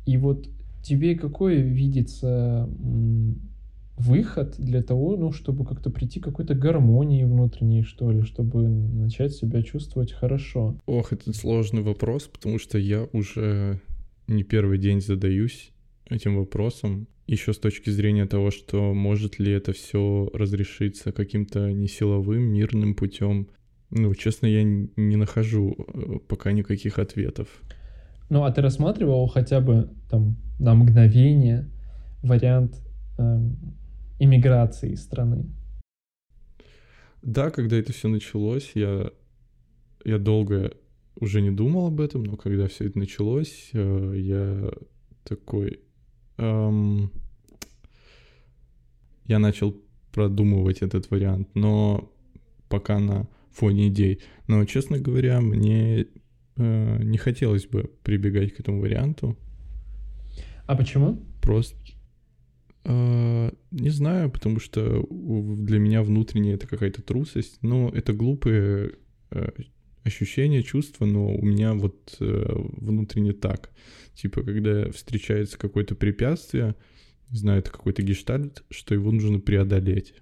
И 0.06 0.18
вот 0.18 0.48
тебе 0.84 1.16
какой 1.16 1.62
видится 1.62 2.70
выход 4.00 4.56
для 4.58 4.82
того, 4.82 5.18
ну, 5.18 5.32
чтобы 5.32 5.66
как-то 5.66 5.90
прийти 5.90 6.20
к 6.20 6.24
какой-то 6.24 6.56
гармонии 6.56 7.26
внутренней, 7.26 7.84
что 7.84 8.10
ли, 8.12 8.22
чтобы 8.22 8.68
начать 8.68 9.34
себя 9.34 9.62
чувствовать 9.62 10.14
хорошо? 10.14 10.80
Ох, 10.86 11.12
это 11.12 11.34
сложный 11.34 11.82
вопрос, 11.82 12.28
потому 12.28 12.60
что 12.60 12.78
я 12.78 13.08
уже 13.12 13.82
не 14.28 14.44
первый 14.44 14.78
день 14.78 15.02
задаюсь 15.02 15.72
этим 16.10 16.38
вопросом. 16.38 17.08
Еще 17.28 17.54
с 17.54 17.60
точки 17.60 17.90
зрения 17.90 18.26
того, 18.26 18.52
что 18.52 18.94
может 18.94 19.38
ли 19.38 19.52
это 19.52 19.74
все 19.74 20.30
разрешиться 20.34 21.12
каким-то 21.12 21.72
несиловым, 21.72 22.42
мирным 22.42 22.96
путем. 22.96 23.50
Ну, 23.92 24.16
честно, 24.16 24.48
я 24.48 24.64
не 24.64 25.16
нахожу 25.16 25.76
э, 25.78 26.20
пока 26.28 26.52
никаких 26.52 27.00
ответов. 27.00 27.48
Ну, 28.30 28.44
а 28.44 28.52
ты 28.52 28.62
рассматривал 28.62 29.28
хотя 29.28 29.60
бы 29.60 29.90
там 30.10 30.38
на 30.60 30.74
мгновение 30.74 31.70
вариант 32.24 32.76
иммиграции 34.20 34.96
страны. 34.96 35.46
Да, 37.22 37.50
когда 37.50 37.78
это 37.78 37.92
все 37.94 38.08
началось, 38.08 38.72
я, 38.76 39.12
я 40.06 40.18
долго 40.18 40.74
уже 41.16 41.42
не 41.42 41.52
думал 41.52 41.88
об 41.88 42.00
этом, 42.00 42.24
но 42.24 42.38
когда 42.38 42.68
все 42.68 42.86
это 42.86 43.00
началось, 43.00 43.70
э, 43.74 44.14
я 44.18 44.72
такой... 45.24 45.82
Эм, 46.38 47.12
я 49.26 49.40
начал 49.40 49.76
продумывать 50.14 50.82
этот 50.82 51.12
вариант, 51.12 51.50
но 51.56 52.12
пока 52.70 53.00
на 53.00 53.28
фоне 53.52 53.90
идей. 53.90 54.22
Но, 54.48 54.64
честно 54.66 54.98
говоря, 54.98 55.42
мне 55.42 56.08
э, 56.56 57.04
не 57.04 57.18
хотелось 57.18 57.68
бы 57.68 57.92
прибегать 58.04 58.54
к 58.56 58.60
этому 58.62 58.82
варианту. 58.82 59.38
А 60.66 60.76
почему? 60.76 61.20
Просто 61.42 61.76
а, 62.86 63.39
не 63.80 63.90
знаю, 63.90 64.30
потому 64.30 64.60
что 64.60 65.06
для 65.10 65.80
меня 65.80 66.04
внутренне 66.04 66.54
это 66.54 66.68
какая-то 66.68 67.02
трусость, 67.02 67.60
но 67.62 67.90
это 67.90 68.14
глупые 68.14 68.94
э, 69.32 69.50
ощущения, 70.04 70.64
чувства, 70.64 71.06
но 71.06 71.34
у 71.34 71.46
меня 71.46 71.74
вот 71.74 72.18
э, 72.20 72.46
внутренне 72.56 73.34
так. 73.34 73.72
Типа, 74.14 74.44
когда 74.44 74.92
встречается 74.92 75.58
какое-то 75.58 75.96
препятствие, 75.96 76.76
не 77.30 77.38
знаю, 77.38 77.60
это 77.60 77.72
какой-то 77.72 78.02
гештальт, 78.02 78.64
что 78.70 78.94
его 78.94 79.12
нужно 79.12 79.40
преодолеть. 79.40 80.14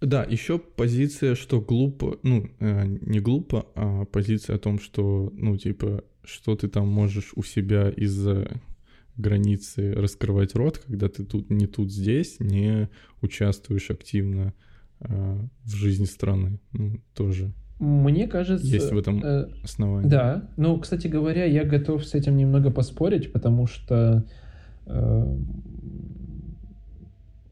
Да, 0.00 0.24
еще 0.24 0.58
позиция, 0.58 1.34
что 1.34 1.60
глупо, 1.60 2.18
ну, 2.22 2.50
э, 2.58 2.86
не 2.86 3.20
глупо, 3.20 3.66
а 3.74 4.04
позиция 4.06 4.56
о 4.56 4.58
том, 4.58 4.78
что, 4.78 5.30
ну, 5.34 5.56
типа, 5.58 6.04
что 6.24 6.56
ты 6.56 6.68
там 6.68 6.88
можешь 6.88 7.32
у 7.36 7.42
себя 7.42 7.90
из-за 7.90 8.60
границы 9.20 9.92
раскрывать 9.92 10.54
рот, 10.54 10.78
когда 10.78 11.08
ты 11.08 11.24
тут 11.24 11.50
не 11.50 11.66
тут 11.66 11.92
здесь, 11.92 12.40
не 12.40 12.88
участвуешь 13.22 13.90
активно 13.90 14.54
э, 15.00 15.38
в 15.64 15.74
жизни 15.74 16.06
страны. 16.06 16.58
Ну, 16.72 17.00
тоже. 17.14 17.52
Мне 17.78 18.28
кажется... 18.28 18.66
Есть 18.66 18.92
в 18.92 18.98
этом 18.98 19.24
э, 19.24 19.48
основании. 19.64 20.08
Да. 20.08 20.48
Ну, 20.56 20.78
кстати 20.78 21.06
говоря, 21.06 21.44
я 21.44 21.64
готов 21.64 22.04
с 22.04 22.14
этим 22.14 22.36
немного 22.36 22.70
поспорить, 22.70 23.32
потому 23.32 23.66
что... 23.66 24.26
Э, 24.86 25.36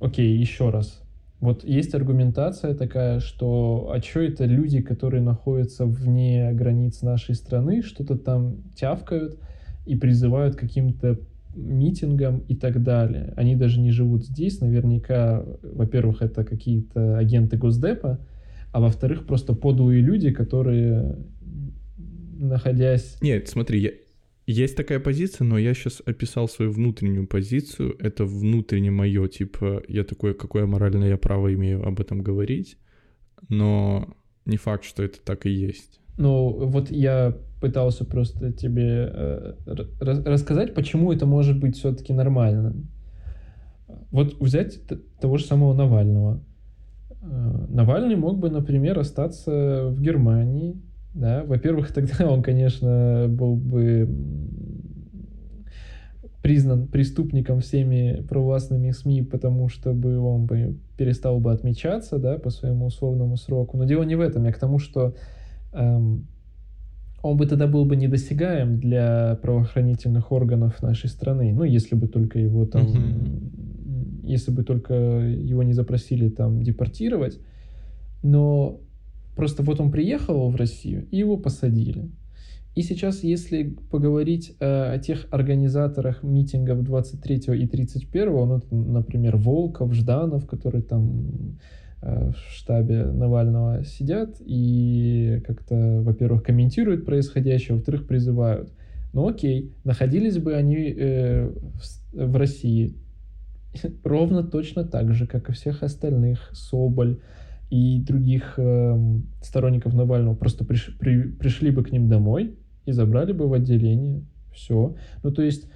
окей, 0.00 0.36
еще 0.36 0.70
раз. 0.70 1.02
Вот 1.40 1.62
есть 1.64 1.94
аргументация 1.94 2.74
такая, 2.74 3.20
что 3.20 3.92
а 3.94 4.02
что 4.02 4.20
это 4.20 4.44
люди, 4.44 4.82
которые 4.82 5.22
находятся 5.22 5.86
вне 5.86 6.52
границ 6.52 7.02
нашей 7.02 7.36
страны, 7.36 7.82
что-то 7.82 8.18
там 8.18 8.56
тявкают 8.74 9.38
и 9.86 9.96
призывают 9.96 10.56
к 10.56 10.60
каким-то 10.60 11.20
митингам 11.58 12.38
и 12.48 12.54
так 12.54 12.82
далее. 12.82 13.32
Они 13.36 13.56
даже 13.56 13.80
не 13.80 13.90
живут 13.90 14.24
здесь. 14.24 14.60
Наверняка, 14.60 15.44
во-первых, 15.62 16.22
это 16.22 16.44
какие-то 16.44 17.18
агенты 17.18 17.56
Госдепа, 17.56 18.20
а 18.72 18.80
во-вторых, 18.80 19.26
просто 19.26 19.54
подлые 19.54 20.00
люди, 20.00 20.30
которые, 20.30 21.16
находясь... 22.38 23.16
Нет, 23.20 23.48
смотри, 23.48 23.80
я, 23.80 23.90
есть 24.46 24.76
такая 24.76 25.00
позиция, 25.00 25.44
но 25.44 25.58
я 25.58 25.74
сейчас 25.74 26.02
описал 26.06 26.48
свою 26.48 26.70
внутреннюю 26.70 27.26
позицию. 27.26 27.96
Это 27.98 28.24
внутренне 28.24 28.90
мое, 28.90 29.28
типа, 29.28 29.82
я 29.88 30.04
такое, 30.04 30.34
какое 30.34 30.66
моральное 30.66 31.08
я 31.08 31.16
право 31.16 31.52
имею 31.52 31.86
об 31.86 32.00
этом 32.00 32.22
говорить, 32.22 32.78
но 33.48 34.16
не 34.46 34.56
факт, 34.56 34.84
что 34.84 35.02
это 35.02 35.20
так 35.20 35.44
и 35.46 35.50
есть. 35.50 36.00
Ну, 36.18 36.66
вот 36.66 36.90
я 36.90 37.32
пытался 37.60 38.04
просто 38.04 38.52
тебе 38.52 39.10
э, 39.12 39.54
рассказать, 40.00 40.74
почему 40.74 41.12
это 41.12 41.26
может 41.26 41.58
быть 41.58 41.76
все-таки 41.76 42.12
нормально. 42.12 42.74
Вот 44.10 44.40
взять 44.40 44.80
того 45.20 45.38
же 45.38 45.44
самого 45.44 45.74
Навального. 45.74 46.40
Э, 47.22 47.66
Навальный 47.68 48.16
мог 48.16 48.38
бы, 48.38 48.50
например, 48.50 48.98
остаться 48.98 49.88
в 49.90 50.00
Германии. 50.00 50.80
Да? 51.14 51.44
Во-первых, 51.44 51.92
тогда 51.94 52.28
он, 52.28 52.42
конечно, 52.42 53.26
был 53.28 53.54
бы 53.54 54.08
признан 56.42 56.88
преступником 56.88 57.60
всеми 57.60 58.24
провластными 58.28 58.90
СМИ, 58.90 59.22
потому 59.22 59.68
что 59.68 59.92
бы 59.92 60.18
он 60.18 60.46
бы 60.46 60.78
перестал 60.96 61.38
бы 61.38 61.52
отмечаться 61.52 62.18
да, 62.18 62.38
по 62.38 62.50
своему 62.50 62.86
условному 62.86 63.36
сроку. 63.36 63.76
Но 63.76 63.84
дело 63.84 64.02
не 64.02 64.16
в 64.16 64.20
этом, 64.20 64.44
я 64.44 64.52
к 64.52 64.58
тому, 64.58 64.78
что 64.78 65.14
он 65.72 67.36
бы 67.36 67.46
тогда 67.46 67.66
был 67.66 67.84
бы 67.84 67.96
недосягаем 67.96 68.78
для 68.78 69.38
правоохранительных 69.42 70.32
органов 70.32 70.82
нашей 70.82 71.08
страны. 71.08 71.52
Ну, 71.52 71.64
если 71.64 71.94
бы 71.94 72.08
только 72.08 72.38
его 72.38 72.64
там, 72.64 72.86
mm-hmm. 72.86 74.26
если 74.26 74.50
бы 74.50 74.62
только 74.62 74.94
его 74.94 75.62
не 75.62 75.72
запросили 75.72 76.28
там 76.28 76.62
депортировать. 76.62 77.40
Но 78.22 78.80
просто 79.36 79.62
вот 79.62 79.80
он 79.80 79.90
приехал 79.90 80.50
в 80.50 80.56
Россию, 80.56 81.06
и 81.10 81.18
его 81.18 81.36
посадили. 81.36 82.10
И 82.74 82.82
сейчас, 82.82 83.24
если 83.24 83.76
поговорить 83.90 84.54
э, 84.60 84.94
о 84.94 84.98
тех 84.98 85.26
организаторах 85.32 86.22
митингов 86.22 86.84
23 86.84 87.36
и 87.56 87.66
31, 87.66 88.28
ну, 88.30 88.62
например, 88.70 89.36
Волков, 89.36 89.92
Жданов, 89.94 90.46
который 90.46 90.82
там 90.82 91.58
в 92.00 92.34
штабе 92.50 93.06
Навального 93.06 93.84
сидят 93.84 94.36
и 94.38 95.42
как-то, 95.46 96.00
во-первых, 96.02 96.44
комментируют 96.44 97.04
происходящее, 97.04 97.76
во-вторых, 97.76 98.06
призывают. 98.06 98.72
Ну 99.12 99.26
окей, 99.26 99.74
находились 99.84 100.38
бы 100.38 100.54
они 100.54 100.94
э, 100.96 101.48
в, 101.48 102.26
в 102.26 102.36
России 102.36 102.94
ровно 104.04 104.42
точно 104.42 104.84
так 104.84 105.14
же, 105.14 105.26
как 105.26 105.48
и 105.48 105.52
всех 105.52 105.82
остальных, 105.82 106.50
Соболь 106.52 107.20
и 107.70 108.00
других 108.00 108.54
э, 108.56 109.18
сторонников 109.42 109.94
Навального, 109.94 110.34
просто 110.34 110.64
приш, 110.64 110.96
при, 110.98 111.22
пришли 111.22 111.70
бы 111.70 111.84
к 111.84 111.92
ним 111.92 112.08
домой 112.08 112.56
и 112.86 112.92
забрали 112.92 113.32
бы 113.32 113.46
в 113.46 113.52
отделение. 113.52 114.22
Все. 114.54 114.96
Ну 115.22 115.30
то 115.30 115.42
есть... 115.42 115.70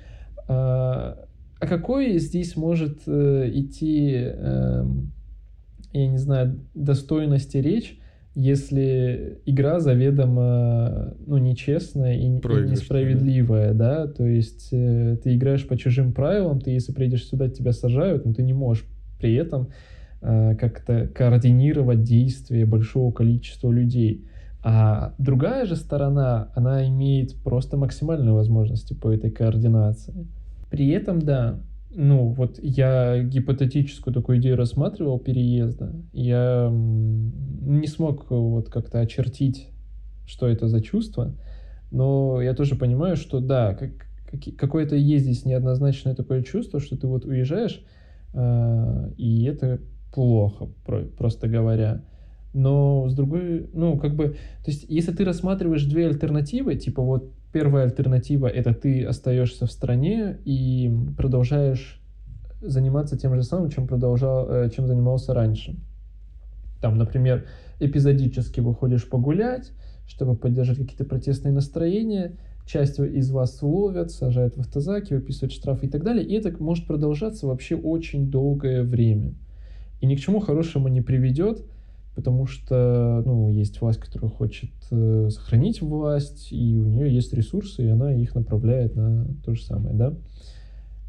Э, 0.48 1.14
а 1.62 1.68
какой 1.68 2.18
здесь 2.18 2.56
может 2.56 3.02
э, 3.06 3.50
идти... 3.52 4.14
Э, 4.16 4.84
я 5.92 6.08
не 6.08 6.18
знаю, 6.18 6.60
достойности 6.74 7.58
речь, 7.58 7.98
если 8.34 9.40
игра 9.44 9.78
заведомо, 9.80 11.14
ну, 11.26 11.36
нечестная 11.36 12.16
и, 12.16 12.24
и 12.24 12.70
несправедливая, 12.70 13.74
да, 13.74 14.06
то 14.06 14.26
есть 14.26 14.68
э, 14.72 15.18
ты 15.22 15.34
играешь 15.34 15.66
по 15.66 15.76
чужим 15.76 16.12
правилам, 16.12 16.60
ты, 16.60 16.70
если 16.70 16.92
придешь 16.92 17.26
сюда, 17.26 17.48
тебя 17.48 17.72
сажают, 17.72 18.24
но 18.24 18.32
ты 18.32 18.42
не 18.42 18.54
можешь 18.54 18.86
при 19.18 19.34
этом 19.34 19.68
э, 20.22 20.56
как-то 20.58 21.08
координировать 21.08 22.04
действия 22.04 22.64
большого 22.64 23.12
количества 23.12 23.70
людей. 23.70 24.26
А 24.64 25.14
другая 25.18 25.66
же 25.66 25.76
сторона, 25.76 26.50
она 26.54 26.86
имеет 26.88 27.36
просто 27.42 27.76
максимальные 27.76 28.32
возможности 28.32 28.94
по 28.94 29.12
этой 29.12 29.30
координации. 29.30 30.26
При 30.70 30.88
этом, 30.90 31.20
да, 31.20 31.60
ну, 31.94 32.28
вот 32.28 32.58
я 32.62 33.22
гипотетическую 33.22 34.14
такую 34.14 34.38
идею 34.38 34.56
рассматривал 34.56 35.18
переезда. 35.18 35.94
Я 36.12 36.70
не 36.72 37.86
смог 37.86 38.30
вот 38.30 38.68
как-то 38.68 39.00
очертить, 39.00 39.68
что 40.26 40.48
это 40.48 40.68
за 40.68 40.80
чувство, 40.80 41.34
но 41.90 42.40
я 42.40 42.54
тоже 42.54 42.76
понимаю, 42.76 43.16
что 43.16 43.40
да, 43.40 43.74
как, 43.74 43.90
какое-то 44.56 44.96
есть 44.96 45.24
здесь 45.24 45.44
неоднозначное 45.44 46.14
такое 46.14 46.42
чувство, 46.42 46.80
что 46.80 46.96
ты 46.96 47.06
вот 47.06 47.24
уезжаешь, 47.24 47.84
э, 48.32 49.10
и 49.18 49.44
это 49.44 49.80
плохо, 50.14 50.68
про, 50.86 51.02
просто 51.02 51.48
говоря. 51.48 52.02
Но 52.54 53.08
с 53.08 53.14
другой, 53.14 53.70
ну, 53.72 53.98
как 53.98 54.14
бы, 54.14 54.36
то 54.64 54.70
есть, 54.70 54.84
если 54.88 55.12
ты 55.12 55.24
рассматриваешь 55.24 55.84
две 55.84 56.06
альтернативы, 56.06 56.74
типа 56.76 57.02
вот 57.02 57.30
Первая 57.52 57.84
альтернатива— 57.84 58.46
это 58.48 58.72
ты 58.72 59.04
остаешься 59.04 59.66
в 59.66 59.72
стране 59.72 60.38
и 60.44 60.90
продолжаешь 61.16 62.00
заниматься 62.62 63.18
тем 63.18 63.34
же 63.34 63.42
самым, 63.42 63.70
чем, 63.70 63.86
продолжал, 63.86 64.48
э, 64.50 64.70
чем 64.70 64.86
занимался 64.86 65.34
раньше. 65.34 65.76
Там, 66.80 66.96
например, 66.96 67.46
эпизодически 67.78 68.60
выходишь 68.60 69.08
погулять, 69.08 69.72
чтобы 70.06 70.34
поддержать 70.34 70.78
какие-то 70.78 71.04
протестные 71.04 71.52
настроения, 71.52 72.38
часть 72.66 72.98
из 72.98 73.30
вас 73.30 73.60
ловят, 73.62 74.10
сажают 74.10 74.56
в 74.56 74.60
автозаки, 74.60 75.14
выписывают 75.14 75.52
штрафы 75.52 75.86
и 75.86 75.88
так 75.90 76.04
далее. 76.04 76.24
И 76.24 76.34
это 76.34 76.52
может 76.62 76.86
продолжаться 76.86 77.46
вообще 77.46 77.76
очень 77.76 78.30
долгое 78.30 78.82
время. 78.82 79.34
И 80.00 80.06
ни 80.06 80.16
к 80.16 80.20
чему 80.20 80.40
хорошему 80.40 80.88
не 80.88 81.00
приведет, 81.00 81.64
потому 82.14 82.46
что, 82.46 83.22
ну, 83.24 83.48
есть 83.48 83.80
власть, 83.80 83.98
которая 83.98 84.30
хочет 84.30 84.70
э, 84.90 85.28
сохранить 85.30 85.80
власть, 85.80 86.52
и 86.52 86.78
у 86.78 86.86
нее 86.86 87.12
есть 87.12 87.32
ресурсы, 87.32 87.84
и 87.84 87.88
она 87.88 88.12
их 88.14 88.34
направляет 88.34 88.96
на 88.96 89.26
то 89.44 89.54
же 89.54 89.62
самое, 89.62 89.94
да. 89.94 90.14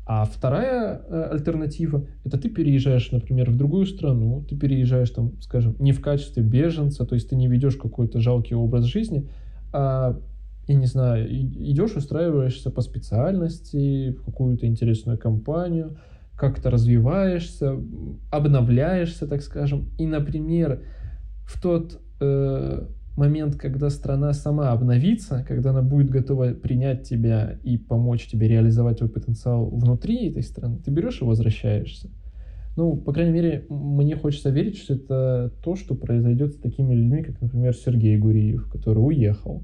А 0.06 0.26
вторая 0.26 1.02
э, 1.08 1.30
альтернатива— 1.32 2.06
это 2.26 2.38
ты 2.38 2.50
переезжаешь, 2.50 3.12
например, 3.12 3.52
в 3.52 3.56
другую 3.56 3.86
страну, 3.86 4.46
ты 4.48 4.56
переезжаешь 4.58 5.10
там, 5.10 5.42
скажем, 5.42 5.76
не 5.80 5.92
в 5.92 6.02
качестве 6.02 6.44
беженца, 6.44 7.06
то 7.06 7.16
есть 7.16 7.30
ты 7.30 7.36
не 7.36 7.48
ведешь 7.48 7.78
какой-то 7.78 8.20
жалкий 8.20 8.56
образ 8.56 8.86
жизни, 8.86 9.30
а, 9.72 10.20
я 10.68 10.76
не 10.76 10.86
знаю, 10.86 11.30
идешь, 11.30 11.96
устраиваешься 11.96 12.70
по 12.70 12.82
специальности, 12.82 14.12
в 14.12 14.24
какую-то 14.24 14.68
интересную 14.68 15.18
компанию— 15.18 15.98
как-то 16.36 16.70
развиваешься, 16.70 17.80
обновляешься, 18.32 19.28
так 19.28 19.42
скажем. 19.42 19.90
И, 19.98 20.06
например, 20.06 20.82
в 21.46 21.62
тот 21.62 22.02
э, 22.20 22.88
момент, 23.16 23.56
когда 23.56 23.90
страна 23.90 24.34
сама 24.34 24.72
обновится, 24.72 25.46
когда 25.48 25.70
она 25.70 25.82
будет 25.82 26.10
готова 26.10 26.54
принять 26.54 27.04
тебя 27.08 27.60
и 27.64 27.78
помочь 27.78 28.26
тебе 28.28 28.48
реализовать 28.48 28.98
твой 28.98 29.10
потенциал 29.10 29.70
внутри 29.70 30.30
этой 30.30 30.44
страны, 30.44 30.80
ты 30.84 30.92
берешь 30.92 31.22
и 31.22 31.26
возвращаешься. 31.26 32.10
Ну, 32.76 32.98
по 32.98 33.14
крайней 33.14 33.34
мере, 33.34 33.68
мне 33.70 34.16
хочется 34.16 34.50
верить, 34.50 34.78
что 34.78 34.96
это 34.96 35.54
то, 35.64 35.76
что 35.76 35.94
произойдет 35.94 36.54
с 36.54 36.58
такими 36.58 36.96
людьми, 36.96 37.22
как, 37.22 37.40
например, 37.40 37.76
Сергей 37.76 38.18
Гуриев, 38.18 38.68
который 38.72 38.98
уехал. 38.98 39.64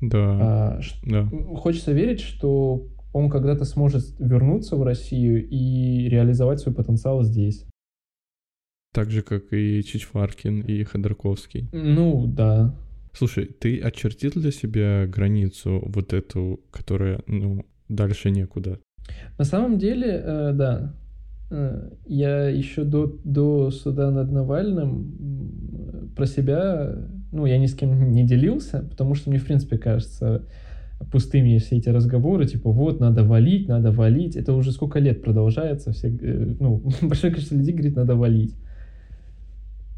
Да. 0.00 0.18
А, 0.18 0.80
да. 1.04 1.28
Хочется 1.56 1.92
верить, 1.92 2.20
что 2.20 2.86
он 3.16 3.30
когда-то 3.30 3.64
сможет 3.64 4.04
вернуться 4.18 4.76
в 4.76 4.82
Россию 4.82 5.48
и 5.48 6.06
реализовать 6.08 6.60
свой 6.60 6.74
потенциал 6.74 7.22
здесь. 7.22 7.64
Так 8.92 9.10
же, 9.10 9.22
как 9.22 9.52
и 9.52 9.82
Чичваркин 9.82 10.60
и 10.60 10.84
Ходорковский. 10.84 11.68
Ну, 11.72 12.26
да. 12.26 12.74
Слушай, 13.14 13.46
ты 13.46 13.80
очертил 13.80 14.32
для 14.34 14.50
себя 14.50 15.06
границу 15.06 15.82
вот 15.86 16.12
эту, 16.12 16.60
которая, 16.70 17.20
ну, 17.26 17.64
дальше 17.88 18.30
некуда? 18.30 18.80
На 19.38 19.44
самом 19.44 19.78
деле, 19.78 20.22
э, 20.22 20.52
да. 20.52 20.94
э, 21.50 21.90
я 22.04 22.48
еще 22.48 22.84
до, 22.84 23.18
до 23.24 23.70
суда 23.70 24.10
над 24.10 24.30
Навальным 24.30 26.12
про 26.14 26.26
себя, 26.26 26.98
ну, 27.32 27.46
я 27.46 27.56
ни 27.56 27.66
с 27.66 27.74
кем 27.74 28.10
не 28.10 28.26
делился, 28.26 28.86
потому 28.90 29.14
что 29.14 29.30
мне, 29.30 29.38
в 29.38 29.46
принципе, 29.46 29.78
кажется, 29.78 30.46
пустыми 31.10 31.58
все 31.58 31.76
эти 31.76 31.88
разговоры, 31.88 32.46
типа, 32.46 32.70
вот, 32.70 33.00
надо 33.00 33.24
валить, 33.24 33.68
надо 33.68 33.92
валить. 33.92 34.36
Это 34.36 34.52
уже 34.52 34.72
сколько 34.72 34.98
лет 34.98 35.22
продолжается. 35.22 35.92
Все, 35.92 36.08
э, 36.08 36.54
ну, 36.58 36.82
большое 37.02 37.32
количество 37.32 37.56
людей 37.56 37.74
говорит, 37.74 37.96
надо 37.96 38.16
валить. 38.16 38.54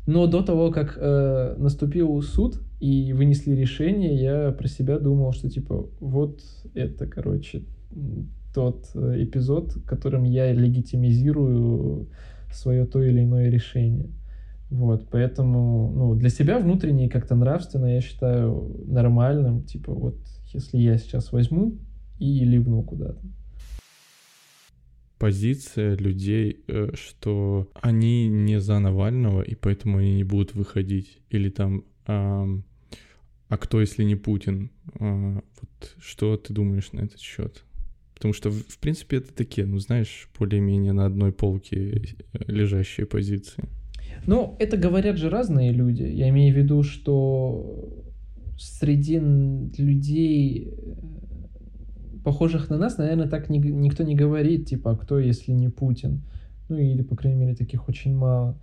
Но 0.06 0.26
до 0.26 0.42
того, 0.42 0.70
как 0.70 0.96
э, 1.00 1.54
наступил 1.58 2.22
суд 2.22 2.60
и 2.80 3.12
вынесли 3.12 3.52
решение, 3.52 4.16
я 4.16 4.52
про 4.52 4.66
себя 4.66 4.98
думал, 4.98 5.32
что, 5.32 5.50
типа, 5.50 5.86
вот 6.00 6.40
это, 6.74 7.06
короче, 7.06 7.62
тот 8.54 8.90
э, 8.94 9.22
эпизод, 9.24 9.74
которым 9.86 10.24
я 10.24 10.52
легитимизирую 10.52 12.08
свое 12.52 12.86
то 12.86 13.02
или 13.02 13.22
иное 13.22 13.50
решение. 13.50 14.08
Вот, 14.70 15.08
поэтому, 15.10 15.92
ну, 15.94 16.14
для 16.14 16.28
себя 16.28 16.58
внутренне 16.58 17.08
как-то 17.08 17.34
нравственно 17.34 17.86
я 17.86 18.00
считаю 18.00 18.76
нормальным, 18.86 19.62
типа, 19.62 19.92
вот, 19.92 20.16
если 20.52 20.78
я 20.78 20.98
сейчас 20.98 21.32
возьму 21.32 21.78
и 22.18 22.44
ливну 22.44 22.82
куда-то. 22.82 23.20
Позиция 25.18 25.96
людей, 25.96 26.64
э, 26.68 26.90
что 26.94 27.68
они 27.74 28.28
не 28.28 28.60
за 28.60 28.78
Навального, 28.78 29.42
и 29.42 29.54
поэтому 29.54 29.98
они 29.98 30.14
не 30.14 30.24
будут 30.24 30.54
выходить. 30.54 31.18
Или 31.30 31.50
там, 31.50 31.84
а, 32.06 32.46
а 33.48 33.56
кто, 33.56 33.80
если 33.80 34.04
не 34.04 34.14
Путин? 34.14 34.70
А, 35.00 35.42
вот 35.60 35.96
что 35.98 36.36
ты 36.36 36.52
думаешь 36.52 36.92
на 36.92 37.00
этот 37.00 37.18
счет? 37.18 37.64
Потому 38.14 38.32
что, 38.32 38.50
в 38.50 38.78
принципе, 38.78 39.16
это 39.18 39.32
такие, 39.32 39.66
ну, 39.66 39.78
знаешь, 39.78 40.28
более-менее 40.38 40.92
на 40.92 41.06
одной 41.06 41.32
полке 41.32 42.16
э, 42.32 42.38
лежащие 42.46 43.06
позиции. 43.06 43.64
Ну, 44.26 44.56
это 44.58 44.76
говорят 44.76 45.16
же 45.16 45.30
разные 45.30 45.72
люди. 45.72 46.02
Я 46.02 46.28
имею 46.28 46.54
в 46.54 46.58
виду, 46.58 46.82
что 46.82 48.04
среди 48.58 49.18
людей, 49.78 50.68
э, 50.68 50.94
похожих 52.24 52.68
на 52.70 52.78
нас, 52.78 52.98
наверное, 52.98 53.28
так 53.28 53.48
ни, 53.48 53.58
никто 53.58 54.02
не 54.02 54.14
говорит, 54.14 54.66
типа, 54.66 54.92
а 54.92 54.96
кто, 54.96 55.18
если 55.18 55.52
не 55.52 55.68
Путин? 55.68 56.22
Ну, 56.68 56.76
или, 56.76 57.02
по 57.02 57.16
крайней 57.16 57.38
мере, 57.38 57.54
таких 57.54 57.88
очень 57.88 58.14
мало. 58.14 58.58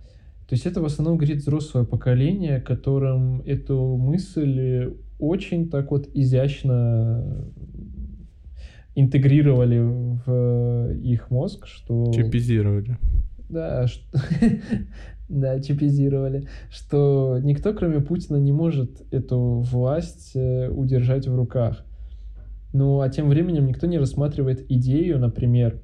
То 0.48 0.54
есть 0.54 0.66
это 0.66 0.80
в 0.80 0.84
основном 0.84 1.16
говорит 1.16 1.38
взрослое 1.38 1.84
поколение, 1.84 2.60
которым 2.60 3.40
эту 3.40 3.96
мысль 3.96 4.92
очень 5.18 5.68
так 5.68 5.90
вот 5.90 6.08
изящно 6.14 7.50
интегрировали 8.94 9.78
в 9.78 10.92
их 11.02 11.30
мозг, 11.30 11.66
что... 11.66 12.12
Чипизировали. 12.14 12.96
Да, 13.48 13.86
что... 13.86 14.18
да, 15.28 15.60
чипизировали, 15.60 16.48
что 16.70 17.38
никто, 17.42 17.72
кроме 17.72 18.00
Путина, 18.00 18.36
не 18.36 18.52
может 18.52 19.02
эту 19.12 19.60
власть 19.60 20.32
э, 20.34 20.68
удержать 20.68 21.26
в 21.26 21.34
руках. 21.34 21.84
Ну, 22.72 23.00
а 23.00 23.08
тем 23.08 23.28
временем 23.28 23.66
никто 23.66 23.86
не 23.86 23.98
рассматривает 23.98 24.70
идею, 24.70 25.18
например, 25.18 25.80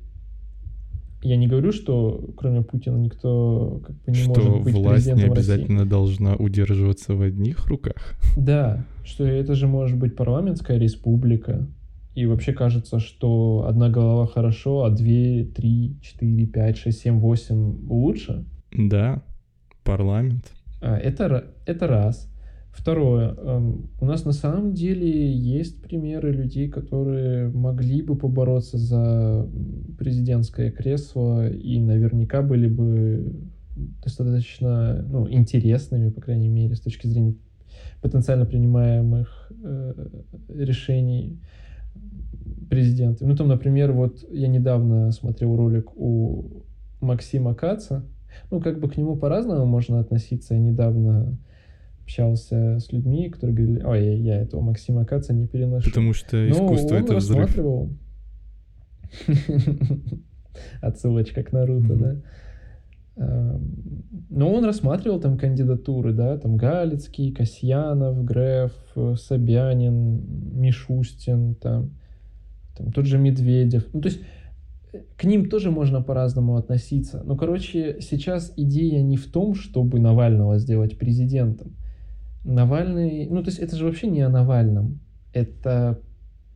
я 1.22 1.36
не 1.36 1.46
говорю, 1.46 1.70
что 1.72 2.30
кроме 2.36 2.62
Путина 2.62 2.96
никто 2.96 3.80
как 3.86 3.96
бы 3.96 4.10
не 4.10 4.14
что 4.14 4.28
может 4.30 4.64
быть 4.64 4.74
власть 4.74 5.06
не 5.06 5.12
президентом 5.12 5.32
обязательно 5.32 5.78
России. 5.80 5.90
должна 5.90 6.34
удерживаться 6.34 7.14
в 7.14 7.22
одних 7.22 7.66
руках. 7.66 8.14
Да, 8.36 8.84
что 9.04 9.24
это 9.24 9.54
же 9.54 9.68
может 9.68 9.98
быть 9.98 10.16
парламентская 10.16 10.78
республика. 10.78 11.66
И 12.14 12.26
вообще 12.26 12.52
кажется, 12.52 12.98
что 12.98 13.64
одна 13.68 13.88
голова 13.88 14.26
хорошо, 14.26 14.84
а 14.84 14.90
две, 14.90 15.44
три, 15.44 15.96
четыре, 16.02 16.44
пять, 16.44 16.76
шесть, 16.76 17.00
семь, 17.00 17.18
восемь 17.18 17.88
лучше. 17.88 18.44
Да, 18.76 19.22
парламент. 19.84 20.50
А, 20.80 20.96
это, 20.96 21.52
это 21.66 21.86
раз. 21.86 22.28
Второе. 22.72 23.34
эм, 23.34 23.90
У 24.00 24.06
нас 24.06 24.24
на 24.24 24.32
самом 24.32 24.72
деле 24.72 25.30
есть 25.30 25.82
примеры 25.82 26.32
людей, 26.32 26.68
которые 26.68 27.48
могли 27.50 28.00
бы 28.02 28.16
побороться 28.16 28.78
за 28.78 29.46
президентское 29.98 30.70
кресло 30.70 31.48
и 31.48 31.78
наверняка 31.78 32.40
были 32.40 32.68
бы 32.68 33.34
достаточно 34.02 35.02
ну, 35.10 35.30
интересными, 35.30 36.10
по 36.10 36.20
крайней 36.20 36.48
мере, 36.48 36.74
с 36.74 36.80
точки 36.80 37.06
зрения 37.06 37.34
потенциально 38.00 38.46
принимаемых 38.46 39.52
э, 39.62 40.08
решений 40.48 41.40
президента. 42.68 43.26
Ну, 43.26 43.36
там, 43.36 43.48
например, 43.48 43.92
вот 43.92 44.24
я 44.30 44.48
недавно 44.48 45.12
смотрел 45.12 45.56
ролик 45.56 45.96
у 45.96 46.64
Максима 47.00 47.54
Каца. 47.54 48.04
Ну, 48.50 48.60
как 48.60 48.80
бы 48.80 48.88
к 48.88 48.96
нему 48.96 49.16
по-разному 49.16 49.66
можно 49.66 50.00
относиться. 50.00 50.54
Я 50.54 50.60
недавно 50.60 51.38
общался 52.02 52.78
с 52.78 52.92
людьми, 52.92 53.30
которые 53.30 53.56
говорили, 53.56 53.84
ой, 53.84 54.04
я, 54.04 54.14
я 54.14 54.42
этого 54.42 54.60
Максима 54.60 55.04
Каца 55.04 55.32
не 55.32 55.46
переношу. 55.46 55.88
Потому 55.88 56.12
что 56.12 56.36
Но 56.36 56.50
искусство— 56.50 56.94
это 56.96 57.16
взрыв. 57.16 57.46
рассматривал... 57.46 57.90
Отсылочка 60.80 61.42
к 61.42 61.52
Наруто, 61.52 61.94
да? 61.94 62.16
Эм, 63.16 64.04
Но 64.30 64.52
он 64.52 64.64
рассматривал 64.64 65.20
там 65.20 65.38
кандидатуры, 65.38 66.12
да, 66.12 66.38
там 66.38 66.56
Галицкий, 66.56 67.32
Касьянов, 67.32 68.24
Греф, 68.24 68.72
Собянин, 69.16 70.22
Мишустин, 70.58 71.54
там, 71.54 71.90
там 72.76 72.92
тот 72.92 73.06
же 73.06 73.18
Медведев. 73.18 73.86
Ну, 73.92 74.00
то 74.00 74.08
есть 74.08 74.20
к 75.16 75.24
ним 75.24 75.48
тоже 75.48 75.70
можно 75.70 76.02
по-разному 76.02 76.56
относиться. 76.56 77.22
Но, 77.24 77.36
короче, 77.36 77.98
сейчас 78.00 78.52
идея 78.56 79.02
не 79.02 79.16
в 79.16 79.26
том, 79.30 79.54
чтобы 79.54 80.00
Навального 80.00 80.58
сделать 80.58 80.98
президентом. 80.98 81.76
Навальный... 82.44 83.26
Ну, 83.30 83.42
то 83.42 83.50
есть 83.50 83.58
это 83.58 83.76
же 83.76 83.84
вообще 83.84 84.08
не 84.08 84.20
о 84.20 84.28
Навальном. 84.28 85.00
Это 85.32 86.00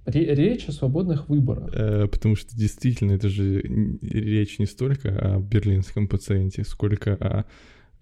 ре- 0.04 0.34
речь 0.34 0.68
о 0.68 0.72
свободных 0.72 1.28
выборах. 1.28 1.70
Э, 1.74 2.06
Потому 2.08 2.36
что 2.36 2.56
действительно 2.56 3.12
это 3.12 3.28
же 3.28 3.60
речь 4.02 4.58
не 4.58 4.66
столько 4.66 5.08
о 5.10 5.40
берлинском 5.40 6.08
пациенте, 6.08 6.64
сколько 6.64 7.14
о, 7.14 7.44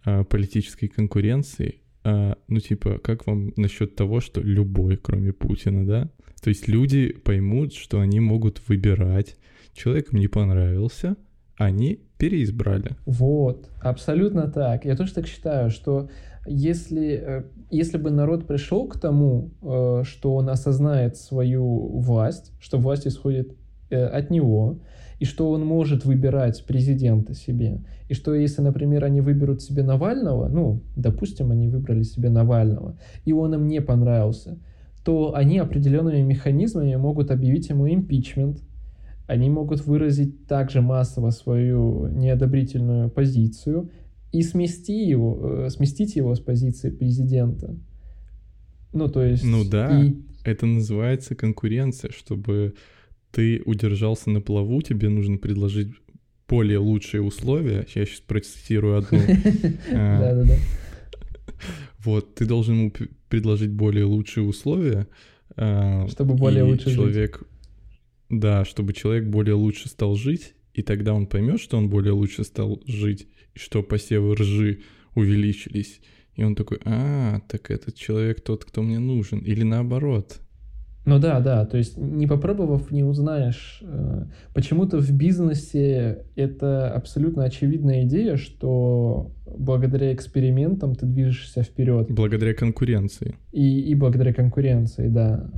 о 0.04 0.24
политической 0.24 0.88
конкуренции. 0.88 1.80
А, 2.02 2.36
ну, 2.48 2.60
типа, 2.60 2.98
как 2.98 3.26
вам 3.26 3.52
насчет 3.56 3.96
того, 3.96 4.20
что 4.20 4.40
любой, 4.40 4.96
кроме 4.96 5.32
Путина, 5.32 5.86
да? 5.86 6.10
То 6.42 6.48
есть 6.50 6.68
люди 6.68 7.12
поймут, 7.12 7.72
что 7.72 8.00
они 8.00 8.20
могут 8.20 8.60
выбирать. 8.68 9.36
Человек 9.74 10.12
им 10.12 10.20
не 10.20 10.28
понравился, 10.28 11.16
они 11.56 12.00
переизбрали. 12.18 12.92
Вот, 13.06 13.68
абсолютно 13.80 14.48
так. 14.48 14.84
Я 14.84 14.96
тоже 14.96 15.14
так 15.14 15.26
считаю, 15.26 15.70
что 15.70 16.08
если, 16.46 17.22
э, 17.26 17.44
если 17.70 17.98
бы 17.98 18.10
народ 18.10 18.46
пришел 18.46 18.86
к 18.86 18.98
тому, 18.98 19.50
э, 19.62 20.02
что 20.04 20.34
он 20.34 20.48
осознает 20.48 21.16
свою 21.16 21.98
власть, 21.98 22.52
что 22.60 22.78
власть 22.78 23.06
исходит 23.06 23.56
э, 23.90 24.04
от 24.04 24.30
него, 24.30 24.80
и 25.20 25.24
что 25.24 25.50
он 25.50 25.64
может 25.64 26.04
выбирать 26.04 26.64
президента 26.66 27.34
себе, 27.34 27.84
и 28.08 28.14
что 28.14 28.34
если, 28.34 28.62
например, 28.62 29.04
они 29.04 29.20
выберут 29.20 29.62
себе 29.62 29.82
Навального, 29.82 30.48
ну, 30.48 30.82
допустим, 30.96 31.50
они 31.50 31.68
выбрали 31.68 32.02
себе 32.02 32.30
Навального, 32.30 32.98
и 33.24 33.32
он 33.32 33.54
им 33.54 33.68
не 33.68 33.80
понравился, 33.80 34.58
то 35.04 35.34
они 35.34 35.58
определенными 35.58 36.22
механизмами 36.22 36.96
могут 36.96 37.30
объявить 37.30 37.68
ему 37.68 37.88
импичмент, 37.88 38.60
они 39.26 39.48
могут 39.50 39.84
выразить 39.86 40.46
также 40.46 40.80
массово 40.80 41.30
свою 41.30 42.08
неодобрительную 42.08 43.08
позицию 43.10 43.90
и 44.32 44.42
смести 44.42 45.06
его, 45.06 45.64
э, 45.66 45.70
сместить 45.70 46.16
его 46.16 46.34
с 46.34 46.40
позиции 46.40 46.90
президента. 46.90 47.74
Ну, 48.92 49.08
то 49.08 49.22
есть... 49.24 49.44
Ну 49.44 49.64
да. 49.64 50.00
и- 50.04 50.14
Это 50.44 50.66
называется 50.66 51.34
конкуренция. 51.34 52.10
Чтобы 52.10 52.74
ты 53.32 53.62
удержался 53.64 54.30
на 54.30 54.40
плаву, 54.40 54.82
тебе 54.82 55.08
нужно 55.08 55.38
предложить 55.38 55.88
более 56.48 56.78
лучшие 56.78 57.22
условия. 57.22 57.86
Я 57.94 58.04
сейчас 58.06 58.20
процитирую 58.20 58.98
одну. 58.98 59.18
А, 59.92 60.20
Да-да-да. 60.20 60.54
Вот, 62.04 62.34
ты 62.34 62.44
должен 62.46 62.74
ему 62.78 62.92
предложить 63.28 63.70
более 63.70 64.04
лучшие 64.04 64.44
условия. 64.44 65.06
а, 65.56 66.06
Чтобы 66.08 66.34
более 66.34 66.64
лучше 66.64 66.92
человек, 66.94 67.42
Да, 68.40 68.64
чтобы 68.64 68.92
человек 68.92 69.26
более 69.26 69.54
лучше 69.54 69.88
стал 69.88 70.16
жить, 70.16 70.54
и 70.72 70.82
тогда 70.82 71.14
он 71.14 71.26
поймет, 71.26 71.60
что 71.60 71.76
он 71.76 71.88
более 71.88 72.12
лучше 72.12 72.44
стал 72.44 72.82
жить, 72.86 73.28
и 73.54 73.58
что 73.58 73.82
посевы 73.82 74.34
ржи 74.34 74.80
увеличились. 75.14 76.00
И 76.34 76.42
он 76.42 76.56
такой, 76.56 76.78
а, 76.84 77.40
так 77.48 77.70
этот 77.70 77.94
человек 77.94 78.40
тот, 78.40 78.64
кто 78.64 78.82
мне 78.82 78.98
нужен. 78.98 79.38
Или 79.38 79.62
наоборот. 79.62 80.40
Ну 81.06 81.18
да, 81.18 81.40
да, 81.40 81.66
то 81.66 81.76
есть 81.76 81.98
не 81.98 82.26
попробовав, 82.26 82.90
не 82.90 83.04
узнаешь. 83.04 83.80
Э, 83.82 84.24
Почему-то 84.54 84.98
в 84.98 85.12
бизнесе 85.12 86.24
это 86.34 86.90
абсолютно 86.90 87.44
очевидная 87.44 88.04
идея, 88.04 88.36
что 88.36 89.30
благодаря 89.44 90.14
экспериментам 90.14 90.94
ты 90.94 91.04
движешься 91.04 91.62
вперед. 91.62 92.06
Благодаря 92.10 92.54
конкуренции. 92.54 93.36
И, 93.52 93.80
и 93.80 93.94
благодаря 93.94 94.32
конкуренции, 94.32 95.08
да. 95.08 95.50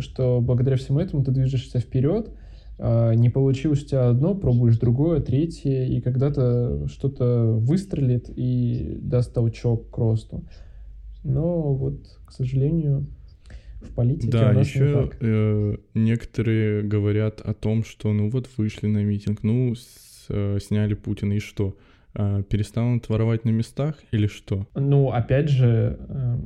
Что 0.00 0.40
благодаря 0.40 0.76
всему 0.76 1.00
этому 1.00 1.24
ты 1.24 1.30
движешься 1.30 1.78
вперед, 1.78 2.30
А, 2.78 3.12
не 3.12 3.30
получилось 3.30 3.82
у 3.84 3.86
тебя 3.86 4.08
одно, 4.08 4.34
пробуешь 4.34 4.78
другое, 4.78 5.20
третье, 5.20 5.86
и 5.86 6.00
когда-то 6.00 6.86
что-то 6.88 7.52
выстрелит 7.52 8.28
и 8.28 8.98
даст 9.00 9.32
толчок 9.32 9.90
к 9.90 9.98
росту. 9.98 10.44
Но 11.24 11.72
вот, 11.74 12.06
к 12.26 12.32
сожалению, 12.32 13.06
в 13.80 13.94
политике 13.94 14.30
да, 14.30 14.50
у 14.50 14.54
нас 14.54 14.66
еще 14.66 14.86
не 14.86 14.92
так. 14.92 15.16
Э, 15.20 15.76
некоторые 15.94 16.82
говорят 16.82 17.40
о 17.40 17.54
том, 17.54 17.82
что 17.84 18.12
ну 18.12 18.28
вот 18.30 18.48
вышли 18.56 18.88
на 18.88 19.02
митинг, 19.02 19.42
ну 19.42 19.74
с, 19.74 20.26
э, 20.28 20.58
сняли 20.60 20.94
Путина 20.94 21.34
и 21.34 21.38
что? 21.38 21.76
Э, 22.14 22.42
перестанут 22.48 23.08
воровать 23.08 23.44
на 23.44 23.50
местах 23.50 23.96
или 24.12 24.26
что? 24.26 24.66
Ну, 24.74 25.10
опять 25.10 25.48
же, 25.48 25.98
э, 26.08 26.36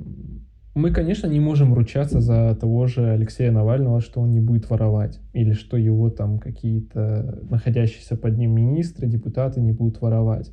мы, 0.75 0.93
конечно, 0.93 1.27
не 1.27 1.41
можем 1.41 1.75
ручаться 1.75 2.21
за 2.21 2.55
того 2.55 2.87
же 2.87 3.11
Алексея 3.11 3.51
Навального, 3.51 4.01
что 4.01 4.21
он 4.21 4.31
не 4.31 4.41
будет 4.41 4.71
воровать, 4.71 5.18
или 5.33 5.53
что 5.53 5.77
его 5.77 6.11
там 6.11 6.39
какие-то 6.39 7.41
находящиеся 7.51 8.16
под 8.16 8.39
ним 8.39 8.55
министры, 8.55 9.09
депутаты 9.09 9.61
не 9.61 9.73
будут 9.73 10.01
воровать. 10.01 10.53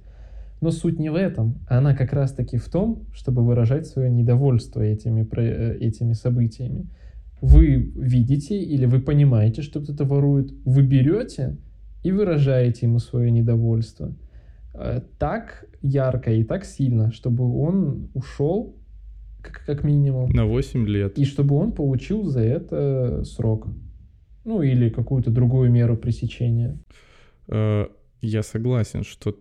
Но 0.59 0.71
суть 0.71 0.97
не 0.97 1.09
в 1.09 1.15
этом. 1.15 1.59
Она 1.67 1.93
как 1.93 2.13
раз-таки 2.13 2.57
в 2.57 2.67
том, 2.67 3.05
чтобы 3.13 3.45
выражать 3.45 3.85
свое 3.85 4.09
недовольство 4.09 4.81
этими, 4.81 5.27
э, 5.37 5.77
этими 5.79 6.13
событиями. 6.13 6.87
Вы 7.41 7.75
видите 7.95 8.59
или 8.59 8.85
вы 8.85 8.99
понимаете, 8.99 9.61
что 9.61 9.79
кто-то 9.81 10.05
ворует, 10.05 10.51
вы 10.65 10.81
берете 10.81 11.57
и 12.01 12.11
выражаете 12.11 12.87
ему 12.87 12.97
свое 12.97 13.29
недовольство. 13.29 14.15
Э, 14.73 15.01
так 15.19 15.65
ярко 15.83 16.31
и 16.31 16.43
так 16.43 16.65
сильно, 16.65 17.11
чтобы 17.11 17.43
он 17.55 18.09
ушел 18.15 18.75
как, 19.41 19.63
как 19.65 19.83
минимум. 19.83 20.29
На 20.31 20.45
8 20.45 20.87
лет. 20.87 21.17
И 21.17 21.25
чтобы 21.25 21.55
он 21.55 21.71
получил 21.71 22.23
за 22.23 22.41
это 22.41 23.23
срок. 23.23 23.67
Ну, 24.45 24.61
или 24.61 24.89
какую-то 24.89 25.29
другую 25.29 25.71
меру 25.71 25.97
пресечения. 25.97 26.79
Э, 27.47 27.87
я 28.21 28.43
согласен, 28.43 29.03
что 29.03 29.37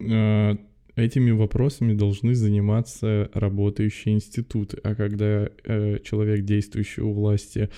э, 0.00 0.56
этими 0.96 1.30
вопросами 1.30 1.94
должны 1.94 2.34
заниматься 2.34 3.30
работающие 3.32 4.14
институты. 4.14 4.78
А 4.82 4.94
когда 4.94 5.48
э, 5.64 5.98
человек, 6.02 6.44
действующий 6.44 7.02
у 7.02 7.12
власти, 7.12 7.70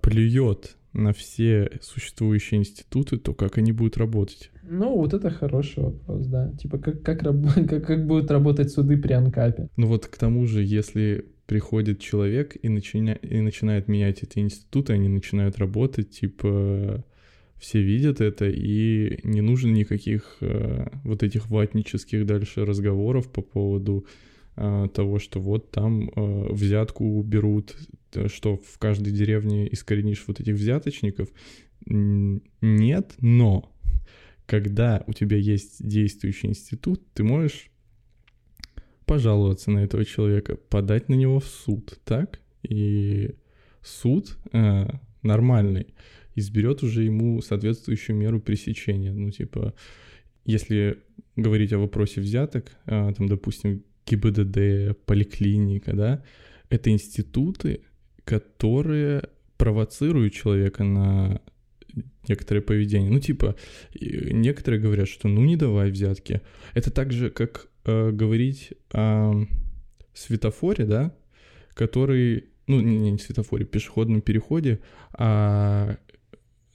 плюет 0.00 0.77
на 0.92 1.12
все 1.12 1.70
существующие 1.80 2.60
институты, 2.60 3.18
то 3.18 3.34
как 3.34 3.58
они 3.58 3.72
будут 3.72 3.96
работать? 3.96 4.50
Ну, 4.62 4.96
вот 4.96 5.14
это 5.14 5.30
хороший 5.30 5.84
вопрос, 5.84 6.26
да. 6.26 6.52
Типа, 6.60 6.78
как, 6.78 7.02
как, 7.02 7.20
как, 7.68 7.86
как 7.86 8.06
будут 8.06 8.30
работать 8.30 8.70
суды 8.70 8.96
при 8.96 9.12
Анкапе? 9.12 9.68
Ну 9.76 9.86
вот 9.86 10.06
к 10.06 10.16
тому 10.16 10.46
же, 10.46 10.62
если 10.62 11.24
приходит 11.46 11.98
человек 12.00 12.56
и, 12.60 12.68
начиня... 12.68 13.14
и 13.14 13.40
начинает 13.40 13.88
менять 13.88 14.22
эти 14.22 14.38
институты, 14.38 14.92
они 14.92 15.08
начинают 15.08 15.58
работать, 15.58 16.10
типа, 16.10 17.02
все 17.56 17.82
видят 17.82 18.20
это, 18.20 18.48
и 18.48 19.18
не 19.24 19.40
нужно 19.40 19.70
никаких 19.70 20.36
э, 20.40 20.88
вот 21.04 21.22
этих 21.22 21.48
ватнических 21.48 22.26
дальше 22.26 22.66
разговоров 22.66 23.32
по 23.32 23.40
поводу 23.40 24.06
э, 24.56 24.88
того, 24.94 25.18
что 25.18 25.40
вот 25.40 25.70
там 25.70 26.10
э, 26.14 26.52
взятку 26.52 27.22
берут, 27.22 27.74
что 28.26 28.56
в 28.56 28.78
каждой 28.78 29.12
деревне 29.12 29.72
искоренишь 29.72 30.24
вот 30.26 30.40
этих 30.40 30.54
взяточников. 30.54 31.28
Нет, 31.86 33.14
но 33.18 33.72
когда 34.46 35.04
у 35.06 35.12
тебя 35.12 35.36
есть 35.36 35.86
действующий 35.86 36.48
институт, 36.48 37.02
ты 37.12 37.22
можешь 37.22 37.70
пожаловаться 39.04 39.70
на 39.70 39.80
этого 39.80 40.04
человека, 40.04 40.56
подать 40.56 41.08
на 41.08 41.14
него 41.14 41.40
в 41.40 41.46
суд, 41.46 41.98
так? 42.04 42.40
И 42.62 43.34
суд 43.82 44.36
э, 44.52 44.86
нормальный 45.22 45.86
изберет 46.34 46.82
уже 46.82 47.04
ему 47.04 47.40
соответствующую 47.42 48.16
меру 48.16 48.40
пресечения. 48.40 49.12
Ну, 49.12 49.30
типа, 49.30 49.74
если 50.44 50.98
говорить 51.36 51.72
о 51.72 51.78
вопросе 51.78 52.20
взяток, 52.20 52.72
э, 52.86 53.12
там, 53.16 53.28
допустим, 53.28 53.82
ГИБДД, 54.06 54.98
поликлиника, 55.04 55.94
да, 55.94 56.22
это 56.70 56.90
институты, 56.90 57.82
которые 58.28 59.22
провоцируют 59.56 60.34
человека 60.34 60.84
на 60.84 61.40
некоторое 62.28 62.60
поведение. 62.60 63.10
Ну, 63.10 63.20
типа, 63.20 63.56
некоторые 63.98 64.82
говорят, 64.82 65.08
что 65.08 65.28
ну 65.28 65.42
не 65.44 65.56
давай 65.56 65.90
взятки. 65.90 66.42
Это 66.74 66.90
так 66.90 67.10
же, 67.10 67.30
как 67.30 67.68
э, 67.86 68.10
говорить 68.10 68.74
о 68.92 69.46
светофоре, 70.12 70.84
да, 70.84 71.14
который, 71.72 72.50
ну, 72.66 72.82
не, 72.82 73.12
не 73.12 73.18
светофоре, 73.18 73.64
пешеходном 73.64 74.20
переходе, 74.20 74.80
а 75.14 75.96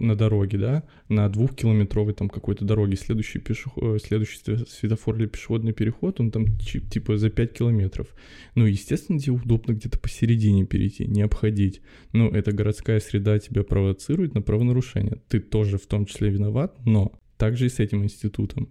на 0.04 0.16
дороге, 0.16 0.58
да, 0.58 0.84
на 1.10 1.28
двухкилометровой 1.30 2.14
там 2.14 2.30
какой-то 2.30 2.66
дороге, 2.66 2.96
следующий, 2.96 3.40
пешеход, 3.40 3.84
э, 3.84 3.98
следующий 4.06 4.40
светофор 4.68 5.16
или 5.16 5.26
пешеходный 5.26 5.74
переход, 5.74 6.20
он 6.20 6.32
там 6.32 6.46
типа 6.58 7.18
за 7.18 7.30
5 7.30 7.54
километров. 7.54 8.08
Ну, 8.56 8.66
естественно, 8.66 9.20
тебе 9.20 9.34
удобно 9.34 9.74
где-то 9.74 10.00
посередине 10.00 10.66
перейти, 10.66 11.06
не 11.08 11.22
обходить. 11.22 11.82
Но 12.12 12.30
эта 12.30 12.52
городская 12.52 13.00
среда 13.00 13.40
тебя 13.40 13.64
провоцирует 13.64 14.36
на 14.36 14.42
правонарушение. 14.42 15.22
Ты 15.28 15.40
тоже 15.40 15.78
в 15.78 15.88
том 15.88 16.06
числе 16.06 16.30
виноват, 16.30 16.78
но 16.86 17.14
также 17.38 17.68
и 17.68 17.70
с 17.70 17.80
этим 17.80 18.04
институтом. 18.04 18.70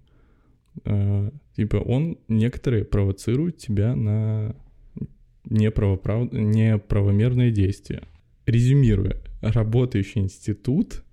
Э, 0.84 1.30
типа 1.56 1.76
он, 1.76 2.18
некоторые 2.28 2.84
провоцируют 2.84 3.58
тебя 3.58 3.94
на 3.94 4.54
неправоправ... 5.44 6.32
неправомерные 6.32 7.50
действия. 7.50 8.02
Резюмируя, 8.46 9.16
работающий 9.40 10.20
институт 10.20 11.04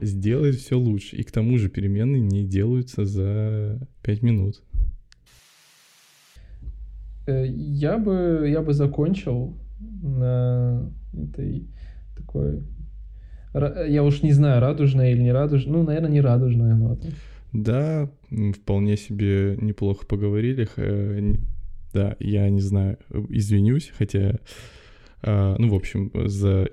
сделает 0.00 0.56
все 0.56 0.78
лучше. 0.78 1.16
И 1.16 1.22
к 1.22 1.30
тому 1.32 1.58
же 1.58 1.68
переменные 1.68 2.20
не 2.20 2.44
делаются 2.44 3.04
за 3.04 3.88
5 4.02 4.22
минут. 4.22 4.62
Э, 7.26 7.46
я 7.46 7.98
бы, 7.98 8.46
я 8.48 8.62
бы 8.62 8.72
закончил 8.72 9.56
на 10.02 10.90
этой 11.12 11.68
такой... 12.16 12.62
Я 13.88 14.02
уж 14.04 14.22
не 14.22 14.32
знаю, 14.32 14.60
радужная 14.60 15.12
или 15.12 15.22
не 15.22 15.32
радужная. 15.32 15.72
Ну, 15.72 15.82
наверное, 15.82 16.10
не 16.10 16.20
радужная 16.20 16.74
нота. 16.74 17.08
Да, 17.52 18.10
вполне 18.54 18.98
себе 18.98 19.56
неплохо 19.60 20.06
поговорили. 20.06 20.68
Да, 21.94 22.16
я 22.20 22.50
не 22.50 22.60
знаю, 22.60 22.98
извинюсь, 23.30 23.90
хотя, 23.96 24.38
а, 25.22 25.56
ну, 25.58 25.70
в 25.70 25.74
общем, 25.74 26.12
за 26.26 26.68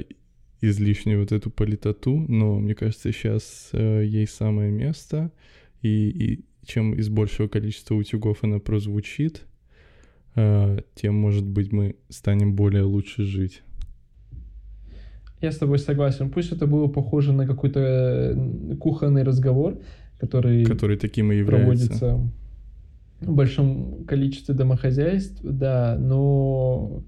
излишнюю 0.69 1.19
вот 1.19 1.31
эту 1.31 1.49
политоту, 1.49 2.25
но 2.27 2.59
мне 2.59 2.73
кажется, 2.73 3.11
сейчас 3.11 3.69
э, 3.73 4.03
ей 4.05 4.27
самое 4.27 4.71
место, 4.71 5.31
и, 5.81 6.09
и 6.09 6.45
чем 6.65 6.93
из 6.93 7.09
большего 7.09 7.47
количества 7.47 7.95
утюгов 7.95 8.43
она 8.43 8.59
прозвучит, 8.59 9.43
э, 10.35 10.79
тем, 10.95 11.15
может 11.15 11.45
быть, 11.45 11.71
мы 11.71 11.95
станем 12.09 12.55
более 12.55 12.83
лучше 12.83 13.23
жить. 13.23 13.61
Я 15.41 15.51
с 15.51 15.57
тобой 15.57 15.79
согласен. 15.79 16.29
Пусть 16.29 16.53
это 16.53 16.65
было 16.65 16.87
похоже 16.87 17.33
на 17.33 17.45
какой-то 17.45 17.79
э, 17.81 18.75
кухонный 18.79 19.23
разговор, 19.23 19.77
который, 20.17 20.63
который 20.63 20.97
таким 20.97 21.33
и 21.33 21.35
является. 21.35 21.65
проводится 21.65 22.31
в 23.19 23.33
большом 23.33 24.05
количестве 24.05 24.55
домохозяйств, 24.55 25.41
да, 25.43 25.97
но 25.99 27.03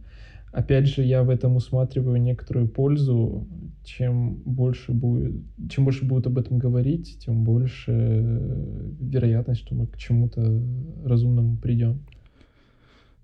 опять 0.56 0.88
же, 0.88 1.03
я 1.03 1.24
в 1.24 1.30
этом 1.30 1.58
усматриваю 1.58 2.22
некоторую 2.22 2.68
пользу. 2.68 3.47
Чем 3.84 4.36
больше 4.45 4.93
будет, 4.93 5.36
чем 5.70 5.84
больше 5.84 6.06
будут 6.06 6.28
об 6.28 6.38
этом 6.39 6.58
говорить, 6.58 7.20
тем 7.20 7.43
больше 7.43 7.91
вероятность, 8.99 9.62
что 9.62 9.76
мы 9.76 9.86
к 9.86 9.97
чему-то 9.97 10.62
разумному 11.03 11.58
придем. 11.58 11.99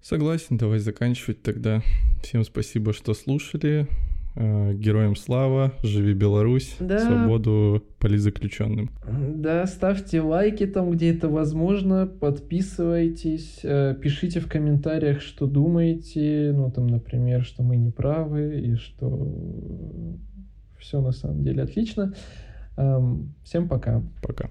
Согласен, 0.01 0.57
давай 0.57 0.79
заканчивать 0.79 1.41
тогда. 1.41 1.81
Всем 2.21 2.43
спасибо, 2.43 2.93
что 2.93 3.13
слушали. 3.13 3.87
Э, 4.35 4.73
героям 4.73 5.17
слава, 5.17 5.73
живи 5.83 6.13
Беларусь, 6.13 6.77
да. 6.79 6.99
свободу 6.99 7.83
политзаключенным. 7.99 8.89
Да, 9.35 9.65
ставьте 9.65 10.21
лайки 10.21 10.65
там, 10.65 10.91
где 10.91 11.13
это 11.13 11.27
возможно, 11.27 12.07
подписывайтесь, 12.07 13.59
э, 13.63 13.93
пишите 14.01 14.39
в 14.39 14.47
комментариях, 14.47 15.21
что 15.21 15.47
думаете, 15.47 16.53
ну 16.55 16.71
там, 16.71 16.87
например, 16.87 17.43
что 17.43 17.61
мы 17.61 17.75
не 17.75 17.91
правы 17.91 18.61
и 18.61 18.75
что 18.75 20.17
все 20.79 21.01
на 21.01 21.11
самом 21.11 21.43
деле 21.43 21.63
отлично. 21.63 22.13
Эм, 22.77 23.33
всем 23.43 23.67
пока. 23.67 24.01
Пока. 24.21 24.49